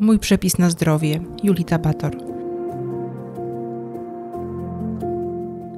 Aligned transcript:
Mój 0.00 0.18
przepis 0.18 0.58
na 0.58 0.70
zdrowie. 0.70 1.20
Julita 1.42 1.78
Bator. 1.78 2.16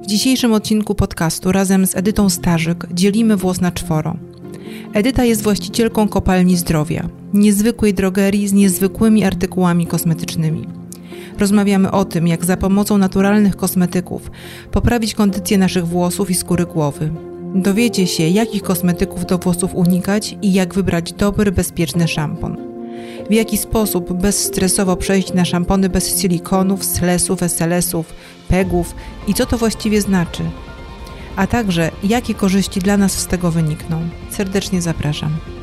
W 0.03 0.07
dzisiejszym 0.07 0.53
odcinku 0.53 0.95
podcastu 0.95 1.51
razem 1.51 1.87
z 1.87 1.95
Edytą 1.95 2.29
Starzyk 2.29 2.87
dzielimy 2.93 3.37
włos 3.37 3.61
na 3.61 3.71
czworo. 3.71 4.17
Edyta 4.93 5.23
jest 5.23 5.43
właścicielką 5.43 6.07
kopalni 6.07 6.57
zdrowia, 6.57 7.09
niezwykłej 7.33 7.93
drogerii 7.93 8.47
z 8.47 8.53
niezwykłymi 8.53 9.23
artykułami 9.23 9.87
kosmetycznymi. 9.87 10.67
Rozmawiamy 11.37 11.91
o 11.91 12.05
tym, 12.05 12.27
jak 12.27 12.45
za 12.45 12.57
pomocą 12.57 12.97
naturalnych 12.97 13.55
kosmetyków 13.55 14.31
poprawić 14.71 15.13
kondycję 15.13 15.57
naszych 15.57 15.87
włosów 15.87 16.29
i 16.29 16.35
skóry 16.35 16.65
głowy. 16.65 17.11
Dowiecie 17.55 18.07
się, 18.07 18.27
jakich 18.27 18.63
kosmetyków 18.63 19.25
do 19.25 19.37
włosów 19.37 19.75
unikać 19.75 20.37
i 20.41 20.53
jak 20.53 20.73
wybrać 20.73 21.13
dobry, 21.13 21.51
bezpieczny 21.51 22.07
szampon. 22.07 22.68
W 23.29 23.33
jaki 23.33 23.57
sposób 23.57 24.13
bezstresowo 24.13 24.95
przejść 24.95 25.33
na 25.33 25.45
szampony 25.45 25.89
bez 25.89 26.21
silikonów, 26.21 26.85
slesów, 26.85 27.43
SLS-ów, 27.43 28.13
pegów 28.47 28.95
i 29.27 29.33
co 29.33 29.45
to 29.45 29.57
właściwie 29.57 30.01
znaczy. 30.01 30.43
A 31.35 31.47
także, 31.47 31.91
jakie 32.03 32.33
korzyści 32.33 32.79
dla 32.79 32.97
nas 32.97 33.11
z 33.11 33.27
tego 33.27 33.51
wynikną. 33.51 34.09
Serdecznie 34.31 34.81
zapraszam. 34.81 35.58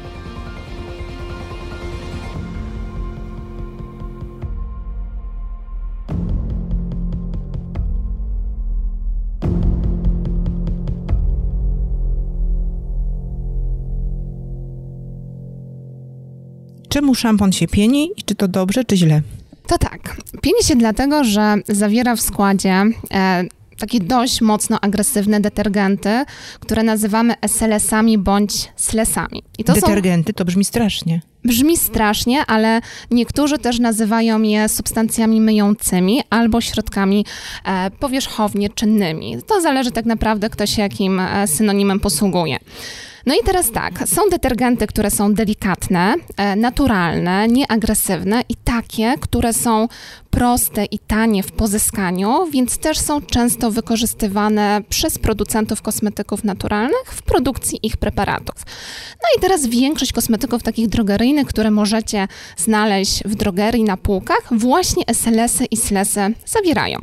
Czemu 16.96 17.14
szampon 17.14 17.52
się 17.52 17.66
pieni 17.66 18.10
i 18.16 18.22
czy 18.22 18.34
to 18.34 18.48
dobrze, 18.48 18.84
czy 18.84 18.96
źle? 18.96 19.22
To 19.66 19.78
tak. 19.78 20.16
Pieni 20.42 20.62
się 20.64 20.76
dlatego, 20.76 21.24
że 21.24 21.54
zawiera 21.68 22.16
w 22.16 22.20
składzie 22.20 22.84
e, 23.10 23.44
takie 23.78 24.00
dość 24.00 24.40
mocno 24.40 24.80
agresywne 24.80 25.40
detergenty, 25.40 26.24
które 26.60 26.82
nazywamy 26.82 27.34
SLS-ami 27.42 28.18
bądź 28.18 28.72
slesami. 28.76 29.42
I 29.58 29.64
to 29.64 29.72
detergenty 29.72 30.32
są... 30.32 30.34
to 30.34 30.44
brzmi 30.44 30.64
strasznie. 30.64 31.20
Brzmi 31.44 31.76
strasznie, 31.76 32.46
ale 32.46 32.80
niektórzy 33.10 33.58
też 33.58 33.78
nazywają 33.78 34.42
je 34.42 34.68
substancjami 34.68 35.40
myjącymi 35.40 36.22
albo 36.30 36.60
środkami 36.60 37.24
e, 37.64 37.90
powierzchownie 37.90 38.68
czynnymi. 38.68 39.36
To 39.46 39.60
zależy 39.60 39.90
tak 39.90 40.04
naprawdę, 40.04 40.50
kto 40.50 40.66
się 40.66 40.82
jakim 40.82 41.20
e, 41.20 41.46
synonimem 41.46 42.00
posługuje. 42.00 42.58
No 43.26 43.34
i 43.34 43.44
teraz 43.44 43.70
tak, 43.70 44.08
są 44.08 44.22
detergenty, 44.30 44.86
które 44.86 45.10
są 45.10 45.34
delikatne, 45.34 46.14
e, 46.36 46.56
naturalne, 46.56 47.48
nieagresywne 47.48 48.42
i 48.48 48.54
takie, 48.64 49.14
które 49.20 49.52
są 49.52 49.88
proste 50.30 50.84
i 50.84 50.98
tanie 50.98 51.42
w 51.42 51.52
pozyskaniu, 51.52 52.46
więc 52.50 52.78
też 52.78 52.98
są 52.98 53.22
często 53.22 53.70
wykorzystywane 53.70 54.80
przez 54.88 55.18
producentów 55.18 55.82
kosmetyków 55.82 56.44
naturalnych 56.44 57.06
w 57.06 57.22
produkcji 57.22 57.78
ich 57.82 57.96
preparatów. 57.96 58.54
No 59.22 59.28
i 59.38 59.40
teraz 59.40 59.66
większość 59.66 60.12
kosmetyków 60.12 60.62
takich 60.62 60.88
drogeryjnych, 60.88 61.46
które 61.46 61.70
możecie 61.70 62.28
znaleźć 62.56 63.24
w 63.24 63.34
drogerii 63.34 63.84
na 63.84 63.96
półkach, 63.96 64.42
właśnie 64.50 65.04
SLS-y 65.06 65.64
i 65.64 65.76
SLS-y 65.76 66.34
zawierają. 66.46 66.98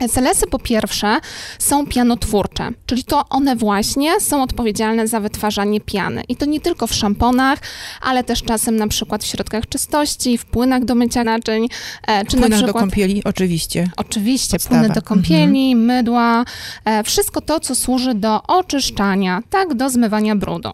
SLS-y 0.00 0.46
po 0.46 0.58
pierwsze 0.58 1.18
są 1.58 1.86
pianotwórcze, 1.86 2.70
czyli 2.86 3.04
to 3.04 3.28
one 3.28 3.56
właśnie 3.56 4.20
są 4.20 4.42
odpowiedzialne 4.42 5.08
za 5.08 5.20
wytwarzanie 5.20 5.80
piany. 5.80 6.22
I 6.28 6.36
to 6.36 6.46
nie 6.46 6.60
tylko 6.60 6.86
w 6.86 6.94
szamponach, 6.94 7.58
ale 8.00 8.24
też 8.24 8.42
czasem 8.42 8.76
na 8.76 8.88
przykład 8.88 9.24
w 9.24 9.26
środkach 9.26 9.68
czystości, 9.68 10.38
w 10.38 10.44
płynach 10.44 10.84
do 10.84 10.94
mycia 10.94 11.24
naczyń. 11.24 11.68
E, 12.06 12.24
czy 12.24 12.30
płynach 12.30 12.50
na 12.50 12.56
przykład, 12.56 12.76
do 12.76 12.80
kąpieli, 12.80 13.24
oczywiście. 13.24 13.90
Oczywiście, 13.96 14.52
Podstawa. 14.52 14.80
płyny 14.80 14.94
do 14.94 15.02
kąpieli, 15.02 15.72
mhm. 15.72 15.86
mydła, 15.86 16.44
e, 16.84 17.04
wszystko 17.04 17.40
to, 17.40 17.60
co 17.60 17.74
służy 17.74 18.14
do 18.14 18.42
oczyszczania, 18.42 19.42
tak, 19.50 19.74
do 19.74 19.90
zmywania 19.90 20.36
brudu. 20.36 20.70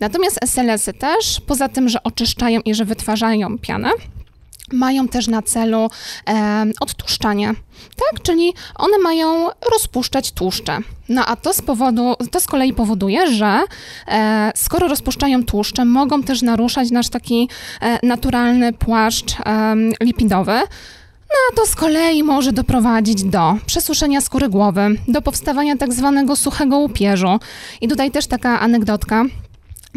Natomiast 0.00 0.38
SLS-y 0.42 0.92
też, 0.92 1.40
poza 1.46 1.68
tym, 1.68 1.88
że 1.88 2.02
oczyszczają 2.02 2.60
i 2.60 2.74
że 2.74 2.84
wytwarzają 2.84 3.58
pianę, 3.58 3.90
mają 4.72 5.08
też 5.08 5.28
na 5.28 5.42
celu 5.42 5.90
e, 6.28 6.64
odtłuszczanie, 6.80 7.54
tak? 7.96 8.22
Czyli 8.22 8.54
one 8.74 8.98
mają 8.98 9.48
rozpuszczać 9.72 10.32
tłuszcze. 10.32 10.78
No 11.08 11.26
a 11.26 11.36
to 11.36 11.52
z 11.52 11.62
powodu, 11.62 12.14
to 12.30 12.40
z 12.40 12.46
kolei 12.46 12.72
powoduje, 12.72 13.34
że 13.34 13.60
e, 14.08 14.52
skoro 14.56 14.88
rozpuszczają 14.88 15.44
tłuszcze, 15.44 15.84
mogą 15.84 16.22
też 16.22 16.42
naruszać 16.42 16.90
nasz 16.90 17.08
taki 17.08 17.48
e, 17.80 18.06
naturalny 18.06 18.72
płaszcz 18.72 19.36
lipidowy. 20.00 20.60
No 21.28 21.38
a 21.52 21.56
to 21.56 21.66
z 21.66 21.74
kolei 21.74 22.22
może 22.22 22.52
doprowadzić 22.52 23.24
do 23.24 23.56
przesuszenia 23.66 24.20
skóry 24.20 24.48
głowy, 24.48 24.86
do 25.08 25.22
powstawania 25.22 25.76
tak 25.76 25.92
zwanego 25.92 26.36
suchego 26.36 26.78
łupieżu. 26.78 27.38
I 27.80 27.88
tutaj 27.88 28.10
też 28.10 28.26
taka 28.26 28.60
anegdotka. 28.60 29.24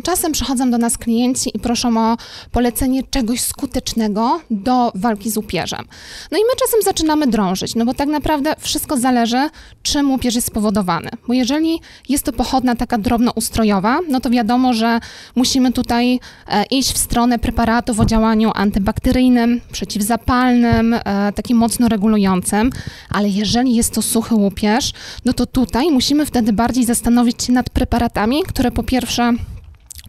Czasem 0.03 0.31
przychodzą 0.31 0.71
do 0.71 0.77
nas 0.77 0.97
klienci 0.97 1.51
i 1.53 1.59
proszą 1.59 2.11
o 2.11 2.17
polecenie 2.51 3.03
czegoś 3.03 3.41
skutecznego 3.41 4.41
do 4.51 4.91
walki 4.95 5.31
z 5.31 5.37
łupieżem. 5.37 5.85
No 6.31 6.37
i 6.37 6.41
my 6.41 6.49
czasem 6.59 6.81
zaczynamy 6.83 7.27
drążyć, 7.27 7.75
no 7.75 7.85
bo 7.85 7.93
tak 7.93 8.09
naprawdę 8.09 8.53
wszystko 8.59 8.97
zależy, 8.97 9.49
czym 9.83 10.11
łupież 10.11 10.35
jest 10.35 10.47
spowodowany. 10.47 11.09
Bo 11.27 11.33
jeżeli 11.33 11.81
jest 12.09 12.23
to 12.23 12.33
pochodna 12.33 12.75
taka 12.75 12.97
drobnoustrojowa, 12.97 13.99
no 14.09 14.19
to 14.19 14.29
wiadomo, 14.29 14.73
że 14.73 14.99
musimy 15.35 15.71
tutaj 15.71 16.19
e, 16.47 16.63
iść 16.63 16.93
w 16.93 16.97
stronę 16.97 17.39
preparatów 17.39 17.99
o 17.99 18.05
działaniu 18.05 18.51
antybakteryjnym, 18.55 19.61
przeciwzapalnym, 19.71 20.93
e, 20.93 21.33
takim 21.35 21.57
mocno 21.57 21.87
regulującym, 21.87 22.69
ale 23.09 23.29
jeżeli 23.29 23.75
jest 23.75 23.93
to 23.93 24.01
suchy 24.01 24.35
łupież, 24.35 24.91
no 25.25 25.33
to 25.33 25.45
tutaj 25.45 25.91
musimy 25.91 26.25
wtedy 26.25 26.53
bardziej 26.53 26.85
zastanowić 26.85 27.43
się 27.43 27.53
nad 27.53 27.69
preparatami, 27.69 28.43
które 28.43 28.71
po 28.71 28.83
pierwsze 28.83 29.33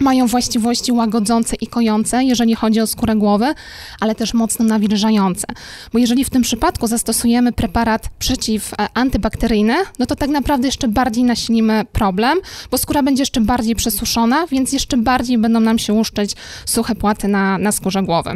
mają 0.00 0.26
właściwości 0.26 0.92
łagodzące 0.92 1.56
i 1.56 1.66
kojące, 1.66 2.24
jeżeli 2.24 2.54
chodzi 2.54 2.80
o 2.80 2.86
skórę 2.86 3.16
głowy, 3.16 3.54
ale 4.00 4.14
też 4.14 4.34
mocno 4.34 4.64
nawilżające. 4.64 5.46
Bo 5.92 5.98
jeżeli 5.98 6.24
w 6.24 6.30
tym 6.30 6.42
przypadku 6.42 6.86
zastosujemy 6.86 7.52
preparat 7.52 8.08
przeciw-antybakteryjny, 8.18 9.74
no 9.98 10.06
to 10.06 10.16
tak 10.16 10.30
naprawdę 10.30 10.68
jeszcze 10.68 10.88
bardziej 10.88 11.24
nasilimy 11.24 11.84
problem, 11.92 12.38
bo 12.70 12.78
skóra 12.78 13.02
będzie 13.02 13.22
jeszcze 13.22 13.40
bardziej 13.40 13.74
przesuszona, 13.74 14.46
więc 14.46 14.72
jeszcze 14.72 14.96
bardziej 14.96 15.38
będą 15.38 15.60
nam 15.60 15.78
się 15.78 15.92
łuszczyć 15.92 16.36
suche 16.66 16.94
płaty 16.94 17.28
na, 17.28 17.58
na 17.58 17.72
skórze 17.72 18.02
głowy. 18.02 18.30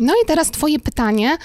No 0.00 0.12
i 0.24 0.26
teraz 0.26 0.50
Twoje 0.50 0.78
pytanie 0.78 1.36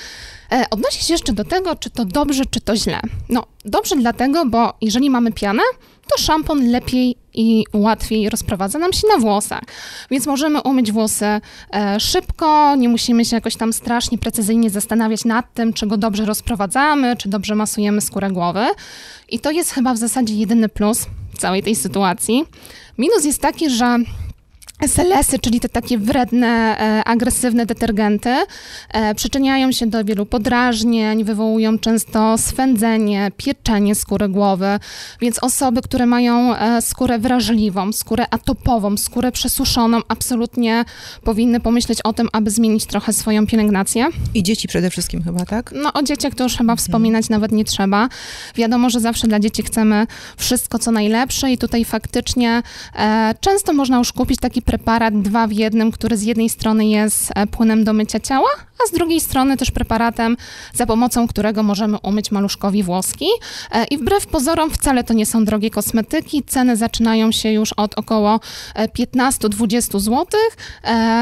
e, 0.52 0.66
odnosi 0.70 1.04
się 1.04 1.14
jeszcze 1.14 1.34
do 1.34 1.44
tego, 1.44 1.76
czy 1.76 1.90
to 1.90 2.06
dobrze, 2.06 2.44
czy 2.46 2.62
to 2.62 2.76
źle. 2.76 3.00
No, 3.30 3.46
dobrze 3.66 3.96
dlatego, 3.96 4.46
bo 4.46 4.74
jeżeli 4.82 5.10
mamy 5.10 5.32
pianę, 5.32 5.64
to 6.08 6.22
szampon 6.22 6.72
lepiej 6.72 7.16
i 7.34 7.64
łatwiej 7.74 8.30
rozprowadza 8.30 8.80
nam 8.80 8.94
się 8.94 9.08
na 9.08 9.18
włosach. 9.18 9.64
Więc 10.12 10.28
możemy 10.28 10.62
umyć 10.62 10.92
włosy 10.92 11.26
e, 11.26 12.00
szybko, 12.00 12.76
nie 12.76 12.90
musimy 12.90 13.26
się 13.26 13.36
jakoś 13.36 13.56
tam 13.56 13.74
strasznie 13.74 14.18
precyzyjnie 14.18 14.70
zastanawiać 14.70 15.26
nad 15.26 15.54
tym, 15.54 15.74
czy 15.74 15.88
go 15.88 15.98
dobrze 15.98 16.26
rozprowadzamy, 16.26 17.16
czy 17.18 17.30
dobrze 17.30 17.56
masujemy 17.56 18.02
skórę 18.02 18.32
głowy. 18.32 18.66
I 19.30 19.40
to 19.40 19.52
jest 19.52 19.72
chyba 19.72 19.94
w 19.94 19.98
zasadzie 19.98 20.36
jedyny 20.36 20.70
plus 20.70 21.06
całej 21.38 21.64
tej 21.64 21.76
sytuacji. 21.76 22.46
Minus 22.98 23.26
jest 23.26 23.42
taki, 23.42 23.70
że 23.70 23.98
SLS-y, 24.82 25.40
czyli 25.40 25.60
te 25.60 25.70
takie 25.70 25.98
wredne, 25.98 26.48
e, 26.48 27.04
agresywne 27.04 27.66
detergenty, 27.66 28.36
e, 28.90 29.16
przyczyniają 29.16 29.72
się 29.72 29.88
do 29.88 30.04
wielu 30.04 30.26
podrażnień, 30.26 31.24
wywołują 31.24 31.80
często 31.80 32.38
swędzenie, 32.38 33.32
pieczenie 33.38 33.96
skóry 33.96 34.30
głowy, 34.30 34.80
więc 35.22 35.44
osoby, 35.44 35.82
które 35.82 36.06
mają 36.06 36.56
e, 36.56 36.82
skórę 36.82 37.20
wrażliwą, 37.20 37.92
skórę 37.92 38.26
atopową, 38.32 38.98
skórę 38.98 39.32
przesuszoną, 39.32 40.02
absolutnie 40.08 40.86
powinny 41.24 41.60
pomyśleć 41.60 42.02
o 42.02 42.14
tym, 42.14 42.30
aby 42.32 42.52
zmienić 42.52 42.86
trochę 42.86 43.14
swoją 43.14 43.48
pielęgnację. 43.48 44.08
I 44.34 44.44
dzieci 44.44 44.68
przede 44.68 44.90
wszystkim 44.90 45.24
chyba, 45.24 45.46
tak? 45.46 45.74
No 45.84 45.94
o 45.94 46.04
dzieciach 46.04 46.36
to 46.36 46.44
już 46.44 46.58
chyba 46.58 46.76
wspominać 46.76 47.28
hmm. 47.28 47.42
nawet 47.42 47.52
nie 47.52 47.66
trzeba. 47.66 48.10
Wiadomo, 48.56 48.90
że 48.90 49.00
zawsze 49.00 49.28
dla 49.28 49.40
dzieci 49.40 49.64
chcemy 49.64 50.08
wszystko, 50.38 50.80
co 50.80 50.92
najlepsze 50.92 51.52
i 51.52 51.58
tutaj 51.58 51.86
faktycznie 51.86 52.64
e, 52.96 53.36
często 53.42 53.74
można 53.74 53.98
już 53.98 54.14
kupić 54.14 54.40
taki 54.40 54.62
preparat 54.68 55.22
dwa 55.22 55.48
w 55.48 55.52
jednym, 55.52 55.92
który 55.92 56.18
z 56.18 56.24
jednej 56.24 56.50
strony 56.50 56.86
jest 56.86 57.32
e, 57.36 57.48
płynem 57.48 57.84
do 57.84 57.94
mycia 57.94 58.20
ciała, 58.20 58.50
a 58.84 58.88
z 58.88 58.92
drugiej 58.92 59.22
strony 59.22 59.58
też 59.58 59.72
preparatem, 59.72 60.38
za 60.74 60.86
pomocą 60.86 61.28
którego 61.28 61.64
możemy 61.64 61.98
umyć 62.04 62.32
maluszkowi 62.32 62.84
włoski. 62.84 63.26
E, 63.72 63.84
I 63.84 63.98
wbrew 63.98 64.28
pozorom 64.28 64.72
wcale 64.72 65.04
to 65.04 65.14
nie 65.14 65.26
są 65.26 65.46
drogie 65.46 65.70
kosmetyki. 65.70 66.44
Ceny 66.44 66.78
zaczynają 66.78 67.32
się 67.32 67.52
już 67.52 67.74
od 67.74 67.94
około 67.94 68.40
15-20 68.76 69.98
e, 69.98 70.00
zł. 70.00 70.26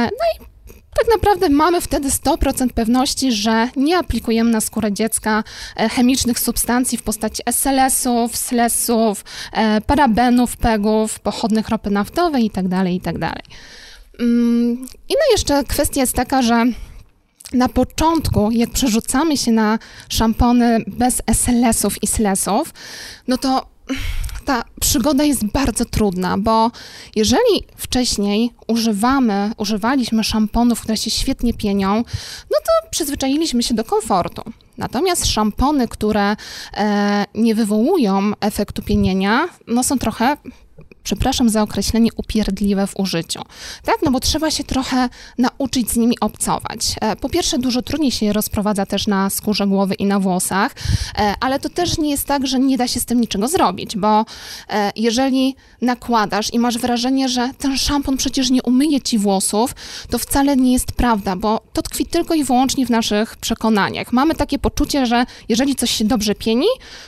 No 0.04 0.26
i 0.36 0.55
tak 1.00 1.08
naprawdę 1.14 1.50
mamy 1.50 1.82
wtedy 1.82 2.10
100% 2.10 2.70
pewności, 2.70 3.32
że 3.32 3.70
nie 3.76 3.98
aplikujemy 3.98 4.52
na 4.52 4.62
skórę 4.62 4.92
dziecka 4.92 5.44
e, 5.78 5.90
chemicznych 5.90 6.40
substancji 6.40 6.98
w 6.98 7.04
postaci 7.04 7.44
SLS-ów, 7.46 8.36
SLS-ów, 8.36 9.24
e, 9.54 9.82
parabenów, 9.82 10.58
pegów, 10.58 11.20
pochodnych 11.20 11.70
ropy 11.70 11.90
naftowej 11.90 12.44
itd. 12.44 12.70
Tak 12.70 12.88
itd. 12.88 13.20
Tak 13.20 13.44
mm, 14.20 14.78
Inna 15.10 15.26
jeszcze 15.32 15.64
kwestia 15.64 16.02
jest 16.02 16.14
taka, 16.14 16.42
że 16.42 16.66
na 17.54 17.70
początku, 17.70 18.52
jak 18.52 18.70
przerzucamy 18.70 19.38
się 19.38 19.52
na 19.52 19.80
szampony 20.10 20.84
bez 20.88 21.22
SLS-ów 21.28 22.04
i 22.04 22.08
SLS-ów, 22.08 22.74
no 23.28 23.38
to 23.38 23.68
ta 24.46 24.64
przygoda 24.80 25.24
jest 25.24 25.46
bardzo 25.46 25.86
trudna, 25.86 26.38
bo 26.38 26.72
jeżeli 27.16 27.64
wcześniej 27.78 28.52
używamy, 28.68 29.52
używaliśmy 29.58 30.24
szamponów, 30.24 30.82
które 30.82 30.98
się 30.98 31.10
świetnie 31.10 31.54
pienią, 31.54 31.96
no 32.52 32.58
to 32.66 32.90
przyzwyczailiśmy 32.90 33.64
się 33.64 33.74
do 33.74 33.84
komfortu. 33.84 34.42
Natomiast 34.78 35.26
szampony, 35.26 35.88
które 35.88 36.36
e, 36.74 37.26
nie 37.36 37.56
wywołują 37.56 38.32
efektu 38.40 38.82
pienienia, 38.82 39.48
no 39.68 39.84
są 39.84 39.98
trochę 39.98 40.38
przepraszam 41.06 41.50
za 41.50 41.62
określenie, 41.62 42.10
upierdliwe 42.18 42.88
w 42.88 43.00
użyciu. 43.00 43.42
Tak, 43.84 43.96
no 44.04 44.12
bo 44.12 44.19
trzeba 44.19 44.52
się 44.52 44.63
trochę 44.63 45.10
nauczyć 45.38 45.92
z 45.92 45.98
nimi 45.98 46.19
obcować. 46.19 46.96
E, 47.02 47.16
po 47.16 47.30
pierwsze, 47.30 47.57
dużo 47.57 47.81
trudniej 47.81 48.12
się 48.12 48.25
je 48.25 48.34
rozprowadza 48.34 48.86
też 48.86 49.07
na 49.07 49.30
skórze 49.30 49.68
głowy 49.68 49.96
i 49.96 50.06
na 50.06 50.19
włosach, 50.19 50.75
e, 51.18 51.34
ale 51.40 51.60
to 51.60 51.69
też 51.69 51.98
nie 51.98 52.10
jest 52.10 52.28
tak, 52.28 52.48
że 52.48 52.60
nie 52.60 52.78
da 52.78 52.88
się 52.88 53.00
z 53.00 53.06
tym 53.06 53.22
niczego 53.22 53.48
zrobić, 53.48 53.98
bo 53.98 54.25
e, 54.69 54.92
jeżeli 54.96 55.56
nakładasz 55.81 56.54
i 56.54 56.60
masz 56.60 56.78
wrażenie, 56.78 57.30
że 57.30 57.50
ten 57.58 57.78
szampon 57.78 58.18
przecież 58.18 58.50
nie 58.50 58.63
umyje 58.63 59.01
ci 59.01 59.18
włosów, 59.18 59.75
to 60.10 60.19
wcale 60.19 60.56
nie 60.56 60.74
jest 60.74 60.92
prawda, 60.92 61.36
bo 61.36 61.62
to 61.74 61.81
tkwi 61.81 62.06
tylko 62.06 62.34
i 62.34 62.44
wyłącznie 62.44 62.86
w 62.86 62.90
naszych 62.90 63.38
przekonaniach. 63.38 64.13
Mamy 64.13 64.36
takie 64.36 64.60
poczucie, 64.60 65.06
że 65.06 65.25
jeżeli 65.50 65.75
coś 65.75 65.92
się 65.92 66.06
dobrze 66.06 66.36
pieni, 66.36 66.68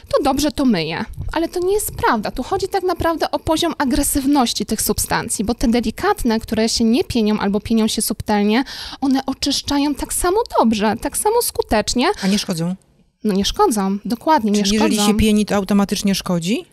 to 0.09 0.23
dobrze 0.23 0.51
to 0.51 0.65
myje. 0.65 1.05
Ale 1.33 1.49
to 1.49 1.59
nie 1.59 1.73
jest 1.73 1.91
prawda. 1.95 2.31
Tu 2.31 2.43
chodzi 2.43 2.67
tak 2.67 2.83
naprawdę 2.83 3.31
o 3.31 3.39
poziom 3.39 3.73
agresywności 3.87 4.65
tych 4.65 4.81
substancji, 4.81 5.45
bo 5.45 5.53
te 5.53 5.67
delikatne, 5.67 6.39
które 6.39 6.69
się 6.69 6.83
nie 6.83 7.03
pienią 7.03 7.39
albo 7.39 7.59
pienią 7.59 7.87
się 7.87 8.01
subtelnie, 8.01 8.63
one 9.01 9.25
oczyszczają 9.25 9.95
tak 9.95 10.13
samo 10.13 10.37
dobrze, 10.59 10.95
tak 11.01 11.17
samo 11.17 11.41
skutecznie. 11.41 12.07
A 12.23 12.27
nie 12.27 12.39
szkodzą? 12.39 12.75
No 13.23 13.33
nie 13.33 13.45
szkodzą, 13.45 13.97
dokładnie 14.05 14.51
Czyli 14.51 14.61
nie 14.61 14.79
szkodzą. 14.79 14.91
jeżeli 14.93 15.07
się 15.07 15.17
pieni, 15.17 15.45
to 15.45 15.55
automatycznie 15.55 16.15
szkodzi? 16.15 16.65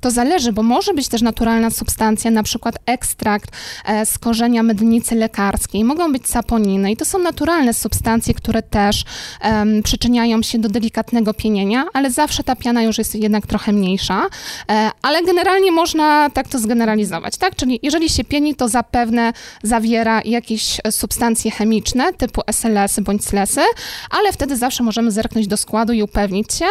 To 0.00 0.10
zależy, 0.10 0.52
bo 0.52 0.62
może 0.62 0.94
być 0.94 1.08
też 1.08 1.22
naturalna 1.22 1.70
substancja, 1.70 2.30
na 2.30 2.42
przykład 2.42 2.74
ekstrakt 2.86 3.50
e, 3.84 4.06
z 4.06 4.18
korzenia 4.18 4.62
mydnicy 4.62 5.14
lekarskiej, 5.14 5.84
mogą 5.84 6.12
być 6.12 6.28
saponiny 6.28 6.92
i 6.92 6.96
to 6.96 7.04
są 7.04 7.18
naturalne 7.18 7.74
substancje, 7.74 8.34
które 8.34 8.62
też 8.62 9.04
um, 9.44 9.82
przyczyniają 9.82 10.42
się 10.42 10.58
do 10.58 10.68
delikatnego 10.68 11.34
pienienia, 11.34 11.84
ale 11.92 12.10
zawsze 12.10 12.44
ta 12.44 12.56
piana 12.56 12.82
już 12.82 12.98
jest 12.98 13.14
jednak 13.14 13.46
trochę 13.46 13.72
mniejsza, 13.72 14.26
e, 14.70 14.90
ale 15.02 15.22
generalnie 15.22 15.72
można 15.72 16.30
tak 16.30 16.48
to 16.48 16.58
zgeneralizować, 16.58 17.36
tak? 17.36 17.56
Czyli 17.56 17.80
jeżeli 17.82 18.08
się 18.08 18.24
pieni, 18.24 18.54
to 18.54 18.68
zapewne 18.68 19.32
zawiera 19.62 20.22
jakieś 20.24 20.80
substancje 20.90 21.50
chemiczne 21.50 22.12
typu 22.12 22.40
SLS-y 22.46 23.02
bądź 23.02 23.24
SLS-y, 23.24 23.64
ale 24.10 24.32
wtedy 24.32 24.56
zawsze 24.56 24.82
możemy 24.82 25.10
zerknąć 25.10 25.46
do 25.46 25.56
składu 25.56 25.92
i 25.92 26.02
upewnić 26.02 26.54
się, 26.54 26.66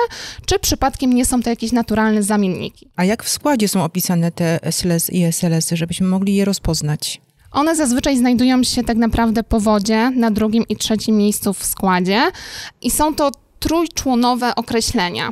czy 0.46 0.60
przypadkiem 0.60 1.14
nie 1.14 1.26
są 1.26 1.42
to 1.42 1.50
jakieś 1.50 1.72
naturalne 1.72 2.24
zamienniki. 2.24 2.71
A 2.96 3.06
jak 3.06 3.24
w 3.24 3.30
składzie 3.30 3.68
są 3.68 3.84
opisane 3.84 4.32
te 4.32 4.60
SLS 4.72 5.10
i 5.10 5.24
SLS-y, 5.24 5.78
żebyśmy 5.78 6.08
mogli 6.08 6.36
je 6.36 6.46
rozpoznać? 6.46 7.22
One 7.52 7.76
zazwyczaj 7.76 8.18
znajdują 8.18 8.64
się 8.64 8.84
tak 8.84 8.98
naprawdę 8.98 9.44
po 9.44 9.60
wodzie 9.60 10.10
na 10.10 10.32
drugim 10.32 10.64
i 10.70 10.76
trzecim 10.76 11.18
miejscu 11.18 11.54
w 11.54 11.66
składzie 11.66 12.22
i 12.82 12.92
są 12.92 13.16
to 13.16 13.32
trójczłonowe 13.62 14.56
określenia. 14.56 15.30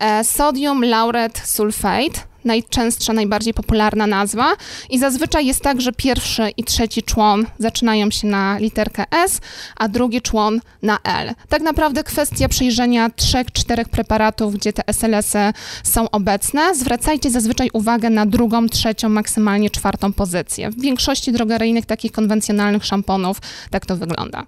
E, 0.00 0.24
sodium 0.24 0.84
lauret 0.84 1.42
sulfate 1.44 2.32
najczęstsza, 2.44 3.12
najbardziej 3.12 3.54
popularna 3.54 4.06
nazwa 4.06 4.52
i 4.90 4.98
zazwyczaj 4.98 5.46
jest 5.46 5.60
tak, 5.60 5.80
że 5.80 5.92
pierwszy 5.92 6.50
i 6.56 6.64
trzeci 6.64 7.02
człon 7.02 7.46
zaczynają 7.58 8.10
się 8.10 8.26
na 8.26 8.58
literkę 8.58 9.04
S, 9.10 9.40
a 9.76 9.88
drugi 9.88 10.20
człon 10.20 10.60
na 10.82 10.98
L. 11.04 11.34
Tak 11.48 11.62
naprawdę 11.62 12.04
kwestia 12.04 12.48
przyjrzenia 12.48 13.10
trzech, 13.10 13.52
czterech 13.52 13.88
preparatów, 13.88 14.54
gdzie 14.54 14.72
te 14.72 14.82
SLS-y 14.86 15.52
są 15.82 16.10
obecne. 16.10 16.74
Zwracajcie 16.74 17.30
zazwyczaj 17.30 17.70
uwagę 17.72 18.10
na 18.10 18.26
drugą, 18.26 18.68
trzecią, 18.68 19.08
maksymalnie 19.08 19.70
czwartą 19.70 20.12
pozycję. 20.12 20.70
W 20.70 20.80
większości 20.80 21.32
drogeryjnych 21.32 21.86
takich 21.86 22.12
konwencjonalnych 22.12 22.84
szamponów 22.84 23.36
tak 23.70 23.86
to 23.86 23.96
wygląda. 23.96 24.46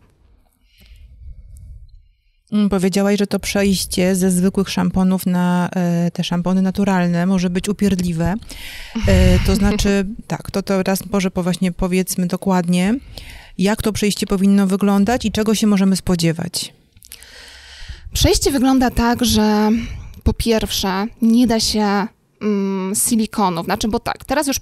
Mm, 2.54 2.68
powiedziałaś, 2.68 3.18
że 3.18 3.26
to 3.26 3.38
przejście 3.38 4.16
ze 4.16 4.30
zwykłych 4.30 4.70
szamponów 4.70 5.26
na 5.26 5.68
e, 5.76 6.10
te 6.10 6.24
szampony 6.24 6.62
naturalne 6.62 7.26
może 7.26 7.50
być 7.50 7.68
upierdliwe. 7.68 8.34
E, 9.08 9.38
to 9.46 9.56
znaczy, 9.60 10.06
tak, 10.26 10.50
to 10.50 10.62
teraz 10.62 11.06
może 11.12 11.30
właśnie 11.34 11.72
powiedzmy 11.72 12.26
dokładnie, 12.26 12.94
jak 13.58 13.82
to 13.82 13.92
przejście 13.92 14.26
powinno 14.26 14.66
wyglądać 14.66 15.24
i 15.24 15.32
czego 15.32 15.54
się 15.54 15.66
możemy 15.66 15.96
spodziewać. 15.96 16.72
Przejście 18.12 18.50
wygląda 18.50 18.90
tak, 18.90 19.24
że 19.24 19.70
po 20.22 20.32
pierwsze 20.32 21.06
nie 21.22 21.46
da 21.46 21.60
się 21.60 22.06
mm, 22.44 22.94
silikonów. 22.94 23.64
Znaczy, 23.64 23.88
bo 23.88 24.00
tak, 24.00 24.24
teraz 24.24 24.46
już 24.46 24.58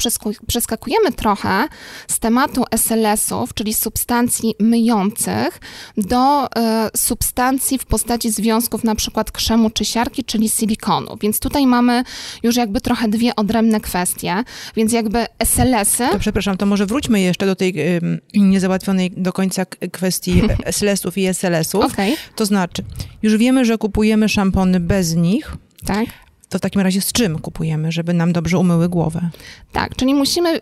przeskakujemy 0.47 1.13
trochę 1.13 1.69
z 2.09 2.19
tematu 2.19 2.65
SLS-ów, 2.71 3.55
czyli 3.55 3.75
substancji 3.75 4.55
myjących, 4.61 5.61
do 5.97 6.47
y, 6.47 6.49
substancji 6.97 7.79
w 7.79 7.85
postaci 7.85 8.31
związków 8.31 8.85
na 8.85 8.95
przykład 8.95 9.31
krzemu 9.31 9.71
czy 9.71 9.85
siarki, 9.85 10.25
czyli 10.25 10.49
silikonu. 10.49 11.17
Więc 11.21 11.41
tutaj 11.41 11.67
mamy 11.67 12.05
już 12.43 12.57
jakby 12.57 12.81
trochę 12.81 13.09
dwie 13.09 13.37
odrębne 13.37 13.81
kwestie. 13.81 14.45
Więc 14.77 14.93
jakby 14.93 15.27
SLS-y... 15.39 16.09
To 16.13 16.19
przepraszam, 16.19 16.57
to 16.57 16.67
może 16.67 16.87
wróćmy 16.87 17.21
jeszcze 17.21 17.47
do 17.47 17.57
tej 17.57 17.97
y, 17.97 18.21
niezałatwionej 18.35 19.11
do 19.17 19.33
końca 19.33 19.65
kwestii 19.93 20.43
SLS-ów 20.77 21.19
i 21.19 21.27
SLS-ów. 21.27 21.85
Okay. 21.85 22.15
To 22.37 22.47
znaczy, 22.47 22.85
już 23.23 23.37
wiemy, 23.37 23.65
że 23.65 23.79
kupujemy 23.79 24.29
szampony 24.29 24.81
bez 24.81 25.15
nich. 25.15 25.57
Tak 25.87 26.07
to 26.53 26.59
w 26.59 26.61
takim 26.61 26.81
razie 26.81 27.01
z 27.01 27.13
czym 27.13 27.39
kupujemy, 27.39 27.93
żeby 27.93 28.15
nam 28.15 28.33
dobrze 28.33 28.59
umyły 28.59 28.89
głowę? 28.89 29.31
Tak, 29.73 29.97
czyli 29.97 30.15
musimy 30.15 30.57
y, 30.57 30.61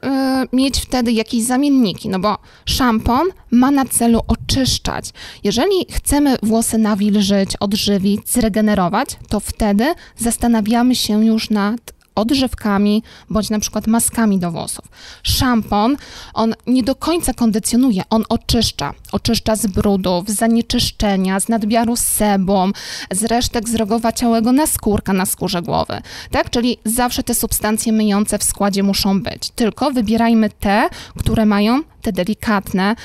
mieć 0.53 0.79
wtedy 0.79 1.13
jakieś 1.13 1.43
zamienniki, 1.43 2.09
no 2.09 2.19
bo 2.19 2.39
szampon 2.65 3.29
ma 3.51 3.71
na 3.71 3.85
celu 3.85 4.21
oczyszczać. 4.27 5.11
Jeżeli 5.45 5.87
chcemy 5.91 6.37
włosy 6.43 6.79
nawilżyć, 6.79 7.57
odżywić, 7.61 8.29
zregenerować, 8.29 9.09
to 9.29 9.41
wtedy 9.41 9.95
zastanawiamy 10.17 10.95
się 10.95 11.25
już 11.25 11.51
nad 11.51 12.00
odżywkami 12.21 13.03
bądź 13.31 13.51
na 13.51 13.59
przykład 13.59 13.87
maskami 13.87 14.39
do 14.39 14.51
włosów. 14.51 14.85
Szampon, 15.23 15.97
on 16.35 16.55
nie 16.67 16.83
do 16.83 16.95
końca 16.95 17.35
kondycjonuje, 17.35 18.03
on 18.11 18.25
oczyszcza. 18.29 18.95
Oczyszcza 19.13 19.57
z 19.57 19.67
brudów, 19.67 20.29
z 20.29 20.35
zanieczyszczenia, 20.35 21.41
z 21.41 21.49
nadmiaru 21.49 21.97
sebum, 21.97 22.73
z 23.11 23.25
resztek 23.25 23.69
zrogowaciałego 23.69 24.53
naskórka 24.53 25.12
na 25.12 25.27
skórze 25.27 25.62
głowy. 25.62 26.00
Tak? 26.31 26.50
Czyli 26.50 26.79
zawsze 26.85 27.23
te 27.23 27.35
substancje 27.35 27.93
myjące 27.93 28.39
w 28.39 28.45
składzie 28.45 28.83
muszą 28.83 29.23
być. 29.23 29.50
Tylko 29.50 29.91
wybierajmy 29.91 30.50
te, 30.50 30.89
które 31.19 31.47
mają 31.47 31.83
te 32.03 32.12
delikatne, 32.12 32.97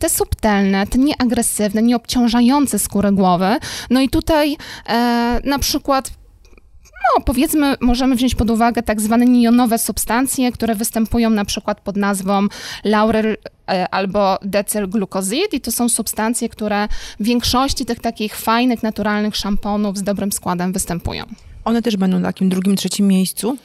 te 0.00 0.10
subtelne, 0.10 0.86
te 0.86 0.98
nieagresywne, 0.98 1.82
nieobciążające 1.82 2.78
skórę 2.78 3.12
głowy. 3.12 3.56
No 3.90 4.00
i 4.00 4.08
tutaj 4.08 4.56
e, 4.86 5.40
na 5.44 5.58
przykład 5.58 6.10
no 7.02 7.24
powiedzmy, 7.24 7.74
możemy 7.80 8.16
wziąć 8.16 8.34
pod 8.34 8.50
uwagę 8.50 8.82
tak 8.82 9.00
zwane 9.00 9.24
nionowe 9.24 9.78
substancje, 9.78 10.52
które 10.52 10.74
występują 10.74 11.30
na 11.30 11.44
przykład 11.44 11.80
pod 11.80 11.96
nazwą 11.96 12.46
laurel 12.84 13.36
e, 13.70 13.88
albo 13.88 14.38
decylglukozid 14.42 15.54
i 15.54 15.60
to 15.60 15.72
są 15.72 15.88
substancje, 15.88 16.48
które 16.48 16.88
w 17.20 17.24
większości 17.24 17.84
tych 17.84 18.00
takich 18.00 18.36
fajnych, 18.36 18.82
naturalnych 18.82 19.36
szamponów 19.36 19.98
z 19.98 20.02
dobrym 20.02 20.32
składem 20.32 20.72
występują. 20.72 21.24
One 21.64 21.82
też 21.82 21.96
będą 21.96 22.18
na 22.18 22.28
takim 22.28 22.48
drugim, 22.48 22.76
trzecim 22.76 23.08
miejscu? 23.08 23.56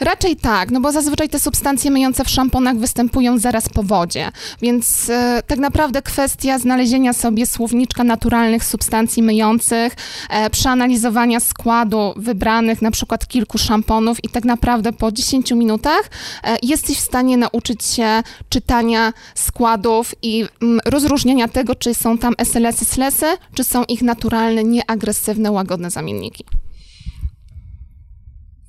Raczej 0.00 0.36
tak, 0.36 0.70
no 0.70 0.80
bo 0.80 0.92
zazwyczaj 0.92 1.28
te 1.28 1.40
substancje 1.40 1.90
myjące 1.90 2.24
w 2.24 2.30
szamponach 2.30 2.76
występują 2.76 3.38
zaraz 3.38 3.68
po 3.68 3.82
wodzie, 3.82 4.32
więc 4.62 5.10
e, 5.10 5.42
tak 5.46 5.58
naprawdę 5.58 6.02
kwestia 6.02 6.58
znalezienia 6.58 7.12
sobie 7.12 7.46
słowniczka 7.46 8.04
naturalnych 8.04 8.64
substancji 8.64 9.22
myjących, 9.22 9.96
e, 10.30 10.50
przeanalizowania 10.50 11.40
składu 11.40 12.14
wybranych 12.16 12.82
na 12.82 12.90
przykład 12.90 13.28
kilku 13.28 13.58
szamponów 13.58 14.24
i 14.24 14.28
tak 14.28 14.44
naprawdę 14.44 14.92
po 14.92 15.12
10 15.12 15.50
minutach 15.50 16.10
e, 16.44 16.56
jesteś 16.62 16.96
w 16.96 17.00
stanie 17.00 17.36
nauczyć 17.36 17.84
się 17.84 18.22
czytania 18.48 19.12
składów 19.34 20.14
i 20.22 20.44
mm, 20.62 20.80
rozróżnienia 20.84 21.48
tego, 21.48 21.74
czy 21.74 21.94
są 21.94 22.18
tam 22.18 22.34
SLS-y, 22.38 22.84
SLS-y, 22.84 23.36
czy 23.54 23.64
są 23.64 23.84
ich 23.84 24.02
naturalne, 24.02 24.64
nieagresywne, 24.64 25.50
łagodne 25.50 25.90
zamienniki. 25.90 26.44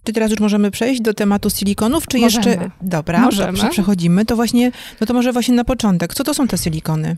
Czy 0.03 0.13
teraz 0.13 0.31
już 0.31 0.39
możemy 0.39 0.72
przejść 0.72 1.01
do 1.01 1.13
tematu 1.13 1.50
silikonów, 1.50 2.08
czy 2.08 2.20
możemy. 2.20 2.48
jeszcze... 2.48 2.72
Dobra, 2.81 3.20
możemy. 3.20 3.70
przechodzimy. 3.70 4.25
To 4.25 4.36
właśnie, 4.36 4.72
no 5.01 5.08
to 5.08 5.13
może 5.13 5.34
właśnie 5.34 5.55
na 5.55 5.63
początek. 5.63 6.13
Co 6.13 6.24
to 6.24 6.34
są 6.34 6.48
te 6.48 6.58
silikony? 6.58 7.17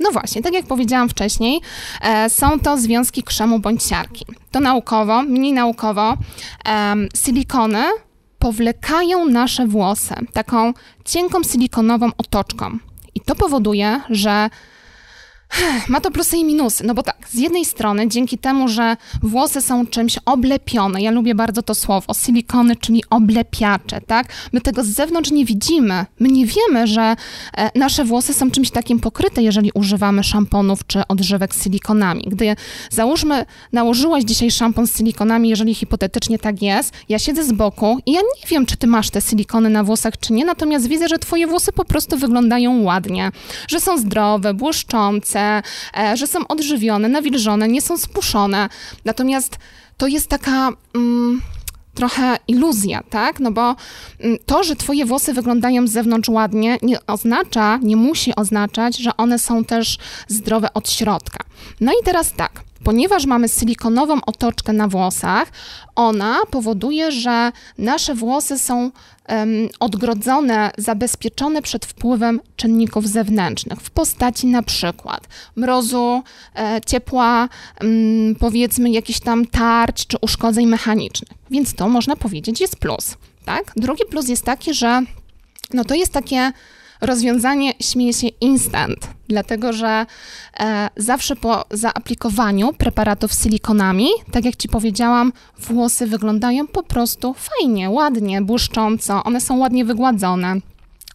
No 0.00 0.10
właśnie, 0.10 0.42
tak 0.42 0.52
jak 0.52 0.66
powiedziałam 0.66 1.08
wcześniej, 1.08 1.60
e, 2.02 2.30
są 2.30 2.60
to 2.60 2.78
związki 2.78 3.22
krzemu 3.22 3.58
bądź 3.58 3.84
siarki. 3.84 4.24
To 4.50 4.60
naukowo, 4.60 5.22
mniej 5.22 5.52
naukowo, 5.52 6.16
e, 6.68 6.94
silikony 7.24 7.82
powlekają 8.38 9.24
nasze 9.24 9.66
włosy 9.66 10.14
taką 10.32 10.72
cienką 11.04 11.42
silikonową 11.42 12.10
otoczką. 12.18 12.78
I 13.14 13.20
to 13.20 13.34
powoduje, 13.34 14.00
że 14.10 14.50
Ma 15.88 16.00
to 16.00 16.10
plusy 16.10 16.36
i 16.36 16.44
minusy. 16.44 16.84
No 16.86 16.94
bo 16.94 17.02
tak, 17.02 17.28
z 17.30 17.34
jednej 17.34 17.64
strony, 17.64 18.08
dzięki 18.08 18.38
temu, 18.38 18.68
że 18.68 18.96
włosy 19.22 19.60
są 19.60 19.86
czymś 19.86 20.18
oblepione, 20.24 21.02
ja 21.02 21.10
lubię 21.10 21.34
bardzo 21.34 21.62
to 21.62 21.74
słowo, 21.74 22.14
silikony, 22.14 22.76
czyli 22.76 23.02
oblepiacze, 23.10 24.00
tak? 24.00 24.28
My 24.52 24.60
tego 24.60 24.84
z 24.84 24.86
zewnątrz 24.86 25.30
nie 25.30 25.44
widzimy. 25.44 26.06
My 26.20 26.28
nie 26.28 26.46
wiemy, 26.46 26.86
że 26.86 27.16
e, 27.56 27.70
nasze 27.74 28.04
włosy 28.04 28.34
są 28.34 28.50
czymś 28.50 28.70
takim 28.70 29.00
pokryte, 29.00 29.42
jeżeli 29.42 29.70
używamy 29.74 30.24
szamponów 30.24 30.86
czy 30.86 31.02
odżywek 31.08 31.54
z 31.54 31.64
silikonami. 31.64 32.24
Gdy, 32.26 32.56
załóżmy, 32.90 33.46
nałożyłaś 33.72 34.24
dzisiaj 34.24 34.50
szampon 34.50 34.86
z 34.86 34.96
silikonami, 34.96 35.48
jeżeli 35.48 35.74
hipotetycznie 35.74 36.38
tak 36.38 36.62
jest, 36.62 36.94
ja 37.08 37.18
siedzę 37.18 37.44
z 37.44 37.52
boku 37.52 37.98
i 38.06 38.12
ja 38.12 38.20
nie 38.20 38.48
wiem, 38.48 38.66
czy 38.66 38.76
ty 38.76 38.86
masz 38.86 39.10
te 39.10 39.20
silikony 39.20 39.70
na 39.70 39.84
włosach, 39.84 40.18
czy 40.20 40.32
nie, 40.32 40.44
natomiast 40.44 40.88
widzę, 40.88 41.08
że 41.08 41.18
twoje 41.18 41.46
włosy 41.46 41.72
po 41.72 41.84
prostu 41.84 42.16
wyglądają 42.16 42.82
ładnie, 42.82 43.30
że 43.68 43.80
są 43.80 43.98
zdrowe, 43.98 44.54
błyszczące, 44.54 45.37
E, 45.38 46.16
że 46.16 46.26
są 46.26 46.46
odżywione, 46.48 47.08
nawilżone, 47.08 47.68
nie 47.68 47.82
są 47.82 47.98
spuszone. 47.98 48.68
Natomiast 49.04 49.58
to 49.96 50.06
jest 50.06 50.28
taka. 50.28 50.70
Mm, 50.94 51.40
trochę 51.98 52.38
iluzja, 52.48 53.02
tak? 53.10 53.40
No 53.40 53.50
bo 53.50 53.76
mm, 54.20 54.38
to, 54.46 54.64
że 54.64 54.76
twoje 54.76 55.06
włosy 55.06 55.32
wyglądają 55.32 55.86
z 55.86 55.90
zewnątrz 55.90 56.28
ładnie, 56.28 56.78
nie 56.82 57.06
oznacza, 57.06 57.78
nie 57.82 57.96
musi 57.96 58.34
oznaczać, 58.36 58.96
że 58.96 59.16
one 59.16 59.38
są 59.38 59.64
też 59.64 59.98
zdrowe 60.28 60.74
od 60.74 60.90
środka. 60.90 61.44
No 61.80 61.92
i 61.92 62.04
teraz 62.04 62.32
tak. 62.32 62.67
Ponieważ 62.88 63.26
mamy 63.26 63.48
silikonową 63.48 64.20
otoczkę 64.26 64.72
na 64.72 64.88
włosach, 64.88 65.48
ona 65.94 66.38
powoduje, 66.50 67.12
że 67.12 67.52
nasze 67.78 68.14
włosy 68.14 68.58
są 68.58 68.90
odgrodzone, 69.80 70.70
zabezpieczone 70.78 71.62
przed 71.62 71.86
wpływem 71.86 72.40
czynników 72.56 73.08
zewnętrznych 73.08 73.80
w 73.80 73.90
postaci 73.90 74.46
na 74.46 74.62
przykład 74.62 75.28
mrozu, 75.56 76.22
e, 76.56 76.80
ciepła, 76.86 77.48
powiedzmy 78.38 78.90
jakichś 78.90 79.20
tam 79.20 79.46
tarć 79.46 80.06
czy 80.06 80.16
uszkodzeń 80.20 80.66
mechanicznych. 80.66 81.30
Więc 81.50 81.74
to 81.74 81.88
można 81.88 82.16
powiedzieć 82.16 82.60
jest 82.60 82.76
plus. 82.76 83.16
Tak? 83.44 83.72
Drugi 83.76 84.04
plus 84.10 84.28
jest 84.28 84.44
taki, 84.44 84.74
że 84.74 85.02
no 85.74 85.84
to 85.84 85.94
jest 85.94 86.12
takie 86.12 86.52
rozwiązanie, 87.00 87.72
śmieje 87.80 88.12
się, 88.12 88.28
instant, 88.28 88.98
dlatego 89.28 89.72
że 89.72 90.06
e, 90.60 90.88
zawsze 90.96 91.36
po 91.36 91.64
zaaplikowaniu 91.70 92.72
preparatów 92.72 93.32
silikonami, 93.32 94.08
tak 94.32 94.44
jak 94.44 94.56
Ci 94.56 94.68
powiedziałam, 94.68 95.32
włosy 95.58 96.06
wyglądają 96.06 96.66
po 96.66 96.82
prostu 96.82 97.34
fajnie, 97.34 97.90
ładnie, 97.90 98.42
błyszcząco, 98.42 99.24
one 99.24 99.40
są 99.40 99.58
ładnie 99.58 99.84
wygładzone 99.84 100.60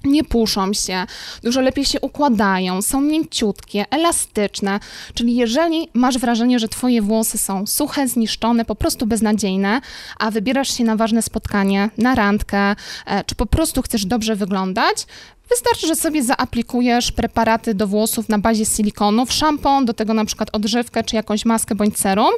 nie 0.03 0.23
puszą 0.23 0.73
się, 0.73 1.05
dużo 1.43 1.61
lepiej 1.61 1.85
się 1.85 2.01
układają, 2.01 2.81
są 2.81 3.01
mięciutkie, 3.01 3.85
elastyczne. 3.89 4.79
Czyli 5.13 5.35
jeżeli 5.35 5.89
masz 5.93 6.17
wrażenie, 6.17 6.59
że 6.59 6.67
twoje 6.67 7.01
włosy 7.01 7.37
są 7.37 7.67
suche, 7.67 8.07
zniszczone, 8.07 8.65
po 8.65 8.75
prostu 8.75 9.07
beznadziejne, 9.07 9.81
a 10.19 10.31
wybierasz 10.31 10.77
się 10.77 10.83
na 10.83 10.95
ważne 10.95 11.21
spotkanie, 11.21 11.89
na 11.97 12.15
randkę, 12.15 12.75
e, 13.05 13.23
czy 13.23 13.35
po 13.35 13.45
prostu 13.45 13.81
chcesz 13.81 14.05
dobrze 14.05 14.35
wyglądać, 14.35 15.05
Wystarczy, 15.49 15.87
że 15.87 15.95
sobie 15.95 16.23
zaaplikujesz 16.23 17.11
preparaty 17.11 17.73
do 17.73 17.87
włosów 17.87 18.29
na 18.29 18.39
bazie 18.39 18.65
silikonów, 18.65 19.33
szampon, 19.33 19.85
do 19.85 19.93
tego 19.93 20.13
na 20.13 20.25
przykład 20.25 20.49
odżywkę, 20.53 21.03
czy 21.03 21.15
jakąś 21.15 21.45
maskę 21.45 21.75
bądź 21.75 21.99
serum 21.99 22.31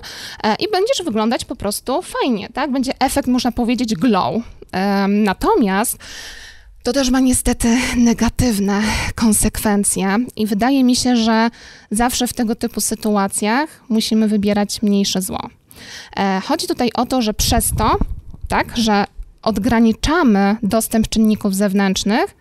e, 0.44 0.56
i 0.56 0.72
będziesz 0.72 1.06
wyglądać 1.06 1.46
po 1.46 1.56
prostu 1.56 2.02
fajnie, 2.02 2.50
tak? 2.54 2.72
Będzie 2.72 2.94
efekt, 3.00 3.28
można 3.28 3.52
powiedzieć, 3.52 3.96
glow. 3.96 4.44
Natomiast 5.08 5.98
to 6.84 6.94
też 6.94 7.10
ma 7.10 7.20
niestety 7.20 7.78
negatywne 7.98 8.82
konsekwencje 9.16 10.18
i 10.36 10.48
wydaje 10.48 10.84
mi 10.84 10.96
się, 10.96 11.16
że 11.16 11.50
zawsze 11.92 12.28
w 12.28 12.34
tego 12.34 12.56
typu 12.56 12.82
sytuacjach 12.82 13.82
musimy 13.90 14.28
wybierać 14.28 14.82
mniejsze 14.82 15.22
zło. 15.22 15.50
E, 16.18 16.42
chodzi 16.46 16.68
tutaj 16.68 16.90
o 16.96 17.06
to, 17.06 17.22
że 17.22 17.34
przez 17.34 17.72
to, 17.78 17.98
tak, 18.48 18.78
że 18.78 19.06
odgraniczamy 19.42 20.56
dostęp 20.64 21.10
czynników 21.10 21.56
zewnętrznych, 21.56 22.36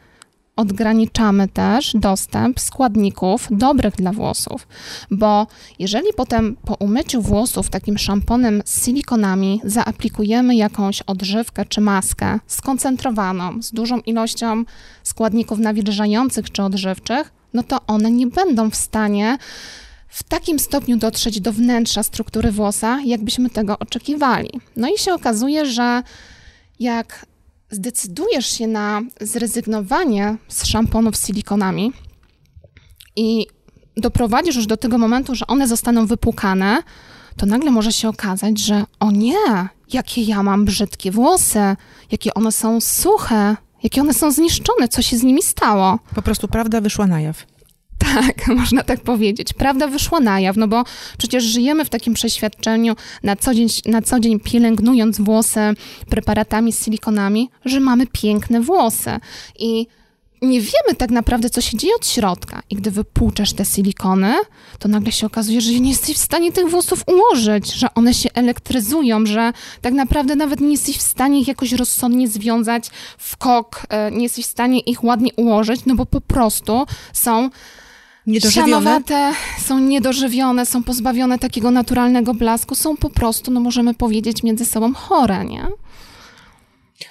odgraniczamy 0.57 1.49
też 1.49 1.93
dostęp 1.95 2.61
składników 2.61 3.49
dobrych 3.51 3.95
dla 3.95 4.13
włosów, 4.13 4.69
bo 5.11 5.47
jeżeli 5.79 6.07
potem 6.17 6.57
po 6.65 6.75
umyciu 6.75 7.23
włosów 7.23 7.71
takim 7.71 7.99
szamponem 7.99 8.63
z 8.65 8.85
silikonami 8.85 9.61
zaaplikujemy 9.65 10.57
jakąś 10.57 11.03
odżywkę 11.03 11.65
czy 11.65 11.81
maskę 11.81 12.39
skoncentrowaną 12.47 13.63
z 13.63 13.73
dużą 13.73 13.99
ilością 14.01 14.65
składników 15.03 15.59
nawilżających 15.59 16.53
czy 16.53 16.63
odżywczych, 16.63 17.33
no 17.55 17.63
to 17.63 17.87
one 17.87 18.11
nie 18.11 18.27
będą 18.27 18.71
w 18.71 18.77
stanie 18.77 19.39
w 20.09 20.23
takim 20.23 20.59
stopniu 20.59 20.97
dotrzeć 20.97 21.41
do 21.41 21.53
wnętrza 21.53 22.03
struktury 22.03 22.53
włosa, 22.53 23.01
jakbyśmy 23.05 23.51
tego 23.51 23.79
oczekiwali. 23.79 24.51
No 24.77 24.89
i 24.89 24.99
się 24.99 25.15
okazuje, 25.15 25.67
że 25.67 26.03
jak 26.81 27.27
zdecydujesz 27.75 28.47
się 28.47 28.67
na 28.67 29.03
zrezygnowanie 29.21 30.37
z 30.49 30.67
szamponów 30.67 31.17
z 31.17 31.27
silikonami 31.27 31.93
i 33.17 33.47
doprowadzisz 33.97 34.57
już 34.57 34.67
do 34.67 34.77
tego 34.77 34.99
momentu, 34.99 35.35
że 35.35 35.47
one 35.47 35.69
zostaną 35.69 36.07
wypłukane, 36.07 36.83
to 37.37 37.47
nagle 37.47 37.71
może 37.71 37.93
się 37.93 38.09
okazać, 38.09 38.59
że 38.59 38.85
o 39.01 39.11
nie, 39.11 39.69
jakie 39.93 40.23
ja 40.23 40.43
mam 40.43 40.65
brzydkie 40.65 41.11
włosy, 41.11 41.77
jakie 42.11 42.35
one 42.35 42.53
są 42.53 42.81
suche, 42.81 43.57
jakie 43.83 44.01
one 44.01 44.15
są 44.15 44.31
zniszczone, 44.31 44.89
co 44.89 45.03
się 45.03 45.19
z 45.19 45.23
nimi 45.23 45.43
stało. 45.43 45.99
Po 46.15 46.23
prostu 46.23 46.49
prawda 46.49 46.81
wyszła 46.81 47.07
na 47.07 47.21
jaw. 47.21 47.47
Tak, 48.05 48.49
można 48.61 48.83
tak 48.83 49.01
powiedzieć. 49.01 49.53
Prawda 49.53 49.89
wyszła 49.89 50.21
na 50.21 50.41
jaw, 50.41 50.57
no 50.57 50.69
bo 50.69 50.85
przecież 51.19 51.45
żyjemy 51.45 51.85
w 51.85 51.91
takim 51.91 52.15
przeświadczeniu 52.15 52.97
na 53.23 53.37
co 53.37 53.55
dzień, 53.55 53.69
na 53.87 54.03
co 54.03 54.21
dzień 54.21 54.41
pielęgnując 54.41 55.21
włosy 55.21 55.61
preparatami 56.11 56.73
z 56.73 56.85
silikonami, 56.85 57.51
że 57.65 57.81
mamy 57.81 58.07
piękne 58.07 58.61
włosy. 58.61 59.11
I 59.59 59.87
nie 60.43 60.61
wiemy 60.61 60.95
tak 60.99 61.11
naprawdę, 61.11 61.51
co 61.51 61.61
się 61.61 61.77
dzieje 61.77 61.95
od 61.97 62.07
środka. 62.07 62.63
I 62.71 62.77
gdy 62.77 62.91
wypłuczesz 62.91 63.53
te 63.53 63.65
silikony, 63.65 64.35
to 64.79 64.89
nagle 64.89 65.13
się 65.13 65.27
okazuje, 65.27 65.61
że 65.61 65.73
nie 65.73 65.91
jesteś 65.91 66.17
w 66.17 66.21
stanie 66.21 66.53
tych 66.53 66.71
włosów 66.71 67.05
ułożyć, 67.07 67.75
że 67.75 67.95
one 67.95 68.15
się 68.15 68.29
elektryzują, 68.35 69.27
że 69.27 69.53
tak 69.81 69.95
naprawdę 69.95 70.37
nawet 70.37 70.61
nie 70.61 70.73
jesteś 70.73 70.97
w 70.97 71.03
stanie 71.03 71.41
ich 71.41 71.49
jakoś 71.49 71.73
rozsądnie 71.73 72.29
związać 72.29 72.91
w 73.19 73.37
kok, 73.37 73.87
e, 73.89 74.11
nie 74.11 74.23
jesteś 74.23 74.45
w 74.45 74.51
stanie 74.51 74.81
ich 74.81 75.05
ładnie 75.05 75.31
ułożyć, 75.37 75.81
no 75.87 75.95
bo 75.95 76.07
po 76.07 76.21
prostu 76.21 76.87
są 77.13 77.51
Niedożywione? 78.27 79.01
są 79.59 79.79
niedożywione, 79.79 80.67
są 80.67 80.83
pozbawione 80.83 81.39
takiego 81.39 81.71
naturalnego 81.71 82.35
blasku, 82.35 82.75
są 82.75 82.97
po 82.97 83.11
prostu, 83.11 83.51
no 83.51 83.61
możemy 83.61 83.95
powiedzieć, 83.95 84.43
między 84.43 84.65
sobą 84.65 84.95
chore, 84.95 85.45
nie? 85.45 85.67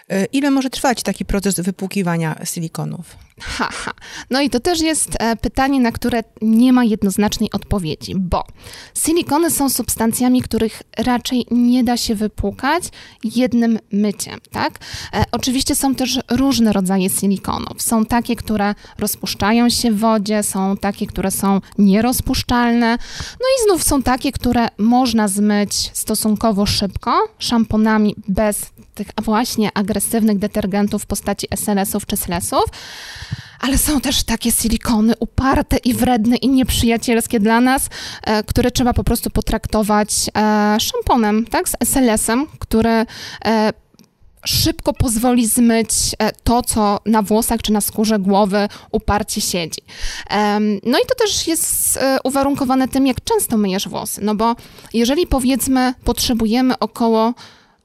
E, 0.10 0.26
ile 0.26 0.52
może 0.52 0.70
trwać 0.70 1.04
taki 1.04 1.26
proces 1.26 1.60
wypłukiwania 1.60 2.36
silikonów? 2.46 3.16
Haha. 3.44 3.72
Ha. 3.72 3.92
No 4.30 4.42
i 4.42 4.50
to 4.50 4.60
też 4.60 4.82
jest 4.82 5.18
e, 5.20 5.36
pytanie, 5.36 5.80
na 5.80 5.92
które 5.92 6.24
nie 6.42 6.74
ma 6.74 6.84
jednoznacznej 6.84 7.52
odpowiedzi, 7.52 8.16
bo 8.16 8.44
silikony 9.06 9.52
są 9.52 9.70
substancjami, 9.70 10.42
których 10.42 10.82
raczej 10.98 11.46
nie 11.52 11.84
da 11.84 11.98
się 11.98 12.16
wypłukać 12.16 12.84
jednym 13.24 13.80
myciem, 13.92 14.40
tak? 14.52 14.80
E, 15.14 15.24
oczywiście 15.32 15.76
są 15.76 15.96
też 15.96 16.20
różne 16.32 16.74
rodzaje 16.74 17.10
silikonów. 17.10 17.82
Są 17.82 18.06
takie, 18.06 18.36
które 18.36 18.76
rozpuszczają 19.00 19.70
się 19.70 19.92
w 19.92 20.00
wodzie, 20.00 20.44
są 20.44 20.78
takie, 20.78 21.08
które 21.08 21.32
są 21.32 21.62
nierozpuszczalne, 21.78 22.98
no 23.40 23.46
i 23.58 23.64
znów 23.68 23.84
są 23.84 24.04
takie, 24.04 24.32
które 24.32 24.68
można 24.78 25.28
zmyć 25.28 25.92
stosunkowo 25.94 26.66
szybko, 26.66 27.12
szamponami 27.40 28.16
bez 28.28 28.74
tych 28.94 29.08
właśnie 29.22 29.70
agresywnych 29.74 30.40
detergentów 30.40 31.04
w 31.04 31.06
postaci 31.06 31.48
SLS-ów 31.52 32.06
czy 32.06 32.18
SLS-ów, 32.18 32.64
ale 33.64 33.78
są 33.78 34.02
też 34.02 34.24
takie 34.24 34.52
silikony 34.52 35.14
uparte 35.20 35.78
i 35.78 35.94
wredne 35.94 36.36
i 36.36 36.50
nieprzyjacielskie 36.50 37.40
dla 37.40 37.62
nas, 37.62 37.90
e, 38.24 38.44
które 38.44 38.72
trzeba 38.72 38.94
po 38.94 39.04
prostu 39.04 39.30
potraktować 39.30 40.10
e, 40.38 40.78
szamponem, 40.80 41.46
tak, 41.46 41.70
z 41.70 41.76
SLS-em, 41.80 42.48
który 42.60 43.06
e, 43.46 43.74
szybko 44.46 44.94
pozwoli 44.94 45.48
zmyć 45.48 45.90
to, 46.44 46.62
co 46.62 47.00
na 47.06 47.22
włosach 47.22 47.62
czy 47.62 47.72
na 47.72 47.82
skórze 47.82 48.20
głowy 48.20 48.68
uparcie 48.92 49.42
siedzi. 49.42 49.82
No 50.84 51.00
i 51.00 51.06
to 51.08 51.16
też 51.16 51.48
jest 51.48 52.00
uwarunkowane 52.24 52.88
tym, 52.88 53.08
jak 53.08 53.24
często 53.24 53.58
myjesz 53.58 53.90
włosy, 53.90 54.22
no 54.24 54.36
bo 54.36 54.56
jeżeli 54.94 55.28
powiedzmy 55.28 55.94
potrzebujemy 56.04 56.80
około 56.80 57.34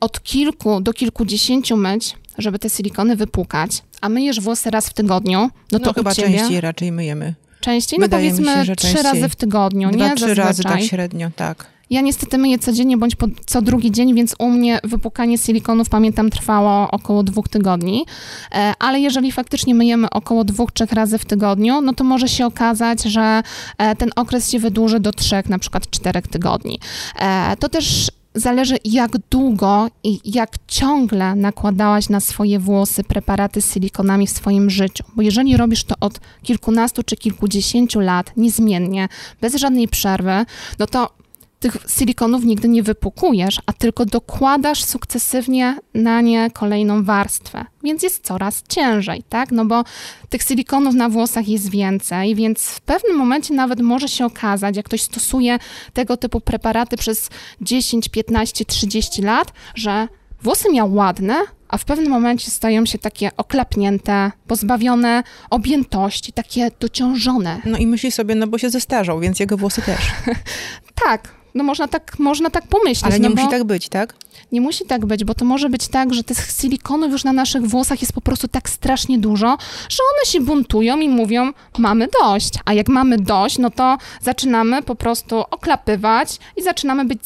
od 0.01 0.23
kilku 0.23 0.81
do 0.81 0.93
kilkudziesięciu 0.93 1.77
myć, 1.77 2.17
żeby 2.39 2.59
te 2.59 2.71
silikony 2.71 3.17
wypłukać, 3.17 3.83
a 4.01 4.09
myjesz 4.09 4.41
włosy 4.41 4.71
raz 4.71 4.89
w 4.89 4.93
tygodniu, 4.93 5.39
no, 5.39 5.51
no 5.73 5.79
to 5.79 5.93
chyba 5.93 6.15
ciebie... 6.15 6.39
częściej 6.39 6.61
raczej 6.61 6.93
myjemy. 6.93 7.35
Częściej? 7.61 7.99
No 7.99 8.05
Wydaje 8.05 8.31
powiedzmy 8.31 8.67
się, 8.67 8.77
trzy 8.77 9.03
razy 9.03 9.29
w 9.29 9.37
tygodniu, 9.37 9.91
Dwa, 9.91 10.09
nie? 10.09 10.15
trzy 10.15 10.35
razy 10.35 10.63
tak 10.63 10.83
średnio, 10.83 11.31
tak. 11.37 11.67
Ja 11.91 12.01
niestety 12.01 12.39
myję 12.39 12.59
codziennie 12.59 12.97
bądź 12.97 13.17
po, 13.17 13.27
co 13.47 13.63
drugi 13.63 13.93
dzień, 13.93 14.15
więc 14.15 14.35
u 14.39 14.51
mnie 14.51 14.79
wypukanie 14.85 15.39
silikonów, 15.39 15.89
pamiętam, 15.89 16.31
trwało 16.31 16.91
około 16.91 17.23
dwóch 17.23 17.49
tygodni. 17.49 18.05
E, 18.53 18.73
ale 18.79 19.01
jeżeli 19.01 19.33
faktycznie 19.33 19.75
myjemy 19.75 20.11
około 20.11 20.45
dwóch, 20.45 20.73
trzech 20.73 20.93
razy 20.93 21.19
w 21.19 21.25
tygodniu, 21.25 21.81
no 21.81 21.95
to 21.95 22.05
może 22.05 22.29
się 22.29 22.47
okazać, 22.47 23.03
że 23.03 23.43
e, 23.79 23.97
ten 23.97 24.11
okres 24.17 24.51
się 24.51 24.59
wydłuży 24.59 25.01
do 25.01 25.13
trzech, 25.13 25.49
na 25.49 25.59
przykład 25.59 25.91
czterech 25.91 26.29
tygodni. 26.29 26.81
E, 27.19 27.57
to 27.57 27.69
też 27.69 28.11
zależy, 28.39 28.77
jak 28.85 29.11
długo 29.31 29.89
i 30.05 30.21
jak 30.25 30.51
ciągle 30.67 31.35
nakładałaś 31.35 32.09
na 32.09 32.21
swoje 32.21 32.59
włosy 32.59 33.05
preparaty 33.05 33.63
z 33.63 33.73
silikonami 33.73 34.27
w 34.27 34.31
swoim 34.31 34.71
życiu. 34.71 35.05
Bo 35.17 35.23
jeżeli 35.23 35.57
robisz 35.57 35.85
to 35.85 35.95
od 36.01 36.21
kilkunastu 36.43 37.03
czy 37.03 37.17
kilkudziesięciu 37.17 38.01
lat, 38.01 38.33
niezmiennie, 38.37 39.09
bez 39.41 39.55
żadnej 39.55 39.89
przerwy, 39.89 40.45
no 40.79 40.87
to 40.87 41.11
tych 41.61 41.77
silikonów 41.89 42.45
nigdy 42.45 42.69
nie 42.69 42.83
wypukujesz, 42.83 43.59
a 43.67 43.73
tylko 43.73 44.07
dokładasz 44.07 44.85
sukcesywnie 44.85 45.79
na 45.95 46.21
nie 46.21 46.51
kolejną 46.51 47.05
warstwę, 47.05 47.65
więc 47.83 48.03
jest 48.03 48.25
coraz 48.25 48.63
ciężej, 48.69 49.23
tak? 49.29 49.53
No 49.53 49.65
bo 49.65 49.85
tych 50.29 50.43
silikonów 50.43 50.95
na 50.95 51.09
włosach 51.09 51.49
jest 51.49 51.71
więcej, 51.71 52.35
więc 52.35 52.63
w 52.63 52.81
pewnym 52.81 53.17
momencie 53.17 53.55
nawet 53.55 53.81
może 53.81 54.09
się 54.09 54.27
okazać, 54.27 54.77
jak 54.77 54.87
ktoś 54.87 55.03
stosuje 55.03 55.59
tego 55.93 56.17
typu 56.17 56.41
preparaty 56.41 56.97
przez 56.97 57.31
10, 57.61 58.09
15, 58.09 58.65
30 58.65 59.23
lat, 59.23 59.53
że 59.75 60.09
włosy 60.43 60.73
miał 60.73 60.95
ładne, 60.95 61.35
a 61.69 61.79
w 61.79 61.85
pewnym 61.85 62.11
momencie 62.11 62.51
stają 62.51 62.87
się 62.87 62.99
takie 62.99 63.31
oklapnięte, 63.37 64.33
pozbawione 64.47 65.23
objętości, 65.51 66.33
takie 66.33 66.71
dociążone. 66.81 67.61
No 67.65 67.79
i 67.79 67.87
myśli 67.87 68.13
sobie, 68.13 68.35
no 68.35 68.47
bo 68.47 68.59
się 68.59 68.71
zestarzał, 68.71 69.21
więc 69.21 69.41
jego 69.41 69.57
włosy 69.57 69.83
też. 69.83 70.01
tak, 71.05 71.38
no 71.55 71.65
można 71.65 71.89
tak, 71.89 72.19
można 72.19 72.51
tak 72.51 72.67
pomyśleć. 72.67 73.05
Ale 73.05 73.21
nie 73.21 73.29
no 73.29 73.35
musi 73.35 73.49
tak 73.49 73.65
być, 73.65 73.89
tak? 73.89 74.15
Nie 74.53 74.61
musi 74.61 74.85
tak 74.85 75.07
być, 75.07 75.25
bo 75.25 75.35
to 75.35 75.45
może 75.45 75.69
być 75.71 75.89
tak, 75.89 76.15
że 76.15 76.25
tych 76.25 76.51
silikonów 76.61 77.13
już 77.13 77.25
na 77.25 77.33
naszych 77.33 77.67
włosach 77.67 78.01
jest 78.01 78.13
po 78.13 78.21
prostu 78.21 78.49
tak 78.49 78.71
strasznie 78.71 79.19
dużo, 79.19 79.59
że 79.89 80.03
one 80.15 80.27
się 80.27 80.41
buntują 80.41 81.01
i 81.01 81.09
mówią, 81.09 81.53
mamy 81.79 82.09
dość. 82.23 82.55
A 82.65 82.75
jak 82.75 82.89
mamy 82.89 83.19
dość, 83.19 83.59
no 83.59 83.71
to 83.71 83.99
zaczynamy 84.23 84.83
po 84.83 84.95
prostu 84.95 85.41
oklapywać 85.51 86.39
i 86.57 86.63
zaczynamy 86.63 87.05
być 87.05 87.21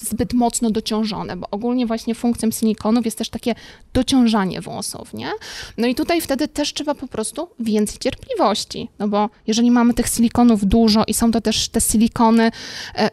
zbyt 0.00 0.32
mocno 0.32 0.70
dociążone, 0.70 1.36
bo 1.36 1.46
ogólnie 1.50 1.86
właśnie 1.86 2.14
funkcją 2.14 2.50
silikonów 2.50 3.04
jest 3.04 3.18
też 3.18 3.28
takie 3.28 3.54
dociążanie 3.94 4.60
włosów, 4.60 5.14
nie? 5.14 5.30
No 5.78 5.86
i 5.86 5.94
tutaj 5.94 6.20
wtedy 6.20 6.48
też 6.48 6.74
trzeba 6.74 6.94
po 6.94 7.06
prostu 7.06 7.48
więcej 7.60 7.98
cierpliwości, 7.98 8.88
no 8.98 9.08
bo 9.08 9.30
jeżeli 9.46 9.70
mamy 9.70 9.94
tych 9.94 10.06
silikonów 10.08 10.66
dużo 10.66 11.04
i 11.06 11.14
są 11.14 11.30
to 11.30 11.40
też 11.40 11.68
te 11.68 11.80
silikony 11.80 12.50
e, 12.94 13.10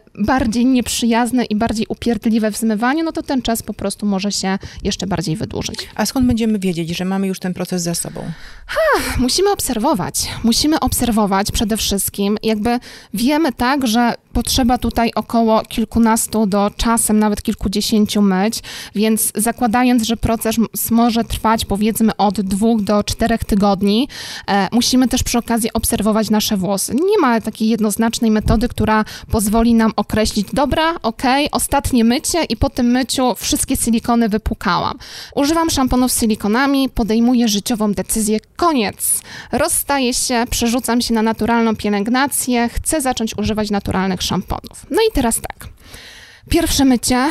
bardziej 0.52 0.66
nieprzyjazne 0.66 1.44
i 1.44 1.56
bardziej 1.56 1.86
upierdliwe 1.88 2.50
w 2.50 2.56
zmywaniu, 2.56 3.04
no 3.04 3.12
to 3.12 3.22
ten 3.22 3.42
czas 3.42 3.62
po 3.62 3.74
prostu 3.74 4.06
może 4.06 4.32
się 4.32 4.58
jeszcze 4.82 5.06
bardziej 5.06 5.36
wydłużyć. 5.36 5.88
A 5.94 6.06
skąd 6.06 6.26
będziemy 6.26 6.58
wiedzieć, 6.58 6.96
że 6.96 7.04
mamy 7.04 7.26
już 7.26 7.38
ten 7.38 7.54
proces 7.54 7.82
za 7.82 7.94
sobą? 7.94 8.20
Ha, 8.66 9.02
musimy 9.18 9.50
obserwować. 9.52 10.28
Musimy 10.44 10.80
obserwować 10.80 11.52
przede 11.52 11.76
wszystkim. 11.76 12.38
Jakby 12.42 12.78
wiemy 13.14 13.52
tak, 13.52 13.86
że 13.86 14.14
potrzeba 14.32 14.78
tutaj 14.78 15.12
około 15.14 15.62
kilkunastu 15.62 16.46
do 16.46 16.70
czasem 16.76 17.18
nawet 17.18 17.42
kilkudziesięciu 17.42 18.22
myć, 18.22 18.62
więc 18.94 19.32
zakładając, 19.34 20.02
że 20.02 20.16
proces 20.16 20.56
może 20.90 21.24
trwać 21.24 21.64
powiedzmy 21.64 22.16
od 22.16 22.40
dwóch 22.40 22.82
do 22.82 23.04
czterech 23.04 23.44
tygodni, 23.44 24.08
e, 24.46 24.68
musimy 24.72 25.08
też 25.08 25.22
przy 25.22 25.38
okazji 25.38 25.72
obserwować 25.72 26.30
nasze 26.30 26.56
włosy. 26.56 26.94
Nie 26.94 27.18
ma 27.20 27.40
takiej 27.40 27.68
jednoznacznej 27.68 28.30
metody, 28.30 28.68
która 28.68 29.04
pozwoli 29.30 29.74
nam 29.74 29.92
określić, 29.96 30.41
dobra, 30.52 30.94
ok, 31.02 31.22
ostatnie 31.52 32.04
mycie 32.04 32.44
i 32.44 32.56
po 32.56 32.70
tym 32.70 32.86
myciu 32.86 33.34
wszystkie 33.34 33.76
silikony 33.76 34.28
wypukałam. 34.28 34.98
Używam 35.34 35.70
szamponów 35.70 36.12
z 36.12 36.20
silikonami, 36.20 36.88
podejmuję 36.88 37.48
życiową 37.48 37.92
decyzję, 37.92 38.40
koniec. 38.56 39.20
Rozstaję 39.52 40.14
się, 40.14 40.44
przerzucam 40.50 41.00
się 41.00 41.14
na 41.14 41.22
naturalną 41.22 41.76
pielęgnację, 41.76 42.68
chcę 42.68 43.00
zacząć 43.00 43.38
używać 43.38 43.70
naturalnych 43.70 44.22
szamponów. 44.22 44.86
No 44.90 45.02
i 45.08 45.12
teraz 45.12 45.40
tak. 45.40 45.68
Pierwsze 46.48 46.84
mycie 46.84 47.28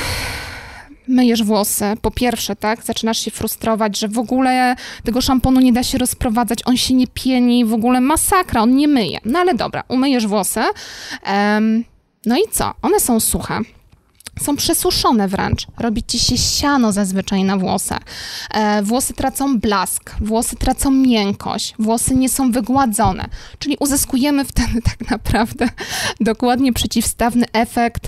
myjesz 1.07 1.43
włosy, 1.43 1.85
po 2.01 2.11
pierwsze, 2.11 2.55
tak, 2.55 2.83
zaczynasz 2.83 3.17
się 3.17 3.31
frustrować, 3.31 3.99
że 3.99 4.07
w 4.07 4.19
ogóle 4.19 4.75
tego 5.03 5.21
szamponu 5.21 5.59
nie 5.59 5.73
da 5.73 5.83
się 5.83 5.97
rozprowadzać, 5.97 6.59
on 6.65 6.77
się 6.77 6.93
nie 6.93 7.07
pieni, 7.07 7.65
w 7.65 7.73
ogóle 7.73 8.01
masakra, 8.01 8.61
on 8.61 8.75
nie 8.75 8.87
myje. 8.87 9.19
No 9.25 9.39
ale 9.39 9.53
dobra, 9.53 9.83
umyjesz 9.87 10.27
włosy. 10.27 10.61
Um, 11.25 11.83
no 12.25 12.37
i 12.37 12.51
co? 12.51 12.73
One 12.81 12.99
są 12.99 13.19
suche 13.19 13.61
są 14.41 14.55
przesuszone 14.55 15.27
wręcz. 15.27 15.67
Robi 15.77 16.03
ci 16.03 16.19
się 16.19 16.37
siano 16.37 16.91
zazwyczaj 16.91 17.43
na 17.43 17.57
włosach. 17.57 18.01
E, 18.53 18.83
włosy 18.83 19.13
tracą 19.13 19.59
blask, 19.59 20.15
włosy 20.21 20.55
tracą 20.55 20.91
miękkość, 20.91 21.75
włosy 21.79 22.15
nie 22.15 22.29
są 22.29 22.51
wygładzone. 22.51 23.25
Czyli 23.59 23.77
uzyskujemy 23.79 24.45
wtedy 24.45 24.81
tak 24.91 25.11
naprawdę 25.11 25.69
dokładnie 26.19 26.73
przeciwstawny 26.73 27.45
efekt 27.53 28.07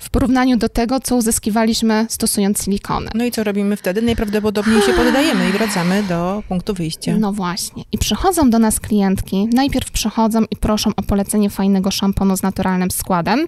w 0.00 0.10
porównaniu 0.10 0.56
do 0.56 0.68
tego, 0.68 1.00
co 1.00 1.16
uzyskiwaliśmy 1.16 2.06
stosując 2.08 2.64
silikony. 2.64 3.10
No 3.14 3.24
i 3.24 3.30
co 3.30 3.44
robimy 3.44 3.76
wtedy? 3.76 4.02
Najprawdopodobniej 4.02 4.82
się 4.82 4.92
poddajemy 4.92 5.48
i 5.48 5.52
wracamy 5.52 6.02
do 6.02 6.42
punktu 6.48 6.74
wyjścia. 6.74 7.16
No 7.18 7.32
właśnie. 7.32 7.84
I 7.92 7.98
przychodzą 7.98 8.50
do 8.50 8.58
nas 8.58 8.80
klientki, 8.80 9.48
najpierw 9.52 9.90
przychodzą 9.90 10.44
i 10.50 10.56
proszą 10.56 10.90
o 10.96 11.02
polecenie 11.02 11.50
fajnego 11.50 11.90
szamponu 11.90 12.36
z 12.36 12.42
naturalnym 12.42 12.90
składem 12.90 13.46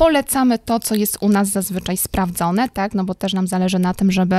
polecamy 0.00 0.58
to, 0.58 0.80
co 0.80 0.94
jest 0.94 1.18
u 1.20 1.28
nas 1.28 1.48
zazwyczaj 1.48 1.96
sprawdzone, 1.96 2.68
tak, 2.68 2.94
no 2.94 3.04
bo 3.04 3.14
też 3.14 3.32
nam 3.32 3.46
zależy 3.46 3.78
na 3.78 3.94
tym, 3.94 4.12
żeby 4.12 4.36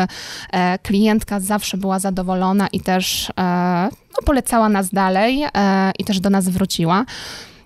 e, 0.52 0.80
klientka 0.80 1.40
zawsze 1.40 1.78
była 1.78 2.00
zadowolona 2.00 2.68
i 2.68 2.80
też 2.80 3.30
e, 3.30 3.90
no, 4.14 4.26
polecała 4.26 4.70
nas 4.70 4.90
dalej 4.90 5.44
e, 5.44 5.92
i 6.00 6.04
też 6.06 6.20
do 6.20 6.30
nas 6.30 6.50
wróciła. 6.50 7.06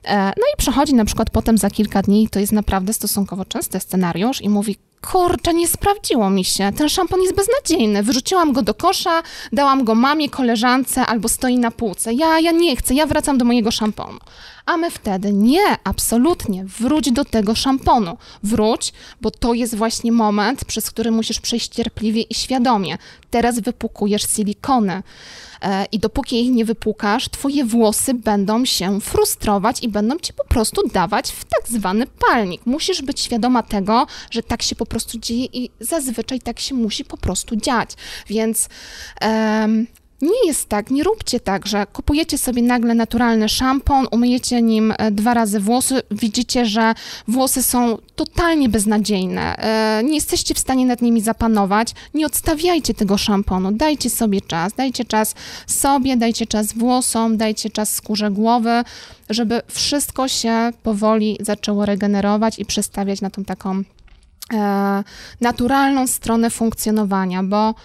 No 0.10 0.44
i 0.54 0.58
przechodzi 0.58 0.94
na 0.94 1.06
przykład 1.06 1.30
potem 1.30 1.58
za 1.58 1.70
kilka 1.70 2.02
dni, 2.02 2.30
to 2.30 2.40
jest 2.40 2.52
naprawdę 2.52 2.94
stosunkowo 2.94 3.46
częsty 3.46 3.80
scenariusz 3.80 4.42
i 4.42 4.50
mówi, 4.50 4.78
kurczę, 5.02 5.54
nie 5.54 5.68
sprawdziło 5.68 6.30
mi 6.30 6.46
się, 6.46 6.72
ten 6.78 6.90
szampon 6.90 7.22
jest 7.22 7.36
beznadziejny, 7.36 8.04
wyrzuciłam 8.04 8.54
go 8.54 8.62
do 8.62 8.74
kosza, 8.74 9.24
dałam 9.54 9.84
go 9.84 9.96
mamie, 9.96 10.30
koleżance 10.30 11.06
albo 11.06 11.30
stoi 11.30 11.58
na 11.58 11.72
półce, 11.72 12.14
ja, 12.14 12.40
ja 12.40 12.52
nie 12.52 12.76
chcę, 12.76 12.94
ja 12.94 13.06
wracam 13.06 13.38
do 13.38 13.46
mojego 13.46 13.72
szamponu. 13.72 14.20
A 14.66 14.78
my 14.78 14.92
wtedy 14.92 15.34
nie, 15.34 15.78
absolutnie, 15.84 16.66
wróć 16.66 17.12
do 17.12 17.26
tego 17.26 17.56
szamponu. 17.56 18.18
Wróć, 18.44 18.94
bo 19.22 19.32
to 19.32 19.54
jest 19.54 19.76
właśnie 19.76 20.12
moment, 20.12 20.66
przez 20.66 20.90
który 20.92 21.12
musisz 21.12 21.40
przejść 21.40 21.68
cierpliwie 21.68 22.22
i 22.22 22.34
świadomie. 22.34 22.98
Teraz 23.30 23.60
wypukujesz 23.60 24.24
silikony. 24.36 25.04
E, 25.62 25.86
I 25.92 26.00
dopóki 26.00 26.46
ich 26.46 26.52
nie 26.52 26.66
wypłukasz, 26.66 27.30
twoje 27.30 27.66
włosy 27.66 28.14
będą 28.14 28.66
się 28.66 29.02
frustrować 29.02 29.84
i 29.84 29.90
będą 29.90 30.20
ci 30.20 30.34
po 30.34 30.46
prostu 30.46 30.88
dawać 30.88 31.32
w 31.32 31.46
tak 31.46 31.68
zwany 31.68 32.06
palnik. 32.08 32.66
Musisz 32.66 33.02
być 33.02 33.20
świadoma 33.20 33.64
tego, 33.64 34.08
że 34.32 34.44
tak 34.44 34.62
się 34.62 34.76
po 34.76 34.86
prostu 34.86 35.20
dzieje 35.20 35.46
i 35.46 35.70
zazwyczaj 35.80 36.40
tak 36.40 36.60
się 36.60 36.76
musi 36.76 37.06
po 37.06 37.18
prostu 37.18 37.56
dziać. 37.56 37.90
Więc. 38.28 38.70
Nie 40.26 40.48
jest 40.48 40.70
tak, 40.70 40.92
nie 40.92 41.04
róbcie 41.04 41.40
tak, 41.40 41.68
że 41.68 41.88
kupujecie 41.94 42.38
sobie 42.38 42.62
nagle 42.62 42.96
naturalny 42.96 43.50
szampon, 43.50 44.08
umyjecie 44.12 44.62
nim 44.62 44.94
e, 44.98 45.12
dwa 45.12 45.34
razy 45.34 45.60
włosy, 45.60 46.02
widzicie, 46.12 46.66
że 46.66 46.94
włosy 47.28 47.64
są 47.64 47.98
totalnie 48.16 48.70
beznadziejne, 48.70 49.58
e, 49.58 50.04
nie 50.04 50.16
jesteście 50.16 50.54
w 50.54 50.60
stanie 50.60 50.86
nad 50.86 51.02
nimi 51.02 51.22
zapanować, 51.22 51.94
nie 52.14 52.26
odstawiajcie 52.26 52.94
tego 52.94 53.18
szamponu, 53.18 53.72
dajcie 53.72 54.10
sobie 54.10 54.42
czas, 54.42 54.74
dajcie 54.74 55.06
czas 55.06 55.36
sobie, 55.68 56.18
dajcie 56.18 56.46
czas 56.46 56.74
włosom, 56.74 57.38
dajcie 57.38 57.70
czas 57.70 57.94
skórze 57.94 58.32
głowy, 58.32 58.84
żeby 59.30 59.62
wszystko 59.68 60.28
się 60.28 60.72
powoli 60.84 61.38
zaczęło 61.40 61.86
regenerować 61.86 62.60
i 62.60 62.66
przestawiać 62.66 63.22
na 63.22 63.30
tą 63.30 63.46
taką 63.46 63.82
e, 64.54 65.04
naturalną 65.42 66.08
stronę 66.08 66.50
funkcjonowania, 66.50 67.44
bo 67.44 67.76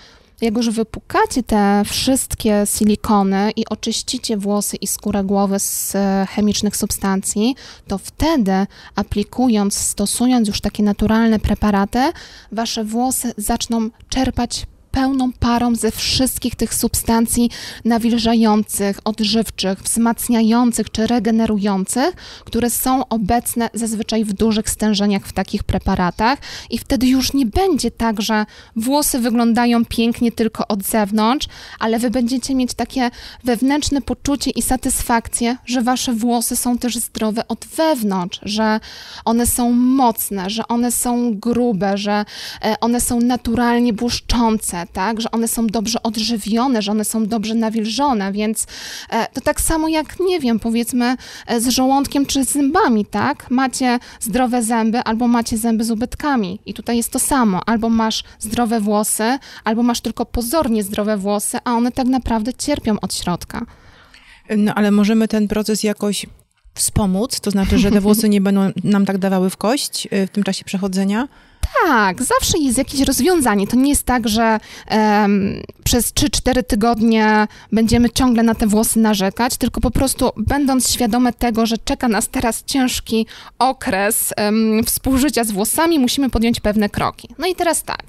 jak 0.41 0.57
już 0.57 0.71
wypukacie 0.71 1.43
te 1.43 1.83
wszystkie 1.87 2.63
silikony 2.77 3.51
i 3.57 3.69
oczyścicie 3.69 4.37
włosy 4.37 4.77
i 4.77 4.87
skórę 4.87 5.25
głowy 5.25 5.59
z 5.59 5.95
e, 5.95 6.27
chemicznych 6.31 6.77
substancji, 6.77 7.55
to 7.89 7.99
wtedy 7.99 8.67
aplikując, 8.95 9.79
stosując 9.79 10.49
już 10.49 10.61
takie 10.61 10.83
naturalne 10.83 11.39
preparaty, 11.39 12.13
wasze 12.53 12.85
włosy 12.85 13.33
zaczną 13.37 13.91
czerpać 14.09 14.67
pełną 14.91 15.33
parą 15.33 15.75
ze 15.75 15.91
wszystkich 15.91 16.55
tych 16.55 16.75
substancji 16.75 17.51
nawilżających, 17.85 18.99
odżywczych, 19.05 19.83
wzmacniających 19.83 20.91
czy 20.91 21.07
regenerujących, 21.07 22.15
które 22.45 22.71
są 22.71 23.09
obecne 23.09 23.71
zazwyczaj 23.75 24.25
w 24.25 24.33
dużych 24.33 24.71
stężeniach 24.71 25.27
w 25.27 25.33
takich 25.33 25.63
preparatach. 25.63 26.39
I 26.71 26.79
wtedy 26.79 27.07
już 27.07 27.33
nie 27.33 27.47
będzie 27.47 27.91
tak, 27.91 28.23
że 28.23 28.47
włosy 28.77 29.19
wyglądają 29.19 29.85
pięknie 29.85 30.33
tylko 30.33 30.69
od 30.69 30.83
zewnątrz, 30.83 31.49
ale 31.79 31.99
wy 31.99 32.11
będziecie 32.11 32.55
mieć 32.55 32.75
takie 32.75 33.11
wewnętrzne 33.45 34.03
poczucie 34.03 34.51
i 34.51 34.63
satysfakcję, 34.63 35.57
że 35.67 35.83
wasze 35.83 36.13
włosy 36.13 36.57
są 36.57 36.79
też 36.79 36.97
zdrowe 36.97 37.49
od 37.49 37.67
wewnątrz, 37.77 38.41
że 38.43 38.81
one 39.25 39.47
są 39.47 39.73
mocne, 39.73 40.51
że 40.51 40.69
one 40.69 40.93
są 40.93 41.35
grube, 41.35 41.99
że 41.99 42.25
e, 42.65 42.81
one 42.81 43.01
są 43.01 43.21
naturalnie 43.21 43.93
błyszczące, 43.93 44.80
tak, 44.87 45.21
że 45.21 45.31
one 45.31 45.49
są 45.49 45.67
dobrze 45.67 46.03
odżywione, 46.03 46.83
że 46.83 46.93
one 46.93 47.05
są 47.05 47.27
dobrze 47.27 47.55
nawilżone, 47.55 48.33
więc 48.33 48.67
e, 49.11 49.27
to 49.33 49.41
tak 49.41 49.61
samo 49.61 49.89
jak, 49.89 50.21
nie 50.21 50.41
wiem, 50.41 50.61
powiedzmy 50.61 51.17
e, 51.47 51.61
z 51.61 51.69
żołądkiem 51.69 52.27
czy 52.27 52.45
z 52.45 52.53
zębami, 52.53 53.07
tak? 53.07 53.51
Macie 53.51 53.99
zdrowe 54.21 54.63
zęby 54.63 54.99
albo 54.99 55.29
macie 55.29 55.59
zęby 55.59 55.85
z 55.85 55.91
ubytkami 55.91 56.59
i 56.67 56.75
tutaj 56.75 56.97
jest 56.97 57.11
to 57.11 57.19
samo, 57.19 57.61
albo 57.67 57.89
masz 57.89 58.25
zdrowe 58.39 58.81
włosy, 58.81 59.39
albo 59.65 59.83
masz 59.83 60.01
tylko 60.01 60.27
pozornie 60.27 60.83
zdrowe 60.83 61.17
włosy, 61.17 61.59
a 61.65 61.73
one 61.73 61.93
tak 61.93 62.07
naprawdę 62.07 62.55
cierpią 62.55 63.01
od 63.01 63.15
środka. 63.15 63.67
No 64.57 64.75
ale 64.75 64.91
możemy 64.91 65.29
ten 65.29 65.49
proces 65.49 65.83
jakoś 65.83 66.27
wspomóc, 66.75 67.41
to 67.41 67.51
znaczy, 67.51 67.79
że 67.79 67.91
te 67.91 68.01
włosy 68.01 68.29
nie 68.29 68.41
będą 68.41 68.71
nam 68.85 69.07
tak 69.07 69.19
dawały 69.19 69.51
w 69.51 69.57
kość 69.57 70.09
y, 70.13 70.27
w 70.27 70.31
tym 70.31 70.43
czasie 70.43 70.65
przechodzenia? 70.65 71.29
Tak, 71.85 72.23
zawsze 72.23 72.59
jest 72.59 72.79
jakieś 72.79 73.01
rozwiązanie. 73.01 73.67
To 73.67 73.77
nie 73.77 73.91
jest 73.91 74.07
tak, 74.07 74.29
że 74.29 74.61
um, 74.91 75.63
przez 75.85 76.13
3-4 76.13 76.63
tygodnie 76.63 77.49
będziemy 77.73 78.11
ciągle 78.11 78.43
na 78.43 78.55
te 78.55 78.67
włosy 78.67 78.99
narzekać, 78.99 79.57
tylko 79.57 79.81
po 79.81 79.91
prostu 79.91 80.31
będąc 80.37 80.91
świadome 80.91 81.33
tego, 81.33 81.67
że 81.67 81.79
czeka 81.79 82.09
nas 82.09 82.29
teraz 82.29 82.65
ciężki 82.65 83.27
okres 83.59 84.35
um, 84.37 84.85
współżycia 84.85 85.45
z 85.45 85.51
włosami, 85.51 85.99
musimy 85.99 86.31
podjąć 86.31 86.61
pewne 86.61 86.89
kroki. 86.89 87.29
No 87.39 87.47
i 87.47 87.55
teraz 87.55 87.83
tak. 87.83 88.03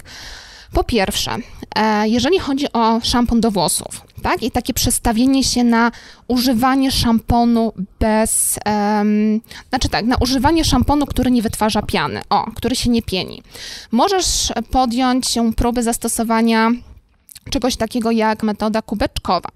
Po 0.72 0.84
pierwsze, 0.84 1.36
e, 1.76 2.08
jeżeli 2.08 2.38
chodzi 2.38 2.72
o 2.72 3.00
szampon 3.02 3.40
do 3.40 3.50
włosów, 3.50 4.02
tak, 4.22 4.42
i 4.42 4.50
takie 4.50 4.74
przestawienie 4.74 5.44
się 5.44 5.64
na 5.64 5.92
używanie 6.28 6.90
szamponu 6.90 7.72
bez, 8.00 8.58
um, 8.66 9.40
znaczy 9.68 9.88
tak, 9.88 10.04
na 10.04 10.16
używanie 10.16 10.64
szamponu, 10.64 11.06
który 11.06 11.30
nie 11.30 11.42
wytwarza 11.42 11.82
piany, 11.82 12.20
o, 12.30 12.50
który 12.54 12.76
się 12.76 12.90
nie 12.90 13.02
pieni. 13.02 13.42
Możesz 13.90 14.52
podjąć 14.70 15.28
się 15.28 15.52
próby 15.52 15.82
zastosowania 15.82 16.70
czegoś 17.50 17.76
takiego 17.76 18.10
jak 18.10 18.42
metoda 18.42 18.82
kubeczkowa. 18.82 19.48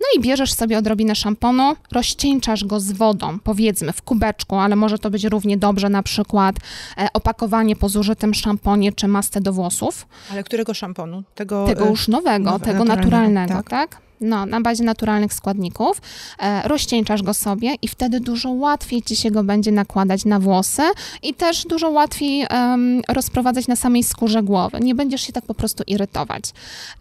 No 0.00 0.06
i 0.16 0.20
bierzesz 0.20 0.52
sobie 0.52 0.78
odrobinę 0.78 1.14
szamponu, 1.14 1.76
rozcieńczasz 1.92 2.64
go 2.64 2.80
z 2.80 2.92
wodą, 2.92 3.38
powiedzmy 3.38 3.92
w 3.92 4.02
kubeczku, 4.02 4.56
ale 4.56 4.76
może 4.76 4.98
to 4.98 5.10
być 5.10 5.24
równie 5.24 5.56
dobrze 5.56 5.88
na 5.88 6.02
przykład 6.02 6.56
e, 6.98 7.08
opakowanie 7.12 7.76
po 7.76 7.88
zużytym 7.88 8.34
szamponie 8.34 8.92
czy 8.92 9.08
masce 9.08 9.40
do 9.40 9.52
włosów. 9.52 10.06
Ale 10.32 10.44
którego 10.44 10.74
szamponu? 10.74 11.22
Tego, 11.34 11.66
tego 11.66 11.86
e, 11.86 11.90
już 11.90 12.08
nowego, 12.08 12.50
nowe, 12.50 12.64
tego 12.64 12.84
naturalnego, 12.84 13.30
naturalnego 13.30 13.54
tak? 13.54 13.90
tak? 13.90 14.07
No, 14.20 14.46
na 14.46 14.60
bazie 14.60 14.84
naturalnych 14.84 15.34
składników, 15.34 16.00
e, 16.38 16.68
rozcieńczasz 16.68 17.22
go 17.22 17.34
sobie 17.34 17.74
i 17.82 17.88
wtedy 17.88 18.20
dużo 18.20 18.50
łatwiej 18.50 19.02
ci 19.02 19.16
się 19.16 19.30
go 19.30 19.44
będzie 19.44 19.72
nakładać 19.72 20.24
na 20.24 20.38
włosy 20.40 20.82
i 21.22 21.34
też 21.34 21.64
dużo 21.64 21.90
łatwiej 21.90 22.46
um, 22.50 23.02
rozprowadzać 23.08 23.68
na 23.68 23.76
samej 23.76 24.04
skórze 24.04 24.42
głowy. 24.42 24.80
Nie 24.80 24.94
będziesz 24.94 25.22
się 25.22 25.32
tak 25.32 25.44
po 25.44 25.54
prostu 25.54 25.84
irytować. 25.86 26.44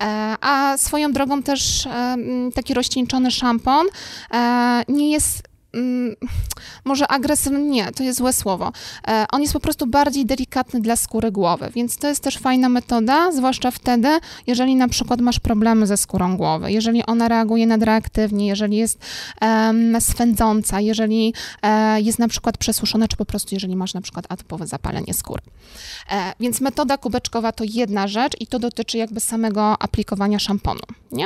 E, 0.03 0.35
a 0.41 0.77
swoją 0.77 1.11
drogą 1.11 1.43
też 1.43 1.85
e, 1.85 2.17
taki 2.55 2.73
rozcieńczony 2.73 3.31
szampon 3.31 3.87
e, 4.33 4.83
nie 4.87 5.11
jest 5.11 5.46
Mm, 5.77 6.15
może 6.85 7.07
agresywny, 7.07 7.59
nie, 7.59 7.91
to 7.91 8.03
jest 8.03 8.17
złe 8.17 8.33
słowo. 8.33 8.71
E, 9.07 9.25
on 9.31 9.41
jest 9.41 9.53
po 9.53 9.59
prostu 9.59 9.87
bardziej 9.87 10.25
delikatny 10.25 10.81
dla 10.81 10.95
skóry 10.95 11.31
głowy, 11.31 11.71
więc 11.75 11.97
to 11.97 12.07
jest 12.07 12.23
też 12.23 12.37
fajna 12.37 12.69
metoda, 12.69 13.31
zwłaszcza 13.31 13.71
wtedy, 13.71 14.19
jeżeli 14.47 14.75
na 14.75 14.87
przykład 14.87 15.21
masz 15.21 15.39
problemy 15.39 15.87
ze 15.87 15.97
skórą 15.97 16.37
głowy, 16.37 16.71
jeżeli 16.71 17.05
ona 17.05 17.27
reaguje 17.27 17.67
nadreaktywnie, 17.67 18.47
jeżeli 18.47 18.77
jest 18.77 18.99
um, 19.41 20.01
swędząca, 20.01 20.79
jeżeli 20.79 21.33
e, 21.61 22.01
jest 22.01 22.19
na 22.19 22.27
przykład 22.27 22.57
przesuszona, 22.57 23.07
czy 23.07 23.17
po 23.17 23.25
prostu 23.25 23.55
jeżeli 23.55 23.75
masz 23.75 23.93
na 23.93 24.01
przykład 24.01 24.25
atopowe 24.29 24.67
zapalenie 24.67 25.13
skóry. 25.13 25.41
E, 26.11 26.33
więc 26.39 26.61
metoda 26.61 26.97
kubeczkowa 26.97 27.51
to 27.51 27.63
jedna 27.67 28.07
rzecz 28.07 28.33
i 28.39 28.47
to 28.47 28.59
dotyczy 28.59 28.97
jakby 28.97 29.19
samego 29.19 29.81
aplikowania 29.81 30.39
szamponu, 30.39 30.81
nie? 31.11 31.25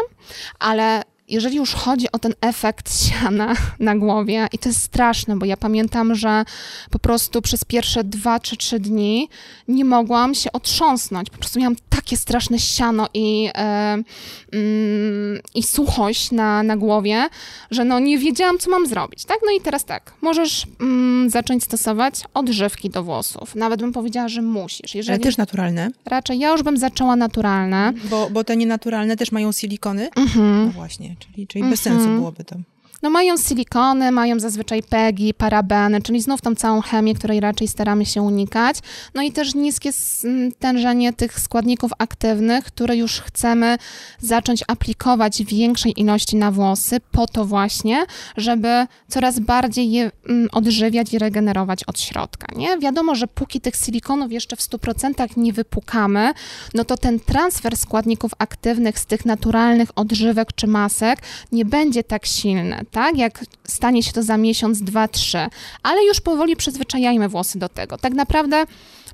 Ale 0.60 1.04
jeżeli 1.32 1.58
już 1.58 1.74
chodzi 1.74 2.12
o 2.12 2.20
ten 2.20 2.34
efekt 2.42 3.06
siana 3.06 3.56
na 3.80 3.96
głowie, 3.96 4.48
i 4.52 4.58
to 4.58 4.70
jest 4.70 4.84
straszne, 4.84 5.40
bo 5.40 5.46
ja 5.46 5.58
pamiętam, 5.58 6.16
że 6.16 6.46
po 6.90 7.00
prostu 7.00 7.42
przez 7.42 7.66
pierwsze 7.66 8.04
dwa 8.04 8.40
czy 8.40 8.58
trzy 8.58 8.80
dni 8.80 9.30
nie 9.68 9.86
mogłam 9.86 10.36
się 10.36 10.52
otrząsnąć. 10.52 11.30
Po 11.30 11.38
prostu 11.38 11.60
miałam 11.60 11.76
takie 11.90 12.18
straszne 12.18 12.60
siano 12.60 13.08
i, 13.14 13.50
mm, 13.54 15.40
i 15.56 15.64
suchość 15.64 16.32
na, 16.32 16.64
na 16.64 16.78
głowie, 16.78 17.30
że 17.72 17.86
no 17.86 18.00
nie 18.00 18.18
wiedziałam, 18.18 18.58
co 18.58 18.70
mam 18.70 18.88
zrobić. 18.88 19.26
Tak? 19.26 19.38
No 19.46 19.52
i 19.52 19.62
teraz 19.62 19.86
tak, 19.86 20.14
możesz 20.22 20.66
mm, 20.80 21.30
zacząć 21.30 21.64
stosować 21.64 22.16
odżywki 22.34 22.90
do 22.90 23.04
włosów. 23.04 23.56
Nawet 23.56 23.80
bym 23.80 23.94
powiedziała, 23.94 24.28
że 24.28 24.42
musisz. 24.42 24.96
Jeżeli, 24.96 25.14
Ale 25.14 25.24
też 25.24 25.38
naturalne? 25.38 25.92
Raczej 26.06 26.40
ja 26.40 26.52
już 26.52 26.64
bym 26.64 26.78
zaczęła 26.78 27.16
naturalne. 27.16 27.94
Bo, 28.10 28.30
bo 28.30 28.44
te 28.44 28.58
nienaturalne 28.58 29.18
też 29.18 29.32
mają 29.32 29.52
silikony? 29.52 30.10
Mhm. 30.16 30.66
No 30.66 30.72
właśnie 30.72 31.16
czyli, 31.22 31.48
czyli 31.48 31.70
bez 31.70 31.82
sensu 31.82 32.00
mhm. 32.00 32.18
byłoby 32.18 32.44
to. 32.44 32.56
No 33.02 33.10
mają 33.10 33.38
silikony, 33.38 34.12
mają 34.12 34.40
zazwyczaj 34.40 34.84
PEGI, 34.84 35.34
parabeny, 35.34 36.02
czyli 36.02 36.22
znów 36.22 36.42
tą 36.42 36.56
całą 36.56 36.82
chemię, 36.82 37.16
której 37.16 37.40
raczej 37.40 37.68
staramy 37.68 38.06
się 38.06 38.22
unikać. 38.22 38.78
No 39.14 39.22
i 39.22 39.32
też 39.32 39.56
niskie 39.56 39.90
stężenie 39.94 41.14
tych 41.14 41.40
składników 41.40 41.92
aktywnych, 41.98 42.66
które 42.66 42.98
już 42.98 43.22
chcemy 43.22 43.78
zacząć 44.20 44.64
aplikować 44.68 45.44
w 45.44 45.48
większej 45.48 46.02
ilości 46.02 46.36
na 46.36 46.52
włosy, 46.52 46.98
po 47.12 47.28
to 47.28 47.46
właśnie, 47.46 48.06
żeby 48.38 48.88
coraz 49.08 49.40
bardziej 49.40 49.92
je 49.92 50.12
odżywiać 50.52 51.14
i 51.14 51.20
regenerować 51.20 51.84
od 51.84 52.00
środka. 52.00 52.48
Nie? 52.56 52.78
Wiadomo, 52.78 53.16
że 53.16 53.28
póki 53.28 53.62
tych 53.62 53.76
silikonów 53.76 54.32
jeszcze 54.32 54.56
w 54.56 54.60
100% 54.60 55.38
nie 55.38 55.54
wypukamy, 55.54 56.34
no 56.74 56.86
to 56.86 56.98
ten 56.98 57.20
transfer 57.20 57.78
składników 57.78 58.32
aktywnych 58.38 59.00
z 59.00 59.06
tych 59.06 59.26
naturalnych 59.26 59.90
odżywek 59.96 60.54
czy 60.56 60.68
masek 60.68 61.20
nie 61.52 61.66
będzie 61.66 62.04
tak 62.04 62.26
silny 62.26 62.86
tak? 62.92 63.18
Jak 63.18 63.46
stanie 63.68 64.04
się 64.04 64.12
to 64.12 64.24
za 64.24 64.38
miesiąc, 64.38 64.82
dwa, 64.82 65.08
trzy, 65.08 65.48
ale 65.84 66.06
już 66.06 66.22
powoli 66.22 66.56
przyzwyczajajmy 66.56 67.30
włosy 67.30 67.60
do 67.60 67.70
tego. 67.70 67.98
Tak 67.98 68.14
naprawdę 68.14 68.66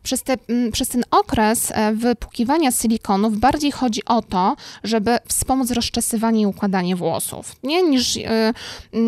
przez, 0.07 0.23
te, 0.23 0.37
mm, 0.49 0.71
przez 0.71 0.87
ten 0.87 1.03
okres 1.11 1.71
e, 1.71 1.93
wypłukiwania 1.93 2.71
silikonów 2.71 3.37
bardziej 3.37 3.71
chodzi 3.71 4.05
o 4.05 4.21
to, 4.21 4.55
żeby 4.83 5.17
wspomóc 5.27 5.71
rozczesywanie 5.71 6.41
i 6.41 6.45
układanie 6.45 6.95
włosów, 6.95 7.55
nie 7.63 7.83
niż 7.83 8.15
yy, 8.15 8.23
yy, 8.93 9.01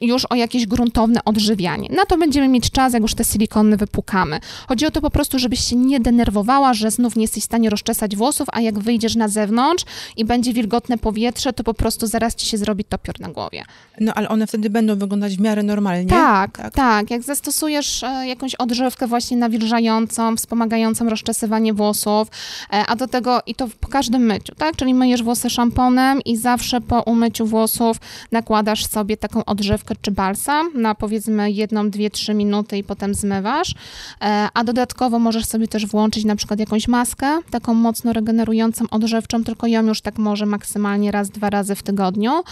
już 0.00 0.24
o 0.30 0.34
jakieś 0.34 0.66
gruntowne 0.66 1.24
odżywianie. 1.24 1.88
Na 1.96 2.04
to 2.04 2.18
będziemy 2.18 2.48
mieć 2.48 2.70
czas, 2.70 2.92
jak 2.92 3.02
już 3.02 3.14
te 3.14 3.24
silikony 3.24 3.76
wypukamy. 3.76 4.40
Chodzi 4.68 4.86
o 4.86 4.90
to 4.90 5.00
po 5.00 5.10
prostu, 5.10 5.38
żebyś 5.38 5.60
się 5.60 5.76
nie 5.76 6.00
denerwowała, 6.00 6.74
że 6.74 6.90
znów 6.90 7.16
nie 7.16 7.22
jesteś 7.22 7.42
w 7.42 7.46
stanie 7.46 7.70
rozczesać 7.70 8.16
włosów, 8.16 8.48
a 8.52 8.60
jak 8.60 8.78
wyjdziesz 8.78 9.16
na 9.16 9.28
zewnątrz 9.28 9.84
i 10.16 10.24
będzie 10.24 10.52
wilgotne 10.52 10.98
powietrze, 10.98 11.52
to 11.52 11.64
po 11.64 11.74
prostu 11.74 12.06
zaraz 12.06 12.34
ci 12.34 12.46
się 12.46 12.58
zrobi 12.58 12.84
topior 12.84 13.20
na 13.20 13.28
głowie. 13.28 13.64
No 14.00 14.14
ale 14.14 14.28
one 14.28 14.46
wtedy 14.46 14.70
będą 14.70 14.96
wyglądać 14.96 15.36
w 15.36 15.40
miarę 15.40 15.62
normalnie. 15.62 16.06
Tak, 16.06 16.58
tak. 16.58 16.74
tak. 16.74 17.10
Jak 17.10 17.22
zastosujesz 17.22 18.02
e, 18.02 18.26
jakąś 18.26 18.54
odżywkę 18.54 19.06
właśnie 19.06 19.36
nawilżającą, 19.36 20.36
wspomagającą 20.40 21.08
rozczesywanie 21.08 21.74
włosów, 21.74 22.28
e, 22.72 22.84
a 22.86 22.96
do 22.96 23.06
tego 23.06 23.40
i 23.46 23.54
to 23.54 23.68
po 23.80 23.88
każdym 23.88 24.22
myciu, 24.22 24.54
tak? 24.54 24.76
Czyli 24.76 24.94
myjesz 24.94 25.22
włosy 25.22 25.50
szamponem 25.50 26.20
i 26.24 26.36
zawsze 26.36 26.80
po 26.80 27.02
umyciu 27.02 27.46
włosów 27.46 27.96
nakładasz 28.32 28.86
sobie 28.86 29.16
taką 29.16 29.44
odżywkę 29.44 29.94
czy 30.02 30.10
balsam 30.10 30.70
na 30.74 30.94
powiedzmy 30.94 31.50
jedną, 31.50 31.90
dwie, 31.90 32.10
trzy 32.10 32.34
minuty 32.34 32.78
i 32.78 32.84
potem 32.84 33.14
zmywasz, 33.14 33.74
e, 34.22 34.48
a 34.54 34.64
dodatkowo 34.64 35.18
możesz 35.18 35.44
sobie 35.44 35.68
też 35.68 35.86
włączyć 35.86 36.24
na 36.24 36.36
przykład 36.36 36.60
jakąś 36.60 36.88
maskę, 36.88 37.38
taką 37.50 37.74
mocno 37.74 38.12
regenerującą, 38.12 38.84
odżywczą, 38.90 39.44
tylko 39.44 39.66
ją 39.66 39.86
już 39.86 40.00
tak 40.00 40.18
może 40.18 40.46
maksymalnie 40.46 41.10
raz, 41.10 41.30
dwa 41.30 41.50
razy 41.50 41.74
w 41.74 41.82
tygodniu, 41.82 42.32
e, 42.32 42.42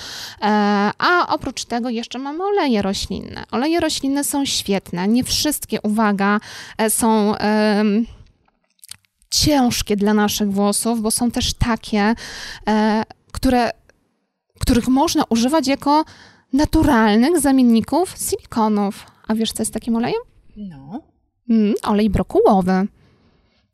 a 0.99 1.27
oprócz 1.29 1.65
tego 1.65 1.89
jeszcze 1.91 2.19
mamy 2.19 2.45
oleje 2.45 2.83
roślinne. 2.83 3.45
Oleje 3.51 3.81
roślinne 3.81 4.25
są 4.25 4.45
świetne, 4.45 5.09
nie 5.09 5.25
wszystkie, 5.25 5.81
uwaga, 5.83 6.41
są 6.89 7.35
ciężkie 9.31 9.97
dla 9.97 10.15
naszych 10.15 10.53
włosów, 10.53 11.03
bo 11.03 11.11
są 11.11 11.31
też 11.31 11.55
takie, 11.55 12.15
e, 12.69 13.03
które, 13.33 13.71
których 14.61 14.89
można 14.89 15.25
używać 15.29 15.67
jako 15.67 16.05
naturalnych 16.53 17.41
zamienników 17.41 18.15
silikonów. 18.19 19.07
A 19.29 19.35
wiesz, 19.35 19.53
co 19.53 19.63
jest 19.63 19.75
takim 19.75 19.97
olejem? 19.97 20.21
No. 20.57 21.03
Mm, 21.51 21.75
olej 21.83 22.11
brokułowy. 22.11 22.87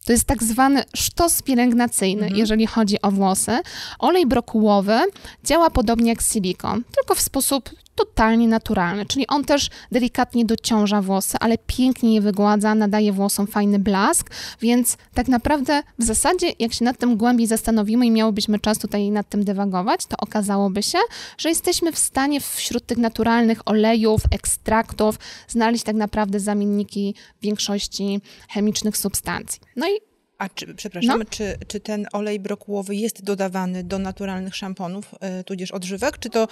To 0.04 0.12
jest 0.12 0.24
tak 0.24 0.42
zwany 0.42 0.82
sztos 0.96 1.42
pielęgnacyjny, 1.42 2.22
mhm. 2.22 2.38
jeżeli 2.38 2.66
chodzi 2.66 3.02
o 3.02 3.10
włosy. 3.10 3.58
Olej 3.98 4.26
brokułowy 4.26 5.00
działa 5.44 5.70
podobnie 5.70 6.10
jak 6.10 6.22
silikon, 6.22 6.84
tylko 6.96 7.14
w 7.14 7.20
sposób 7.20 7.70
totalnie 7.94 8.48
naturalny, 8.48 9.06
czyli 9.06 9.26
on 9.26 9.44
też 9.44 9.70
delikatnie 9.92 10.44
dociąża 10.44 11.02
włosy, 11.02 11.36
ale 11.40 11.58
pięknie 11.58 12.14
je 12.14 12.20
wygładza, 12.20 12.74
nadaje 12.74 13.12
włosom 13.12 13.46
fajny 13.46 13.78
blask, 13.78 14.30
więc 14.60 14.96
tak 15.14 15.28
naprawdę 15.28 15.82
w 15.98 16.04
zasadzie 16.04 16.52
jak 16.58 16.72
się 16.72 16.84
nad 16.84 16.98
tym 16.98 17.16
głębiej 17.16 17.46
zastanowimy 17.46 18.06
i 18.06 18.10
miałobyśmy 18.10 18.58
czas 18.58 18.78
tutaj 18.78 19.10
nad 19.10 19.28
tym 19.28 19.44
dywagować, 19.44 20.06
to 20.06 20.16
okazałoby 20.18 20.82
się, 20.82 20.98
że 21.38 21.48
jesteśmy 21.48 21.92
w 21.92 21.98
stanie 21.98 22.40
wśród 22.40 22.86
tych 22.86 22.98
naturalnych 22.98 23.68
olejów, 23.68 24.22
ekstraktów 24.30 25.18
znaleźć 25.48 25.84
tak 25.84 25.96
naprawdę 25.96 26.40
zamienniki 26.40 27.14
większości 27.42 28.20
chemicznych 28.48 28.96
substancji. 28.96 29.60
No 29.76 29.88
i 29.88 30.13
a 30.44 30.48
czy, 30.48 30.74
przepraszam, 30.74 31.18
no. 31.18 31.24
czy, 31.30 31.58
czy 31.68 31.80
ten 31.80 32.06
olej 32.12 32.40
brokułowy 32.40 32.96
jest 32.96 33.24
dodawany 33.24 33.84
do 33.84 33.98
naturalnych 33.98 34.56
szamponów, 34.56 35.14
y, 35.40 35.44
tudzież 35.44 35.70
odżywek, 35.70 36.18
czy 36.18 36.30
to 36.30 36.48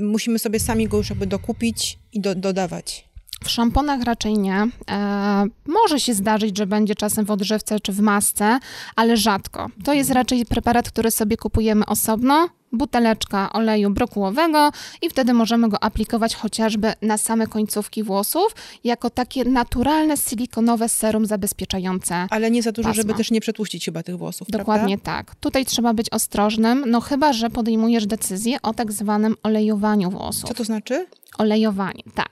musimy 0.00 0.38
sobie 0.38 0.60
sami 0.60 0.88
go 0.88 0.96
już 0.96 1.10
jakby 1.10 1.26
dokupić 1.26 1.98
i 2.12 2.20
do, 2.20 2.34
dodawać? 2.34 3.10
W 3.44 3.50
szamponach 3.50 4.02
raczej 4.02 4.38
nie. 4.38 4.68
E, 4.90 5.46
może 5.66 6.00
się 6.00 6.14
zdarzyć, 6.14 6.58
że 6.58 6.66
będzie 6.66 6.94
czasem 6.94 7.24
w 7.24 7.30
odżywce 7.30 7.80
czy 7.80 7.92
w 7.92 8.00
masce, 8.00 8.58
ale 8.96 9.16
rzadko. 9.16 9.66
To 9.84 9.92
jest 9.92 10.10
raczej 10.10 10.46
preparat, 10.46 10.90
który 10.90 11.10
sobie 11.10 11.36
kupujemy 11.36 11.86
osobno, 11.86 12.48
buteleczka 12.72 13.52
oleju 13.52 13.90
brokułowego 13.90 14.70
i 15.02 15.10
wtedy 15.10 15.32
możemy 15.32 15.68
go 15.68 15.82
aplikować 15.82 16.34
chociażby 16.34 16.92
na 17.02 17.18
same 17.18 17.46
końcówki 17.46 18.02
włosów, 18.02 18.54
jako 18.84 19.10
takie 19.10 19.44
naturalne 19.44 20.16
silikonowe 20.16 20.88
serum 20.88 21.26
zabezpieczające. 21.26 22.26
Ale 22.30 22.50
nie 22.50 22.62
za 22.62 22.72
dużo, 22.72 22.88
pasma. 22.88 23.02
żeby 23.02 23.14
też 23.14 23.30
nie 23.30 23.40
przetłuścić 23.40 23.84
chyba 23.84 24.02
tych 24.02 24.18
włosów. 24.18 24.50
Dokładnie 24.50 24.98
prawda? 24.98 25.24
tak. 25.24 25.34
Tutaj 25.34 25.64
trzeba 25.64 25.94
być 25.94 26.10
ostrożnym, 26.10 26.84
no 26.86 27.00
chyba, 27.00 27.32
że 27.32 27.50
podejmujesz 27.50 28.06
decyzję 28.06 28.62
o 28.62 28.74
tak 28.74 28.92
zwanym 28.92 29.34
olejowaniu 29.42 30.10
włosów. 30.10 30.48
Co 30.48 30.54
to 30.54 30.64
znaczy? 30.64 31.06
Olejowanie, 31.38 32.02
tak. 32.14 32.30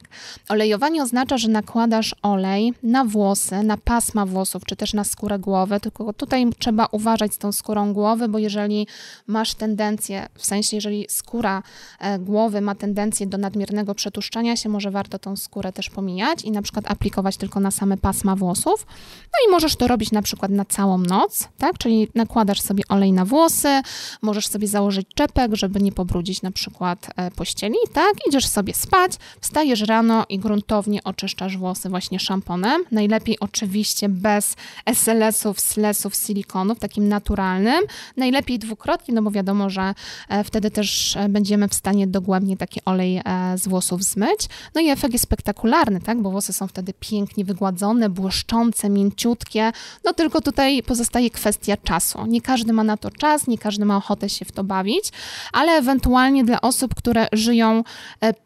Olejowanie 0.48 1.02
oznacza, 1.02 1.38
że 1.38 1.48
nakładasz 1.48 2.14
olej 2.22 2.72
na 2.82 3.04
włosy, 3.04 3.62
na 3.62 3.76
pasma 3.76 4.26
włosów, 4.26 4.64
czy 4.64 4.76
też 4.76 4.94
na 4.94 5.04
skórę 5.04 5.38
głowy, 5.38 5.80
tylko 5.80 6.12
tutaj 6.12 6.46
trzeba 6.58 6.86
uważać 6.86 7.34
z 7.34 7.38
tą 7.38 7.52
skórą 7.52 7.92
głowy, 7.92 8.28
bo 8.28 8.38
jeżeli 8.38 8.86
masz 9.26 9.54
tendencję, 9.54 10.27
w 10.34 10.46
sensie 10.46 10.76
jeżeli 10.76 11.06
skóra 11.08 11.62
e, 12.00 12.18
głowy 12.18 12.60
ma 12.60 12.74
tendencję 12.74 13.26
do 13.26 13.38
nadmiernego 13.38 13.94
przetuszczania 13.94 14.56
się, 14.56 14.68
może 14.68 14.90
warto 14.90 15.18
tą 15.18 15.36
skórę 15.36 15.72
też 15.72 15.90
pomijać 15.90 16.42
i 16.42 16.50
na 16.50 16.62
przykład 16.62 16.90
aplikować 16.90 17.36
tylko 17.36 17.60
na 17.60 17.70
same 17.70 17.96
pasma 17.96 18.36
włosów. 18.36 18.86
No 19.22 19.48
i 19.48 19.50
możesz 19.50 19.76
to 19.76 19.88
robić 19.88 20.12
na 20.12 20.22
przykład 20.22 20.50
na 20.50 20.64
całą 20.64 20.98
noc, 20.98 21.48
tak? 21.58 21.78
Czyli 21.78 22.08
nakładasz 22.14 22.60
sobie 22.60 22.84
olej 22.88 23.12
na 23.12 23.24
włosy, 23.24 23.80
możesz 24.22 24.46
sobie 24.46 24.68
założyć 24.68 25.06
czepek, 25.14 25.54
żeby 25.54 25.80
nie 25.80 25.92
pobrudzić 25.92 26.42
na 26.42 26.50
przykład 26.50 27.10
e, 27.16 27.30
pościeli, 27.30 27.76
tak? 27.92 28.12
Idziesz 28.28 28.46
sobie 28.46 28.74
spać, 28.74 29.12
wstajesz 29.40 29.80
rano 29.80 30.24
i 30.28 30.38
gruntownie 30.38 31.04
oczyszczasz 31.04 31.56
włosy 31.56 31.88
właśnie 31.88 32.20
szamponem. 32.20 32.84
Najlepiej 32.92 33.40
oczywiście 33.40 34.08
bez 34.08 34.56
SLS-ów, 34.86 35.60
SLS-ów, 35.60 36.14
silikonów, 36.14 36.78
takim 36.78 37.08
naturalnym. 37.08 37.80
Najlepiej 38.16 38.58
dwukrotnie, 38.58 39.14
no 39.14 39.22
bo 39.22 39.30
wiadomo, 39.30 39.70
że 39.70 39.94
wtedy 40.44 40.70
też 40.70 41.16
e, 41.16 41.28
będziemy 41.28 41.68
w 41.68 41.74
stanie 41.74 42.06
dogłębnie 42.06 42.56
taki 42.56 42.80
olej 42.84 43.16
e, 43.16 43.22
z 43.58 43.68
włosów 43.68 44.04
zmyć. 44.04 44.48
No 44.74 44.80
i 44.80 44.88
efekt 44.88 45.12
jest 45.12 45.22
spektakularny, 45.22 46.00
tak, 46.00 46.22
bo 46.22 46.30
włosy 46.30 46.52
są 46.52 46.68
wtedy 46.68 46.94
pięknie 47.00 47.44
wygładzone, 47.44 48.08
błyszczące, 48.08 48.90
mięciutkie. 48.90 49.72
No 50.04 50.12
tylko 50.12 50.40
tutaj 50.40 50.82
pozostaje 50.82 51.30
kwestia 51.30 51.76
czasu. 51.76 52.26
Nie 52.26 52.40
każdy 52.40 52.72
ma 52.72 52.84
na 52.84 52.96
to 52.96 53.10
czas, 53.10 53.46
nie 53.46 53.58
każdy 53.58 53.84
ma 53.84 53.96
ochotę 53.96 54.28
się 54.28 54.44
w 54.44 54.52
to 54.52 54.64
bawić, 54.64 55.04
ale 55.52 55.72
ewentualnie 55.72 56.44
dla 56.44 56.60
osób, 56.60 56.94
które 56.94 57.28
żyją 57.32 57.84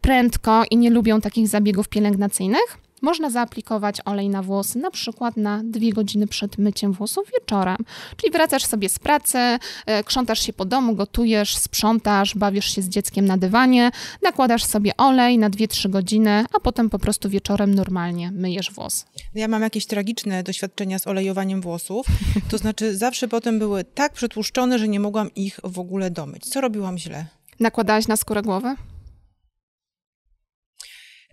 prędko 0.01 0.63
i 0.71 0.77
nie 0.77 0.91
lubią 0.91 1.21
takich 1.21 1.49
zabiegów 1.49 1.89
pielęgnacyjnych, 1.89 2.79
można 3.03 3.31
zaaplikować 3.31 3.97
olej 4.05 4.29
na 4.29 4.43
włosy 4.43 4.79
na 4.79 4.91
przykład 4.91 5.37
na 5.37 5.61
dwie 5.65 5.93
godziny 5.93 6.27
przed 6.27 6.59
myciem 6.59 6.93
włosów 6.93 7.25
wieczorem. 7.41 7.77
Czyli 8.17 8.33
wracasz 8.33 8.65
sobie 8.65 8.89
z 8.89 8.99
pracy, 8.99 9.39
e, 9.87 10.05
krzątasz 10.05 10.47
się 10.47 10.53
po 10.53 10.65
domu, 10.65 10.95
gotujesz, 10.95 11.57
sprzątasz, 11.57 12.35
bawisz 12.35 12.75
się 12.75 12.83
z 12.83 12.89
dzieckiem 12.89 13.25
na 13.25 13.37
dywanie, 13.39 13.91
nakładasz 14.23 14.65
sobie 14.65 14.97
olej 14.97 15.39
na 15.39 15.51
2-3 15.51 15.89
godziny, 15.89 16.45
a 16.53 16.61
potem 16.61 16.91
po 16.91 16.99
prostu 16.99 17.29
wieczorem 17.29 17.75
normalnie 17.75 18.31
myjesz 18.31 18.71
włos. 18.73 19.07
Ja 19.35 19.49
mam 19.49 19.63
jakieś 19.63 19.87
tragiczne 19.87 20.43
doświadczenia 20.43 20.99
z 20.99 21.07
olejowaniem 21.07 21.61
włosów. 21.61 22.07
To 22.51 22.59
znaczy 22.59 22.97
zawsze 22.97 23.29
potem 23.29 23.59
były 23.59 23.85
tak 23.85 24.13
przetłuszczone, 24.13 24.79
że 24.79 24.89
nie 24.89 25.01
mogłam 25.01 25.35
ich 25.35 25.61
w 25.65 25.79
ogóle 25.79 26.11
domyć. 26.11 26.47
Co 26.49 26.61
robiłam 26.61 26.99
źle? 26.99 27.27
Nakładałaś 27.61 28.09
na 28.09 28.17
skórę 28.17 28.43
głowy? 28.43 28.75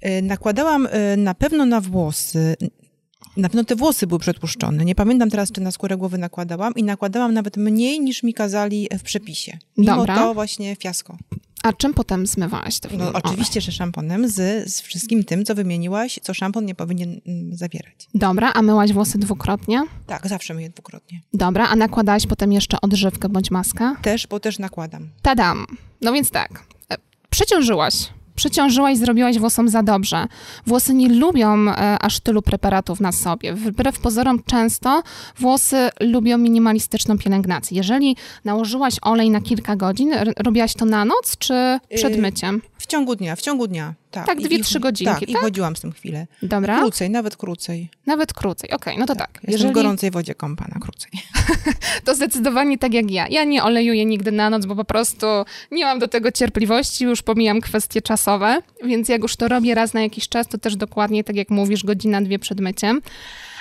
E, 0.02 0.22
nakładałam 0.22 0.88
e, 0.92 1.18
na 1.18 1.34
pewno 1.34 1.66
na 1.66 1.82
włosy. 1.82 2.56
Na 3.38 3.50
pewno 3.50 3.64
te 3.64 3.76
włosy 3.76 4.08
były 4.08 4.20
przetłuszczone. 4.20 4.86
Nie 4.86 4.96
pamiętam 4.96 5.30
teraz, 5.30 5.52
czy 5.52 5.62
na 5.62 5.72
skórę 5.72 5.98
głowy 5.98 6.18
nakładałam 6.18 6.74
i 6.76 6.84
nakładałam 6.84 7.34
nawet 7.34 7.58
mniej 7.58 8.00
niż 8.00 8.24
mi 8.24 8.34
kazali 8.34 8.88
w 9.00 9.04
przepisie. 9.04 9.58
Mimo 9.78 9.96
Dobra. 9.96 10.16
to 10.16 10.34
właśnie 10.34 10.76
fiasko. 10.76 11.18
A 11.64 11.74
czym 11.74 11.94
potem 11.94 12.28
zmywałaś 12.28 12.80
te 12.80 12.90
No 12.98 13.12
oczywiście, 13.14 13.62
że 13.62 13.72
szamponem 13.72 14.30
z, 14.30 14.70
z 14.74 14.82
wszystkim 14.82 15.24
tym, 15.24 15.46
co 15.46 15.56
wymieniłaś, 15.56 16.20
co 16.24 16.34
szampon 16.34 16.66
nie 16.66 16.76
powinien 16.76 17.22
mm, 17.28 17.58
zawierać. 17.58 18.08
Dobra, 18.14 18.52
a 18.54 18.62
myłaś 18.62 18.94
włosy 18.94 19.18
dwukrotnie? 19.18 19.84
Tak, 20.08 20.28
zawsze 20.28 20.54
myję 20.54 20.70
dwukrotnie. 20.70 21.22
Dobra, 21.34 21.68
a 21.68 21.76
nakładałaś 21.76 22.28
potem 22.28 22.52
jeszcze 22.52 22.82
odżywkę 22.82 23.30
bądź 23.30 23.52
maskę? 23.52 23.96
Też, 24.02 24.28
bo 24.28 24.40
też 24.40 24.60
nakładam. 24.60 25.10
Tadam. 25.22 25.66
No 26.02 26.14
więc 26.14 26.32
tak, 26.32 26.66
e, 26.92 26.98
przeciążyłaś 27.30 28.10
przeciążyłaś, 28.40 28.98
zrobiłaś 28.98 29.40
włosom 29.40 29.70
za 29.70 29.84
dobrze. 29.84 30.26
Włosy 30.66 30.94
nie 30.94 31.10
lubią 31.10 31.70
e, 31.70 32.00
aż 32.00 32.20
tylu 32.20 32.42
preparatów 32.42 33.00
na 33.00 33.12
sobie. 33.12 33.54
Wbrew 33.54 34.00
pozorom 34.00 34.44
często 34.44 35.04
włosy 35.40 35.90
lubią 36.00 36.38
minimalistyczną 36.38 37.18
pielęgnację. 37.18 37.78
Jeżeli 37.78 38.16
nałożyłaś 38.46 38.96
olej 39.02 39.30
na 39.30 39.42
kilka 39.42 39.76
godzin, 39.76 40.14
robiłaś 40.38 40.74
to 40.74 40.86
na 40.86 41.06
noc 41.06 41.38
czy 41.38 41.80
przed 41.96 42.14
y, 42.14 42.18
myciem? 42.18 42.62
W 42.78 42.86
ciągu 42.86 43.16
dnia, 43.16 43.36
w 43.36 43.42
ciągu 43.42 43.68
dnia. 43.68 43.94
Tak, 44.12 44.26
tak 44.26 44.42
dwie, 44.42 44.60
trzy 44.64 44.80
godzinki, 44.80 45.12
tak? 45.12 45.20
tak? 45.20 45.30
i 45.30 45.34
chodziłam 45.34 45.76
z 45.76 45.82
tym 45.82 45.92
chwilę. 45.92 46.28
Dobra. 46.42 46.80
Krócej, 46.80 47.10
nawet 47.10 47.38
krócej. 47.38 47.90
Nawet 48.06 48.34
krócej, 48.34 48.70
okej, 48.70 48.94
okay, 48.94 49.00
no 49.00 49.06
to 49.06 49.16
tak. 49.16 49.32
tak. 49.32 49.52
Jeżeli... 49.52 49.72
w 49.72 49.74
gorącej 49.74 50.12
wodzie 50.12 50.36
kąpana, 50.36 50.80
krócej. 50.82 51.12
to 52.06 52.16
zdecydowanie 52.16 52.78
tak 52.78 52.94
jak 52.94 53.12
ja. 53.12 53.28
Ja 53.28 53.44
nie 53.44 53.64
olejuję 53.64 54.06
nigdy 54.06 54.32
na 54.32 54.50
noc, 54.50 54.66
bo 54.66 54.76
po 54.76 54.86
prostu 54.86 55.26
nie 55.72 55.86
mam 55.86 56.00
do 56.00 56.08
tego 56.08 56.32
cierpliwości, 56.32 57.06
już 57.06 57.22
pomijam 57.22 57.62
kwestie 57.62 58.02
czasowe, 58.30 58.62
więc 58.84 59.10
jak 59.10 59.22
już 59.22 59.36
to 59.36 59.48
robię 59.48 59.76
raz 59.76 59.94
na 59.94 60.02
jakiś 60.02 60.30
czas, 60.30 60.48
to 60.48 60.58
też 60.58 60.76
dokładnie 60.76 61.24
tak 61.24 61.36
jak 61.36 61.50
mówisz, 61.50 61.84
godzina, 61.84 62.22
dwie 62.22 62.40
przed 62.40 62.60
myciem. 62.60 63.02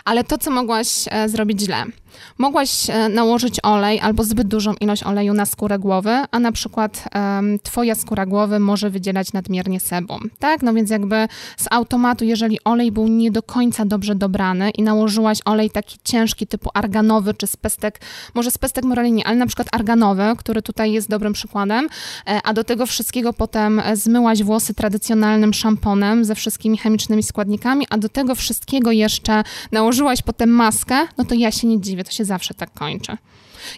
Ale 0.04 0.24
to, 0.24 0.38
co 0.38 0.50
mogłaś 0.50 0.88
e, 1.10 1.28
zrobić 1.28 1.60
źle– 1.60 1.84
Mogłaś 2.38 2.90
e, 2.90 3.08
nałożyć 3.08 3.60
olej 3.62 4.00
albo 4.00 4.24
zbyt 4.24 4.48
dużą 4.48 4.74
ilość 4.74 5.02
oleju 5.02 5.34
na 5.34 5.46
skórę 5.46 5.78
głowy, 5.78 6.24
a 6.30 6.38
na 6.38 6.52
przykład 6.52 7.04
um, 7.14 7.58
twoja 7.62 7.94
skóra 7.94 8.26
głowy 8.26 8.58
może 8.58 8.90
wydzielać 8.90 9.32
nadmiernie 9.32 9.80
sebum, 9.80 10.30
tak? 10.38 10.62
No 10.62 10.74
więc 10.74 10.90
jakby 10.90 11.28
z 11.56 11.66
automatu, 11.70 12.24
jeżeli 12.24 12.58
olej 12.64 12.92
był 12.92 13.08
nie 13.08 13.30
do 13.30 13.42
końca 13.42 13.84
dobrze 13.84 14.14
dobrany 14.14 14.70
i 14.70 14.82
nałożyłaś 14.82 15.38
olej 15.44 15.70
taki 15.70 15.98
ciężki 16.04 16.46
typu 16.46 16.70
arganowy 16.74 17.34
czy 17.34 17.46
spestek, 17.46 18.00
może 18.34 18.50
spestek 18.50 18.84
moralini, 18.84 19.24
ale 19.24 19.36
na 19.36 19.46
przykład 19.46 19.68
arganowy, 19.72 20.22
który 20.38 20.62
tutaj 20.62 20.92
jest 20.92 21.08
dobrym 21.08 21.32
przykładem, 21.32 21.88
e, 22.26 22.40
a 22.44 22.52
do 22.52 22.64
tego 22.64 22.86
wszystkiego 22.86 23.32
potem 23.32 23.80
e, 23.80 23.96
zmyłaś 23.96 24.42
włosy 24.42 24.74
tradycjonalnym 24.74 25.54
szamponem 25.54 26.24
ze 26.24 26.34
wszystkimi 26.34 26.78
chemicznymi 26.78 27.22
składnikami, 27.22 27.86
a 27.90 27.98
do 27.98 28.08
tego 28.08 28.34
wszystkiego 28.34 28.92
jeszcze 28.92 29.44
nałożyłaś 29.72 30.22
potem 30.22 30.50
maskę, 30.50 31.06
no 31.18 31.24
to 31.24 31.34
ja 31.34 31.50
się 31.50 31.66
nie 31.66 31.80
dziwię 31.80 31.97
to 32.04 32.10
się 32.10 32.24
zawsze 32.24 32.54
tak 32.54 32.72
kończy. 32.72 33.16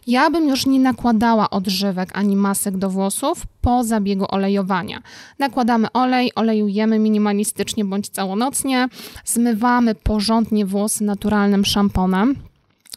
Ja 0.07 0.31
bym 0.31 0.49
już 0.49 0.67
nie 0.67 0.81
nakładała 0.81 1.51
odżywek 1.51 2.11
ani 2.15 2.37
masek 2.37 2.77
do 2.77 2.91
włosów 2.91 3.47
po 3.61 3.85
zabiegu 3.85 4.27
olejowania. 4.29 5.03
Nakładamy 5.39 5.93
olej, 5.93 6.35
olejujemy 6.35 6.99
minimalistycznie 6.99 7.85
bądź 7.85 8.09
całonocnie, 8.09 8.89
zmywamy 9.25 9.95
porządnie 9.95 10.67
włosy 10.67 11.05
naturalnym 11.05 11.65
szamponem 11.65 12.37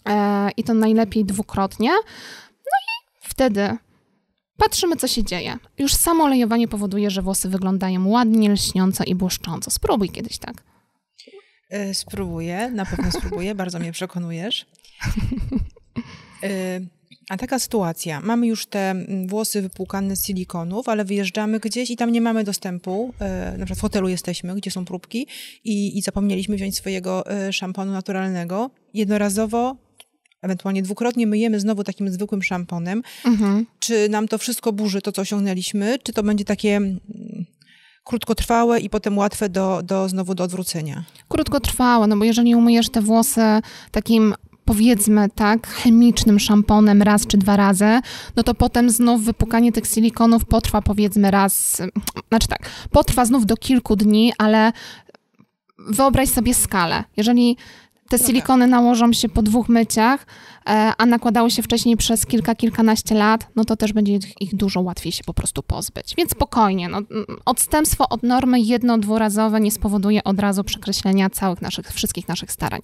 e, 0.09 0.49
i 0.57 0.63
to 0.63 0.73
najlepiej 0.73 1.25
dwukrotnie. 1.25 1.89
No 1.89 2.77
i 2.79 3.29
wtedy 3.29 3.77
patrzymy, 4.57 4.95
co 4.95 5.07
się 5.07 5.23
dzieje. 5.23 5.57
Już 5.77 5.93
samo 5.93 6.23
olejowanie 6.23 6.67
powoduje, 6.67 7.09
że 7.09 7.21
włosy 7.21 7.49
wyglądają 7.49 8.07
ładnie, 8.07 8.49
lśniąco 8.49 9.03
i 9.03 9.15
błyszcząco. 9.15 9.71
Spróbuj 9.71 10.09
kiedyś 10.09 10.37
tak. 10.37 10.72
E, 11.73 11.93
spróbuję, 11.93 12.69
na 12.69 12.85
pewno 12.85 13.11
spróbuję, 13.11 13.55
bardzo 13.63 13.79
mnie 13.79 13.91
przekonujesz. 13.91 14.65
E, 16.43 16.79
a 17.29 17.37
taka 17.37 17.59
sytuacja, 17.59 18.21
mamy 18.21 18.47
już 18.47 18.65
te 18.65 18.95
włosy 19.27 19.61
wypłukane 19.61 20.15
z 20.15 20.25
silikonów, 20.25 20.89
ale 20.89 21.05
wyjeżdżamy 21.05 21.59
gdzieś 21.59 21.91
i 21.91 21.95
tam 21.95 22.11
nie 22.11 22.21
mamy 22.21 22.43
dostępu, 22.43 23.13
e, 23.19 23.57
na 23.57 23.65
przykład 23.65 23.79
w 23.79 23.81
hotelu 23.81 24.09
jesteśmy, 24.09 24.55
gdzie 24.55 24.71
są 24.71 24.85
próbki 24.85 25.27
i, 25.63 25.97
i 25.97 26.01
zapomnieliśmy 26.01 26.55
wziąć 26.55 26.77
swojego 26.77 27.23
szamponu 27.51 27.91
naturalnego. 27.91 28.69
Jednorazowo 28.93 29.77
ewentualnie 30.41 30.81
dwukrotnie 30.81 31.27
myjemy 31.27 31.59
znowu 31.59 31.83
takim 31.83 32.09
zwykłym 32.09 32.43
szamponem, 32.43 33.03
mhm. 33.25 33.65
czy 33.79 34.09
nam 34.09 34.27
to 34.27 34.37
wszystko 34.37 34.73
burzy, 34.73 35.01
to 35.01 35.11
co 35.11 35.21
osiągnęliśmy, 35.21 35.99
czy 36.03 36.13
to 36.13 36.23
będzie 36.23 36.45
takie 36.45 36.81
krótkotrwałe 38.03 38.79
i 38.79 38.89
potem 38.89 39.17
łatwe 39.17 39.49
do, 39.49 39.81
do 39.83 40.09
znowu 40.09 40.35
do 40.35 40.43
odwrócenia? 40.43 41.03
Krótkotrwałe, 41.27 42.07
no 42.07 42.17
bo 42.17 42.25
jeżeli 42.25 42.55
umyjesz 42.55 42.89
te 42.89 43.01
włosy 43.01 43.41
takim 43.91 44.35
powiedzmy 44.65 45.29
tak, 45.35 45.67
chemicznym 45.67 46.39
szamponem 46.39 47.01
raz 47.01 47.27
czy 47.27 47.37
dwa 47.37 47.55
razy, 47.55 47.99
no 48.35 48.43
to 48.43 48.53
potem 48.53 48.89
znów 48.89 49.23
wypukanie 49.23 49.71
tych 49.71 49.85
silikonów 49.85 50.45
potrwa 50.45 50.81
powiedzmy 50.81 51.31
raz, 51.31 51.81
znaczy 52.29 52.47
tak, 52.47 52.69
potrwa 52.91 53.25
znów 53.25 53.45
do 53.45 53.57
kilku 53.57 53.95
dni, 53.95 54.33
ale 54.37 54.71
wyobraź 55.77 56.29
sobie 56.29 56.53
skalę. 56.53 57.03
Jeżeli 57.17 57.57
te 58.17 58.23
no 58.23 58.27
silikony 58.27 58.67
nałożą 58.67 59.13
się 59.13 59.29
po 59.29 59.41
dwóch 59.41 59.69
myciach, 59.69 60.25
e, 60.65 60.93
a 60.97 61.05
nakładały 61.05 61.51
się 61.51 61.63
wcześniej 61.63 61.97
przez 61.97 62.25
kilka, 62.25 62.55
kilkanaście 62.55 63.15
lat, 63.15 63.47
no 63.55 63.65
to 63.65 63.75
też 63.75 63.93
będzie 63.93 64.19
ich 64.39 64.55
dużo 64.55 64.81
łatwiej 64.81 65.11
się 65.11 65.23
po 65.23 65.33
prostu 65.33 65.63
pozbyć. 65.63 66.15
Więc 66.17 66.31
spokojnie, 66.31 66.89
no, 66.89 67.01
odstępstwo 67.45 68.09
od 68.09 68.23
normy 68.23 68.59
jedno, 68.59 68.97
dwurazowe 68.97 69.61
nie 69.61 69.71
spowoduje 69.71 70.23
od 70.23 70.39
razu 70.39 70.63
przekreślenia 70.63 71.29
całych 71.29 71.61
naszych, 71.61 71.87
wszystkich 71.87 72.27
naszych 72.27 72.51
starań. 72.51 72.81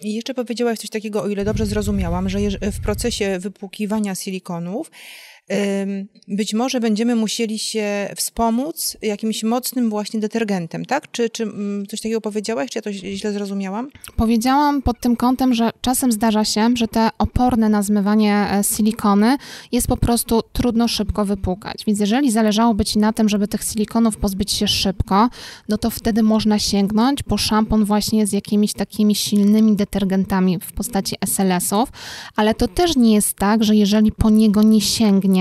I 0.00 0.14
jeszcze 0.14 0.34
powiedziałaś 0.34 0.78
coś 0.78 0.90
takiego, 0.90 1.22
o 1.22 1.28
ile 1.28 1.44
dobrze 1.44 1.66
zrozumiałam, 1.66 2.28
że 2.28 2.38
w 2.72 2.80
procesie 2.80 3.38
wypłukiwania 3.38 4.14
silikonów 4.14 4.90
być 6.28 6.54
może 6.54 6.80
będziemy 6.80 7.16
musieli 7.16 7.58
się 7.58 8.10
wspomóc 8.16 8.96
jakimś 9.02 9.42
mocnym 9.42 9.90
właśnie 9.90 10.20
detergentem, 10.20 10.84
tak? 10.84 11.10
Czy, 11.10 11.30
czy 11.30 11.42
mm, 11.42 11.86
coś 11.86 12.00
takiego 12.00 12.20
powiedziałaś, 12.20 12.70
czy 12.70 12.78
ja 12.78 12.82
to 12.82 12.92
źle 12.92 13.32
zrozumiałam? 13.32 13.88
Powiedziałam 14.16 14.82
pod 14.82 15.00
tym 15.00 15.16
kątem, 15.16 15.54
że 15.54 15.70
czasem 15.80 16.12
zdarza 16.12 16.44
się, 16.44 16.68
że 16.74 16.88
te 16.88 17.08
oporne 17.18 17.68
na 17.68 17.82
zmywanie 17.82 18.46
e, 18.52 18.64
silikony 18.64 19.36
jest 19.72 19.86
po 19.86 19.96
prostu 19.96 20.42
trudno 20.52 20.88
szybko 20.88 21.24
wypłukać. 21.24 21.84
Więc 21.86 22.00
jeżeli 22.00 22.30
zależałoby 22.30 22.84
Ci 22.84 22.98
na 22.98 23.12
tym, 23.12 23.28
żeby 23.28 23.48
tych 23.48 23.62
silikonów 23.64 24.16
pozbyć 24.16 24.52
się 24.52 24.68
szybko, 24.68 25.28
no 25.68 25.78
to 25.78 25.90
wtedy 25.90 26.22
można 26.22 26.58
sięgnąć 26.58 27.22
po 27.22 27.38
szampon 27.38 27.84
właśnie 27.84 28.26
z 28.26 28.32
jakimiś 28.32 28.72
takimi 28.72 29.14
silnymi 29.14 29.76
detergentami 29.76 30.58
w 30.60 30.72
postaci 30.72 31.16
SLS-ów, 31.20 31.88
ale 32.36 32.54
to 32.54 32.68
też 32.68 32.96
nie 32.96 33.14
jest 33.14 33.36
tak, 33.36 33.64
że 33.64 33.76
jeżeli 33.76 34.12
po 34.12 34.30
niego 34.30 34.62
nie 34.62 34.80
sięgnie, 34.80 35.39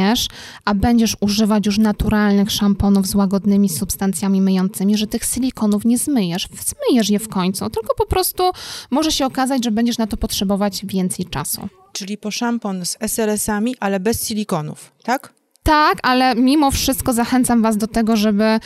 a 0.66 0.74
będziesz 0.74 1.18
używać 1.20 1.66
już 1.66 1.78
naturalnych 1.78 2.52
szamponów 2.52 3.08
z 3.08 3.16
łagodnymi 3.16 3.70
substancjami 3.70 4.42
myjącymi, 4.42 4.98
że 4.98 5.08
tych 5.08 5.24
silikonów 5.24 5.86
nie 5.86 5.98
zmyjesz. 5.98 6.48
Zmyjesz 6.66 7.10
je 7.10 7.20
w 7.20 7.30
końcu, 7.30 7.70
tylko 7.70 7.96
po 7.96 8.06
prostu 8.06 8.44
może 8.92 9.12
się 9.12 9.26
okazać, 9.26 9.64
że 9.64 9.72
będziesz 9.72 9.98
na 9.98 10.08
to 10.08 10.18
potrzebować 10.18 10.86
więcej 10.86 11.26
czasu. 11.26 11.70
Czyli 11.94 12.18
po 12.18 12.32
szampon 12.32 12.86
z 12.86 12.98
SLS-ami, 13.00 13.76
ale 13.80 14.00
bez 14.00 14.28
silikonów, 14.28 14.92
tak? 15.04 15.34
Tak, 15.64 15.98
ale 16.04 16.36
mimo 16.36 16.72
wszystko 16.72 17.14
zachęcam 17.14 17.62
Was 17.62 17.78
do 17.78 17.88
tego, 17.88 18.16
żeby 18.16 18.60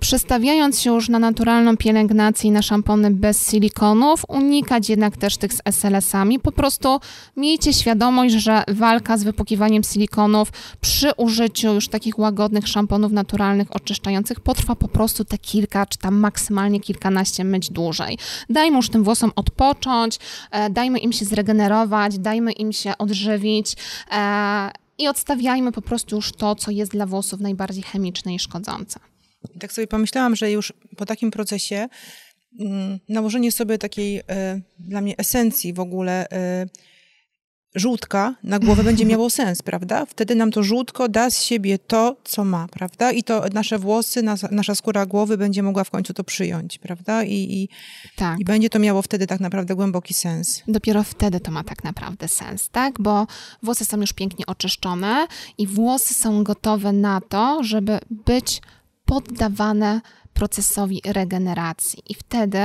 Przestawiając 0.00 0.80
się 0.80 0.90
już 0.90 1.08
na 1.08 1.18
naturalną 1.18 1.76
pielęgnację 1.76 2.48
i 2.48 2.52
na 2.52 2.62
szampony 2.62 3.10
bez 3.10 3.50
silikonów, 3.50 4.22
unikać 4.28 4.88
jednak 4.88 5.16
też 5.16 5.36
tych 5.36 5.52
z 5.52 5.60
SLS-ami. 5.64 6.38
Po 6.38 6.52
prostu 6.52 7.00
miejcie 7.36 7.72
świadomość, 7.72 8.34
że 8.34 8.64
walka 8.68 9.18
z 9.18 9.24
wypłukiwaniem 9.24 9.82
silikonów 9.82 10.52
przy 10.80 11.12
użyciu 11.16 11.74
już 11.74 11.88
takich 11.88 12.18
łagodnych 12.18 12.68
szamponów 12.68 13.12
naturalnych, 13.12 13.76
oczyszczających 13.76 14.40
potrwa 14.40 14.74
po 14.74 14.88
prostu 14.88 15.24
te 15.24 15.38
kilka, 15.38 15.86
czy 15.86 15.98
tam 15.98 16.14
maksymalnie 16.14 16.80
kilkanaście 16.80 17.44
myć 17.44 17.70
dłużej. 17.70 18.18
Dajmy 18.50 18.76
już 18.76 18.88
tym 18.88 19.04
włosom 19.04 19.32
odpocząć, 19.36 20.18
e, 20.50 20.70
dajmy 20.70 20.98
im 20.98 21.12
się 21.12 21.24
zregenerować, 21.24 22.18
dajmy 22.18 22.52
im 22.52 22.72
się 22.72 22.98
odżywić 22.98 23.76
e, 24.12 24.70
i 24.98 25.08
odstawiajmy 25.08 25.72
po 25.72 25.82
prostu 25.82 26.16
już 26.16 26.32
to, 26.32 26.54
co 26.54 26.70
jest 26.70 26.92
dla 26.92 27.06
włosów 27.06 27.40
najbardziej 27.40 27.82
chemiczne 27.82 28.34
i 28.34 28.38
szkodzące. 28.38 29.00
I 29.54 29.58
tak 29.58 29.72
sobie 29.72 29.86
pomyślałam, 29.86 30.36
że 30.36 30.50
już 30.50 30.72
po 30.96 31.06
takim 31.06 31.30
procesie 31.30 31.88
mm, 32.60 32.98
nałożenie 33.08 33.52
sobie 33.52 33.78
takiej 33.78 34.18
e, 34.18 34.60
dla 34.78 35.00
mnie 35.00 35.16
esencji 35.16 35.72
w 35.72 35.80
ogóle 35.80 36.30
e, 36.30 36.66
żółtka 37.76 38.34
na 38.42 38.58
głowę 38.58 38.84
będzie 38.84 39.04
miało 39.12 39.30
sens, 39.30 39.62
prawda? 39.62 40.06
Wtedy 40.06 40.34
nam 40.34 40.50
to 40.50 40.62
żółtko 40.62 41.08
da 41.08 41.30
z 41.30 41.42
siebie 41.42 41.78
to, 41.78 42.16
co 42.24 42.44
ma, 42.44 42.68
prawda? 42.68 43.12
I 43.12 43.22
to 43.22 43.44
nasze 43.52 43.78
włosy, 43.78 44.22
nasza, 44.22 44.48
nasza 44.50 44.74
skóra 44.74 45.06
głowy 45.06 45.38
będzie 45.38 45.62
mogła 45.62 45.84
w 45.84 45.90
końcu 45.90 46.14
to 46.14 46.24
przyjąć, 46.24 46.78
prawda? 46.78 47.24
I, 47.24 47.34
i, 47.34 47.68
tak. 48.16 48.40
I 48.40 48.44
będzie 48.44 48.70
to 48.70 48.78
miało 48.78 49.02
wtedy 49.02 49.26
tak 49.26 49.40
naprawdę 49.40 49.74
głęboki 49.74 50.14
sens. 50.14 50.62
Dopiero 50.68 51.02
wtedy 51.02 51.40
to 51.40 51.50
ma 51.50 51.64
tak 51.64 51.84
naprawdę 51.84 52.28
sens, 52.28 52.68
tak? 52.68 53.00
Bo 53.00 53.26
włosy 53.62 53.84
są 53.84 54.00
już 54.00 54.12
pięknie 54.12 54.46
oczyszczone 54.46 55.26
i 55.58 55.66
włosy 55.66 56.14
są 56.14 56.44
gotowe 56.44 56.92
na 56.92 57.20
to, 57.20 57.64
żeby 57.64 57.98
być 58.10 58.60
poddawane 59.06 60.00
procesowi 60.34 61.00
regeneracji. 61.04 62.02
I 62.08 62.14
wtedy 62.14 62.58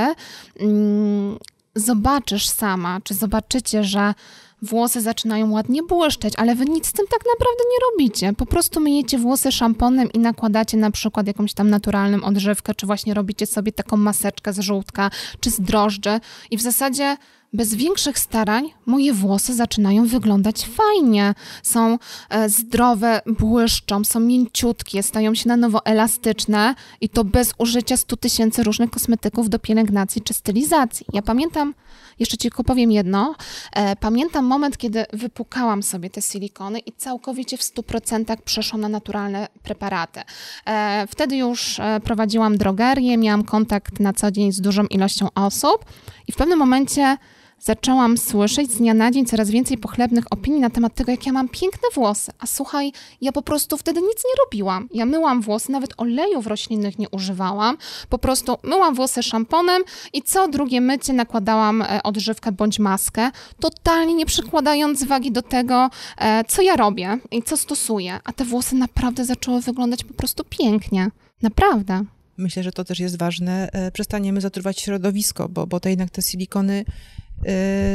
mm, 0.60 1.38
zobaczysz 1.74 2.48
sama, 2.48 3.00
czy 3.04 3.14
zobaczycie, 3.14 3.84
że 3.84 4.14
włosy 4.62 5.00
zaczynają 5.00 5.50
ładnie 5.50 5.82
błyszczeć, 5.82 6.34
ale 6.36 6.54
wy 6.54 6.64
nic 6.64 6.86
z 6.86 6.92
tym 6.92 7.06
tak 7.10 7.20
naprawdę 7.34 7.64
nie 7.70 7.90
robicie. 7.90 8.32
Po 8.32 8.46
prostu 8.46 8.80
myjecie 8.80 9.18
włosy 9.18 9.52
szamponem 9.52 10.12
i 10.12 10.18
nakładacie 10.18 10.76
na 10.76 10.90
przykład 10.90 11.26
jakąś 11.26 11.54
tam 11.54 11.70
naturalną 11.70 12.22
odżywkę, 12.22 12.74
czy 12.74 12.86
właśnie 12.86 13.14
robicie 13.14 13.46
sobie 13.46 13.72
taką 13.72 13.96
maseczkę 13.96 14.52
z 14.52 14.58
żółtka, 14.58 15.10
czy 15.40 15.50
z 15.50 15.60
drożdży 15.60 16.20
i 16.50 16.56
w 16.56 16.62
zasadzie 16.62 17.16
bez 17.52 17.74
większych 17.74 18.18
starań 18.18 18.70
moje 18.86 19.12
włosy 19.12 19.54
zaczynają 19.54 20.06
wyglądać 20.06 20.66
fajnie. 20.66 21.34
Są 21.62 21.98
e, 22.30 22.48
zdrowe, 22.48 23.20
błyszczą, 23.26 24.04
są 24.04 24.20
mięciutkie, 24.20 25.02
stają 25.02 25.34
się 25.34 25.48
na 25.48 25.56
nowo 25.56 25.84
elastyczne 25.84 26.74
i 27.00 27.08
to 27.08 27.24
bez 27.24 27.52
użycia 27.58 27.96
100 27.96 28.16
tysięcy 28.16 28.62
różnych 28.62 28.90
kosmetyków 28.90 29.48
do 29.48 29.58
pielęgnacji 29.58 30.22
czy 30.22 30.34
stylizacji. 30.34 31.06
Ja 31.12 31.22
pamiętam, 31.22 31.74
jeszcze 32.18 32.36
ci 32.36 32.48
tylko 32.48 32.64
powiem 32.64 32.92
jedno, 32.92 33.34
e, 33.72 33.96
pamiętam 33.96 34.44
moment, 34.44 34.78
kiedy 34.78 35.04
wypukałam 35.12 35.82
sobie 35.82 36.10
te 36.10 36.22
silikony 36.22 36.78
i 36.78 36.92
całkowicie 36.92 37.56
w 37.56 37.62
100% 37.62 38.36
przeszłam 38.44 38.80
na 38.80 38.88
naturalne 38.88 39.48
preparaty. 39.62 40.20
E, 40.66 41.06
wtedy 41.10 41.36
już 41.36 41.80
prowadziłam 42.04 42.58
drogerię, 42.58 43.16
miałam 43.16 43.44
kontakt 43.44 44.00
na 44.00 44.12
co 44.12 44.30
dzień 44.30 44.52
z 44.52 44.60
dużą 44.60 44.86
ilością 44.86 45.28
osób 45.34 45.84
i 46.28 46.32
w 46.32 46.36
pewnym 46.36 46.58
momencie 46.58 47.16
zaczęłam 47.62 48.18
słyszeć 48.18 48.72
z 48.72 48.76
dnia 48.76 48.94
na 48.94 49.10
dzień 49.10 49.26
coraz 49.26 49.50
więcej 49.50 49.78
pochlebnych 49.78 50.24
opinii 50.30 50.60
na 50.60 50.70
temat 50.70 50.94
tego, 50.94 51.10
jak 51.10 51.26
ja 51.26 51.32
mam 51.32 51.48
piękne 51.48 51.88
włosy. 51.94 52.32
A 52.38 52.46
słuchaj, 52.46 52.92
ja 53.20 53.32
po 53.32 53.42
prostu 53.42 53.76
wtedy 53.76 54.00
nic 54.00 54.24
nie 54.24 54.44
robiłam. 54.44 54.88
Ja 54.94 55.06
myłam 55.06 55.42
włosy, 55.42 55.72
nawet 55.72 55.94
olejów 55.96 56.46
roślinnych 56.46 56.98
nie 56.98 57.08
używałam. 57.08 57.76
Po 58.08 58.18
prostu 58.18 58.56
myłam 58.62 58.94
włosy 58.94 59.22
szamponem 59.22 59.82
i 60.12 60.22
co 60.22 60.48
drugie 60.48 60.80
mycie 60.80 61.12
nakładałam 61.12 61.82
e, 61.82 62.02
odżywkę 62.02 62.52
bądź 62.52 62.78
maskę, 62.78 63.30
totalnie 63.60 64.14
nie 64.14 64.26
przykładając 64.26 65.04
wagi 65.04 65.32
do 65.32 65.42
tego, 65.42 65.90
e, 66.18 66.44
co 66.44 66.62
ja 66.62 66.76
robię 66.76 67.18
i 67.30 67.42
co 67.42 67.56
stosuję. 67.56 68.20
A 68.24 68.32
te 68.32 68.44
włosy 68.44 68.76
naprawdę 68.76 69.24
zaczęły 69.24 69.60
wyglądać 69.60 70.04
po 70.04 70.14
prostu 70.14 70.44
pięknie. 70.48 71.08
Naprawdę. 71.42 72.04
Myślę, 72.36 72.62
że 72.62 72.72
to 72.72 72.84
też 72.84 73.00
jest 73.00 73.18
ważne. 73.18 73.68
E, 73.72 73.90
przestaniemy 73.90 74.40
zatruwać 74.40 74.80
środowisko, 74.80 75.48
bo, 75.48 75.66
bo 75.66 75.80
to 75.80 75.88
jednak 75.88 76.10
te 76.10 76.22
silikony 76.22 76.84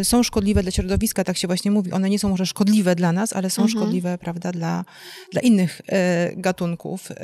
są 0.04 0.24
szkodliwe 0.24 0.64
dla 0.64 0.72
środowiska, 0.72 1.24
tak 1.24 1.38
się 1.38 1.48
właśnie 1.48 1.72
mówi. 1.72 1.92
One 1.92 2.10
nie 2.10 2.20
są 2.20 2.30
może 2.30 2.46
szkodliwe 2.46 2.96
dla 2.96 3.12
nas, 3.12 3.34
ale 3.34 3.50
są 3.50 3.62
mhm. 3.62 3.80
szkodliwe, 3.80 4.18
prawda, 4.18 4.52
dla, 4.52 4.86
dla 5.32 5.42
innych 5.42 5.82
y, 5.82 6.36
gatunków. 6.38 7.12
Y, 7.12 7.16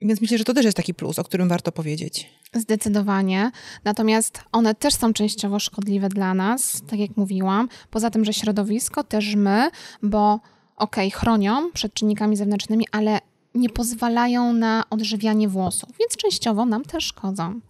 więc 0.00 0.20
myślę, 0.20 0.38
że 0.38 0.44
to 0.44 0.54
też 0.54 0.64
jest 0.64 0.76
taki 0.76 0.94
plus, 0.94 1.18
o 1.18 1.24
którym 1.24 1.48
warto 1.48 1.72
powiedzieć. 1.72 2.30
Zdecydowanie. 2.54 3.50
Natomiast 3.84 4.40
one 4.52 4.74
też 4.74 4.94
są 4.94 5.12
częściowo 5.12 5.58
szkodliwe 5.58 6.08
dla 6.08 6.34
nas, 6.34 6.82
tak 6.90 6.98
jak 6.98 7.16
mówiłam. 7.16 7.68
Poza 7.90 8.10
tym, 8.10 8.24
że 8.24 8.32
środowisko 8.32 9.04
też 9.04 9.34
my, 9.34 9.70
bo 10.02 10.40
okej, 10.76 11.08
okay, 11.08 11.20
chronią 11.20 11.70
przed 11.72 11.94
czynnikami 11.94 12.36
zewnętrznymi, 12.36 12.84
ale 12.92 13.20
nie 13.54 13.70
pozwalają 13.70 14.52
na 14.52 14.84
odżywianie 14.90 15.48
włosów, 15.48 15.88
więc 15.98 16.16
częściowo 16.16 16.66
nam 16.66 16.84
też 16.84 17.04
szkodzą. 17.04 17.60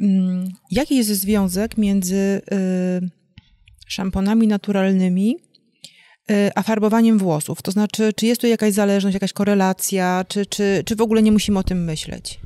Mm, 0.00 0.48
jaki 0.70 0.96
jest 0.96 1.10
związek 1.10 1.78
między 1.78 2.16
y, 2.16 3.10
szamponami 3.86 4.46
naturalnymi 4.46 5.36
y, 6.30 6.50
a 6.54 6.62
farbowaniem 6.62 7.18
włosów? 7.18 7.62
To 7.62 7.70
znaczy, 7.70 8.12
czy 8.16 8.26
jest 8.26 8.40
tu 8.40 8.46
jakaś 8.46 8.72
zależność, 8.72 9.14
jakaś 9.14 9.32
korelacja, 9.32 10.24
czy, 10.28 10.46
czy, 10.46 10.82
czy 10.86 10.96
w 10.96 11.00
ogóle 11.00 11.22
nie 11.22 11.32
musimy 11.32 11.58
o 11.58 11.62
tym 11.62 11.84
myśleć? 11.84 12.40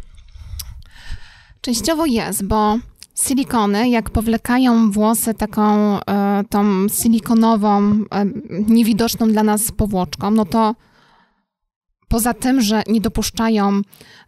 Częściowo 1.61 2.07
jest, 2.07 2.45
bo 2.45 2.79
silikony, 3.27 3.89
jak 3.89 4.11
powlekają 4.11 4.91
włosy 4.91 5.35
taką 5.35 5.97
e, 6.01 6.45
tą 6.51 6.89
silikonową, 6.89 7.93
e, 7.93 8.27
niewidoczną 8.51 9.33
dla 9.33 9.43
nas 9.43 9.73
powłoczką, 9.73 10.31
no 10.31 10.45
to 10.45 10.75
poza 12.11 12.35
tym, 12.35 12.61
że 12.61 12.83
nie 12.87 13.01
dopuszczają 13.01 13.81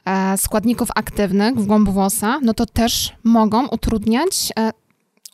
e, 0.05 0.39
składników 0.39 0.89
aktywnych 0.95 1.57
w 1.57 1.67
głąb 1.67 1.89
włosa, 1.89 2.39
no 2.43 2.55
to 2.55 2.67
też 2.67 3.13
mogą 3.25 3.69
utrudniać 3.69 4.53
e, 4.59 4.71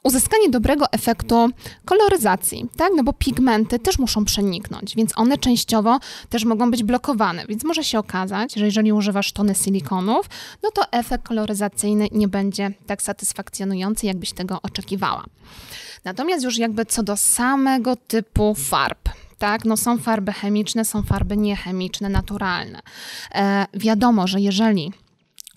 uzyskanie 0.05 0.51
dobrego 0.51 0.93
efektu 0.93 1.49
koloryzacji, 1.85 2.69
tak? 2.77 2.91
No 2.97 3.03
bo 3.05 3.13
pigmenty 3.13 3.79
też 3.79 3.99
muszą 3.99 4.25
przeniknąć, 4.25 4.95
więc 4.97 5.19
one 5.19 5.39
częściowo 5.39 5.99
też 6.29 6.45
mogą 6.45 6.71
być 6.71 6.85
blokowane, 6.85 7.47
więc 7.49 7.65
może 7.65 7.85
się 7.85 7.99
okazać, 7.99 8.55
że 8.55 8.65
jeżeli 8.65 8.93
używasz 8.93 9.33
tony 9.33 9.55
silikonów, 9.55 10.27
no 10.63 10.71
to 10.71 10.83
efekt 10.93 11.25
koloryzacyjny 11.25 12.09
nie 12.13 12.29
będzie 12.29 12.71
tak 12.87 13.03
satysfakcjonujący, 13.03 14.07
jakbyś 14.07 14.33
tego 14.33 14.63
oczekiwała. 14.63 15.25
Natomiast 16.05 16.45
już 16.45 16.59
jakby 16.59 16.87
co 16.87 17.03
do 17.03 17.17
samego 17.17 17.97
typu 17.97 18.55
farb, 18.55 19.09
tak? 19.39 19.65
No 19.65 19.77
są 19.77 19.99
farby 19.99 20.33
chemiczne, 20.33 20.85
są 20.85 21.03
farby 21.03 21.37
niechemiczne, 21.37 22.09
naturalne. 22.09 22.81
E, 23.35 23.67
wiadomo, 23.75 24.27
że 24.27 24.41
jeżeli 24.41 24.93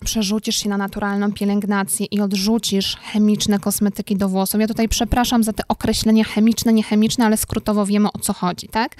przerzucisz 0.04 0.56
się 0.56 0.68
na 0.68 0.76
naturalną 0.76 1.32
pielęgnację 1.32 2.06
i 2.10 2.20
odrzucisz 2.20 2.96
chemiczne 2.96 3.58
kosmetyki 3.58 4.16
do 4.16 4.28
włosów. 4.28 4.60
Ja 4.60 4.66
tutaj 4.66 4.88
przepraszam 4.88 5.42
za 5.42 5.52
te 5.52 5.62
określenia 5.68 6.24
chemiczne, 6.24 6.72
niechemiczne, 6.72 7.26
ale 7.26 7.36
skrótowo 7.36 7.86
wiemy 7.86 8.08
o 8.12 8.18
co 8.18 8.32
chodzi, 8.32 8.68
tak? 8.68 8.94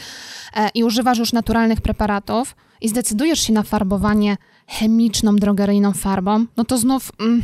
E, 0.56 0.68
I 0.74 0.84
używasz 0.84 1.18
już 1.18 1.32
naturalnych 1.32 1.80
preparatów 1.80 2.56
i 2.80 2.88
zdecydujesz 2.88 3.40
się 3.40 3.52
na 3.52 3.62
farbowanie 3.62 4.36
chemiczną, 4.66 5.36
drogeryjną 5.36 5.92
farbą, 5.92 6.46
no 6.56 6.64
to 6.64 6.78
znów... 6.78 7.12
Mm, 7.20 7.42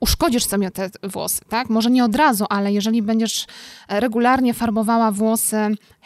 uszkodzisz 0.00 0.44
sobie 0.44 0.70
te 0.70 0.90
włosy, 1.02 1.40
tak? 1.48 1.70
Może 1.70 1.90
nie 1.90 2.04
od 2.04 2.16
razu, 2.16 2.44
ale 2.48 2.72
jeżeli 2.72 3.02
będziesz 3.02 3.46
regularnie 3.88 4.54
farbowała 4.54 5.12
włosy 5.12 5.56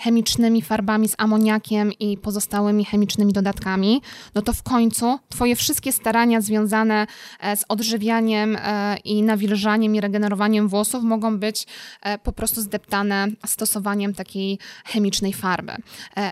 chemicznymi 0.01 0.62
farbami 0.62 1.09
z 1.09 1.14
amoniakiem 1.18 1.92
i 1.92 2.16
pozostałymi 2.16 2.84
chemicznymi 2.84 3.32
dodatkami, 3.32 4.03
no 4.34 4.42
to 4.42 4.53
w 4.53 4.62
końcu 4.62 5.18
twoje 5.28 5.57
wszystkie 5.57 5.92
starania 5.92 6.40
związane 6.40 7.07
e, 7.40 7.57
z 7.57 7.64
odżywianiem 7.68 8.57
e, 8.57 8.96
i 9.05 9.22
nawilżaniem 9.22 9.94
i 9.94 10.01
regenerowaniem 10.01 10.68
włosów 10.68 11.05
mogą 11.05 11.38
być 11.38 11.66
e, 12.03 12.18
po 12.18 12.32
prostu 12.32 12.61
zdeptane 12.61 13.26
stosowaniem 13.46 14.14
takiej 14.14 14.59
chemicznej 14.84 15.32
farby. 15.32 15.72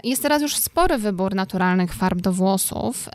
Jest 0.04 0.22
teraz 0.22 0.42
już 0.42 0.56
spory 0.56 0.98
wybór 0.98 1.34
naturalnych 1.34 1.94
farb 1.94 2.20
do 2.20 2.32
włosów. 2.32 3.08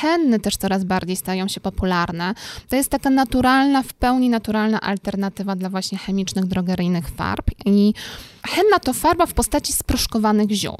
Henny 0.00 0.40
też 0.40 0.56
coraz 0.56 0.84
bardziej 0.84 1.16
stają 1.16 1.48
się 1.48 1.60
popularne. 1.60 2.34
To 2.68 2.76
jest 2.76 2.90
taka 2.90 3.10
naturalna, 3.10 3.82
w 3.82 3.92
pełni 3.92 4.28
naturalna 4.28 4.80
alternatywa 4.80 5.56
dla 5.56 5.68
właśnie 5.68 5.98
chemicznych, 5.98 6.46
drogeryjnych 6.46 7.08
farb 7.08 7.46
i 7.66 7.94
Henna 8.42 8.78
to 8.78 8.92
farba 8.92 9.26
w 9.26 9.34
postaci 9.34 9.72
sproszkowanych 9.72 10.50
ziół. 10.50 10.76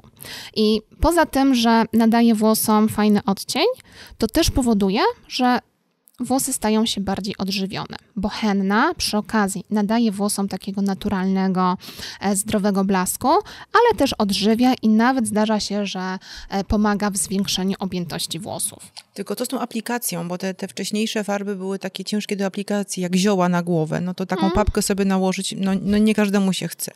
I 0.56 0.82
poza 1.00 1.26
tym, 1.26 1.54
że 1.54 1.84
nadaje 1.92 2.34
włosom 2.34 2.88
fajny 2.88 3.20
odcień, 3.24 3.66
to 4.18 4.26
też 4.26 4.50
powoduje, 4.50 5.00
że 5.28 5.58
włosy 6.20 6.52
stają 6.52 6.86
się 6.86 7.00
bardziej 7.00 7.36
odżywione, 7.36 7.96
bo 8.16 8.28
henna 8.28 8.94
przy 8.94 9.16
okazji 9.16 9.64
nadaje 9.70 10.12
włosom 10.12 10.48
takiego 10.48 10.82
naturalnego, 10.82 11.76
e, 12.20 12.36
zdrowego 12.36 12.84
blasku, 12.84 13.28
ale 13.72 13.98
też 13.98 14.12
odżywia 14.12 14.74
i 14.82 14.88
nawet 14.88 15.26
zdarza 15.26 15.60
się, 15.60 15.86
że 15.86 16.18
e, 16.48 16.64
pomaga 16.64 17.10
w 17.10 17.16
zwiększeniu 17.16 17.76
objętości 17.78 18.38
włosów. 18.38 18.92
Tylko 19.14 19.36
to 19.36 19.44
z 19.44 19.48
tą 19.48 19.60
aplikacją, 19.60 20.28
bo 20.28 20.38
te, 20.38 20.54
te 20.54 20.68
wcześniejsze 20.68 21.24
farby 21.24 21.56
były 21.56 21.78
takie 21.78 22.04
ciężkie 22.04 22.36
do 22.36 22.46
aplikacji, 22.46 23.02
jak 23.02 23.14
zioła 23.14 23.48
na 23.48 23.62
głowę, 23.62 24.00
no 24.00 24.14
to 24.14 24.26
taką 24.26 24.42
mm. 24.42 24.52
papkę 24.52 24.82
sobie 24.82 25.04
nałożyć, 25.04 25.54
no, 25.58 25.72
no 25.82 25.98
nie 25.98 26.14
każdemu 26.14 26.52
się 26.52 26.68
chce 26.68 26.92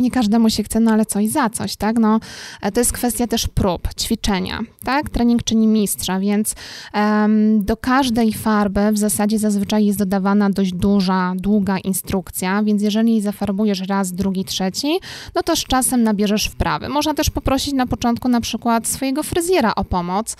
nie 0.00 0.10
każdemu 0.10 0.50
się 0.50 0.62
chce, 0.62 0.80
no 0.80 0.90
ale 0.90 1.06
coś 1.06 1.28
za 1.28 1.50
coś, 1.50 1.76
tak? 1.76 1.98
No, 1.98 2.20
e, 2.62 2.72
to 2.72 2.80
jest 2.80 2.92
kwestia 2.92 3.26
też 3.26 3.48
prób, 3.48 3.88
ćwiczenia, 4.00 4.60
tak? 4.84 5.10
Trening 5.10 5.44
czyni 5.44 5.66
mistrza, 5.66 6.20
więc 6.20 6.54
um, 6.94 7.64
do 7.64 7.76
każdej 7.76 8.32
farby 8.32 8.92
w 8.92 8.98
zasadzie 8.98 9.38
zazwyczaj 9.38 9.86
jest 9.86 9.98
dodawana 9.98 10.50
dość 10.50 10.72
duża, 10.72 11.32
długa 11.36 11.78
instrukcja, 11.78 12.62
więc 12.62 12.82
jeżeli 12.82 13.20
zafarbujesz 13.20 13.80
raz, 13.80 14.12
drugi, 14.12 14.44
trzeci, 14.44 14.98
no 15.34 15.42
to 15.42 15.56
z 15.56 15.64
czasem 15.64 16.02
nabierzesz 16.02 16.46
wprawy. 16.46 16.88
Można 16.88 17.14
też 17.14 17.30
poprosić 17.30 17.74
na 17.74 17.86
początku 17.86 18.28
na 18.28 18.40
przykład 18.40 18.86
swojego 18.86 19.22
fryzjera 19.22 19.74
o 19.74 19.84
pomoc, 19.84 20.36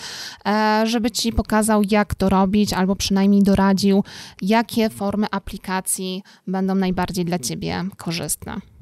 e, 0.47 0.83
żeby 0.87 1.11
ci 1.11 1.33
pokazał, 1.33 1.83
jak 1.91 2.15
to 2.15 2.29
robić, 2.29 2.73
albo 2.73 2.97
przynajmniej 2.97 3.43
doradził, 3.43 4.05
jakie 4.43 4.91
formy 4.91 5.27
aplikacji 5.31 6.23
będą 6.47 6.75
najbardziej 6.75 7.25
dla 7.25 7.39
ciebie 7.39 7.85
korzystne. 7.97 8.76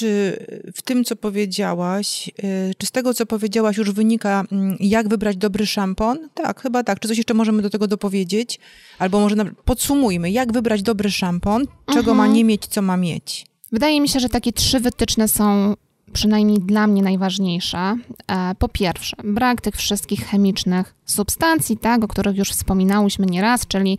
Czy 0.00 0.46
w 0.74 0.82
tym, 0.82 1.04
co 1.04 1.16
powiedziałaś, 1.16 2.28
y, 2.28 2.72
czy 2.78 2.86
z 2.86 2.90
tego, 2.90 3.14
co 3.14 3.26
powiedziałaś, 3.26 3.76
już 3.76 3.90
wynika, 3.90 4.44
mm, 4.52 4.76
jak 4.80 5.08
wybrać 5.08 5.36
dobry 5.36 5.66
szampon? 5.66 6.28
Tak, 6.34 6.60
chyba 6.60 6.84
tak. 6.84 7.00
Czy 7.00 7.08
coś 7.08 7.16
jeszcze 7.16 7.34
możemy 7.34 7.62
do 7.62 7.70
tego 7.70 7.86
dopowiedzieć? 7.86 8.58
Albo 8.98 9.20
może 9.20 9.36
podsumujmy, 9.64 10.30
jak 10.30 10.52
wybrać 10.52 10.82
dobry 10.82 11.10
szampon, 11.10 11.66
czego 11.86 12.10
mhm. 12.10 12.16
ma 12.16 12.26
nie 12.26 12.44
mieć, 12.44 12.66
co 12.66 12.82
ma 12.82 12.96
mieć? 12.96 13.46
Wydaje 13.72 14.00
mi 14.00 14.08
się, 14.08 14.20
że 14.20 14.28
takie 14.28 14.52
trzy 14.52 14.80
wytyczne 14.80 15.28
są 15.28 15.74
przynajmniej 16.12 16.58
dla 16.58 16.86
mnie 16.86 17.02
najważniejsze. 17.02 17.96
E, 18.28 18.54
po 18.58 18.68
pierwsze, 18.68 19.16
brak 19.24 19.60
tych 19.60 19.74
wszystkich 19.74 20.26
chemicznych 20.26 20.94
substancji, 21.04 21.76
tak, 21.76 22.04
o 22.04 22.08
których 22.08 22.36
już 22.36 22.50
wspominałyśmy 22.50 23.26
nieraz, 23.26 23.66
czyli 23.66 23.98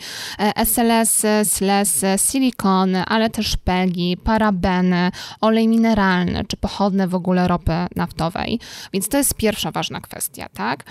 SLS, 0.55 1.25
SLS, 1.43 2.05
silikony, 2.31 3.05
ale 3.05 3.29
też 3.29 3.57
PEGI, 3.57 4.17
parabeny, 4.17 5.11
olej 5.41 5.67
mineralny, 5.67 6.45
czy 6.47 6.57
pochodne 6.57 7.07
w 7.07 7.15
ogóle 7.15 7.47
ropy 7.47 7.73
naftowej. 7.95 8.59
Więc 8.93 9.09
to 9.09 9.17
jest 9.17 9.33
pierwsza 9.33 9.71
ważna 9.71 10.01
kwestia, 10.01 10.49
tak. 10.49 10.83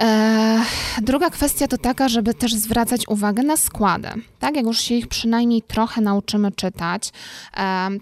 E, 0.00 0.62
druga 1.02 1.30
kwestia 1.30 1.68
to 1.68 1.78
taka, 1.78 2.08
żeby 2.08 2.34
też 2.34 2.54
zwracać 2.54 3.08
uwagę 3.08 3.42
na 3.42 3.56
składy. 3.56 4.08
Tak, 4.38 4.56
jak 4.56 4.66
już 4.66 4.80
się 4.80 4.94
ich 4.94 5.08
przynajmniej 5.08 5.62
trochę 5.62 6.00
nauczymy 6.00 6.52
czytać, 6.52 7.12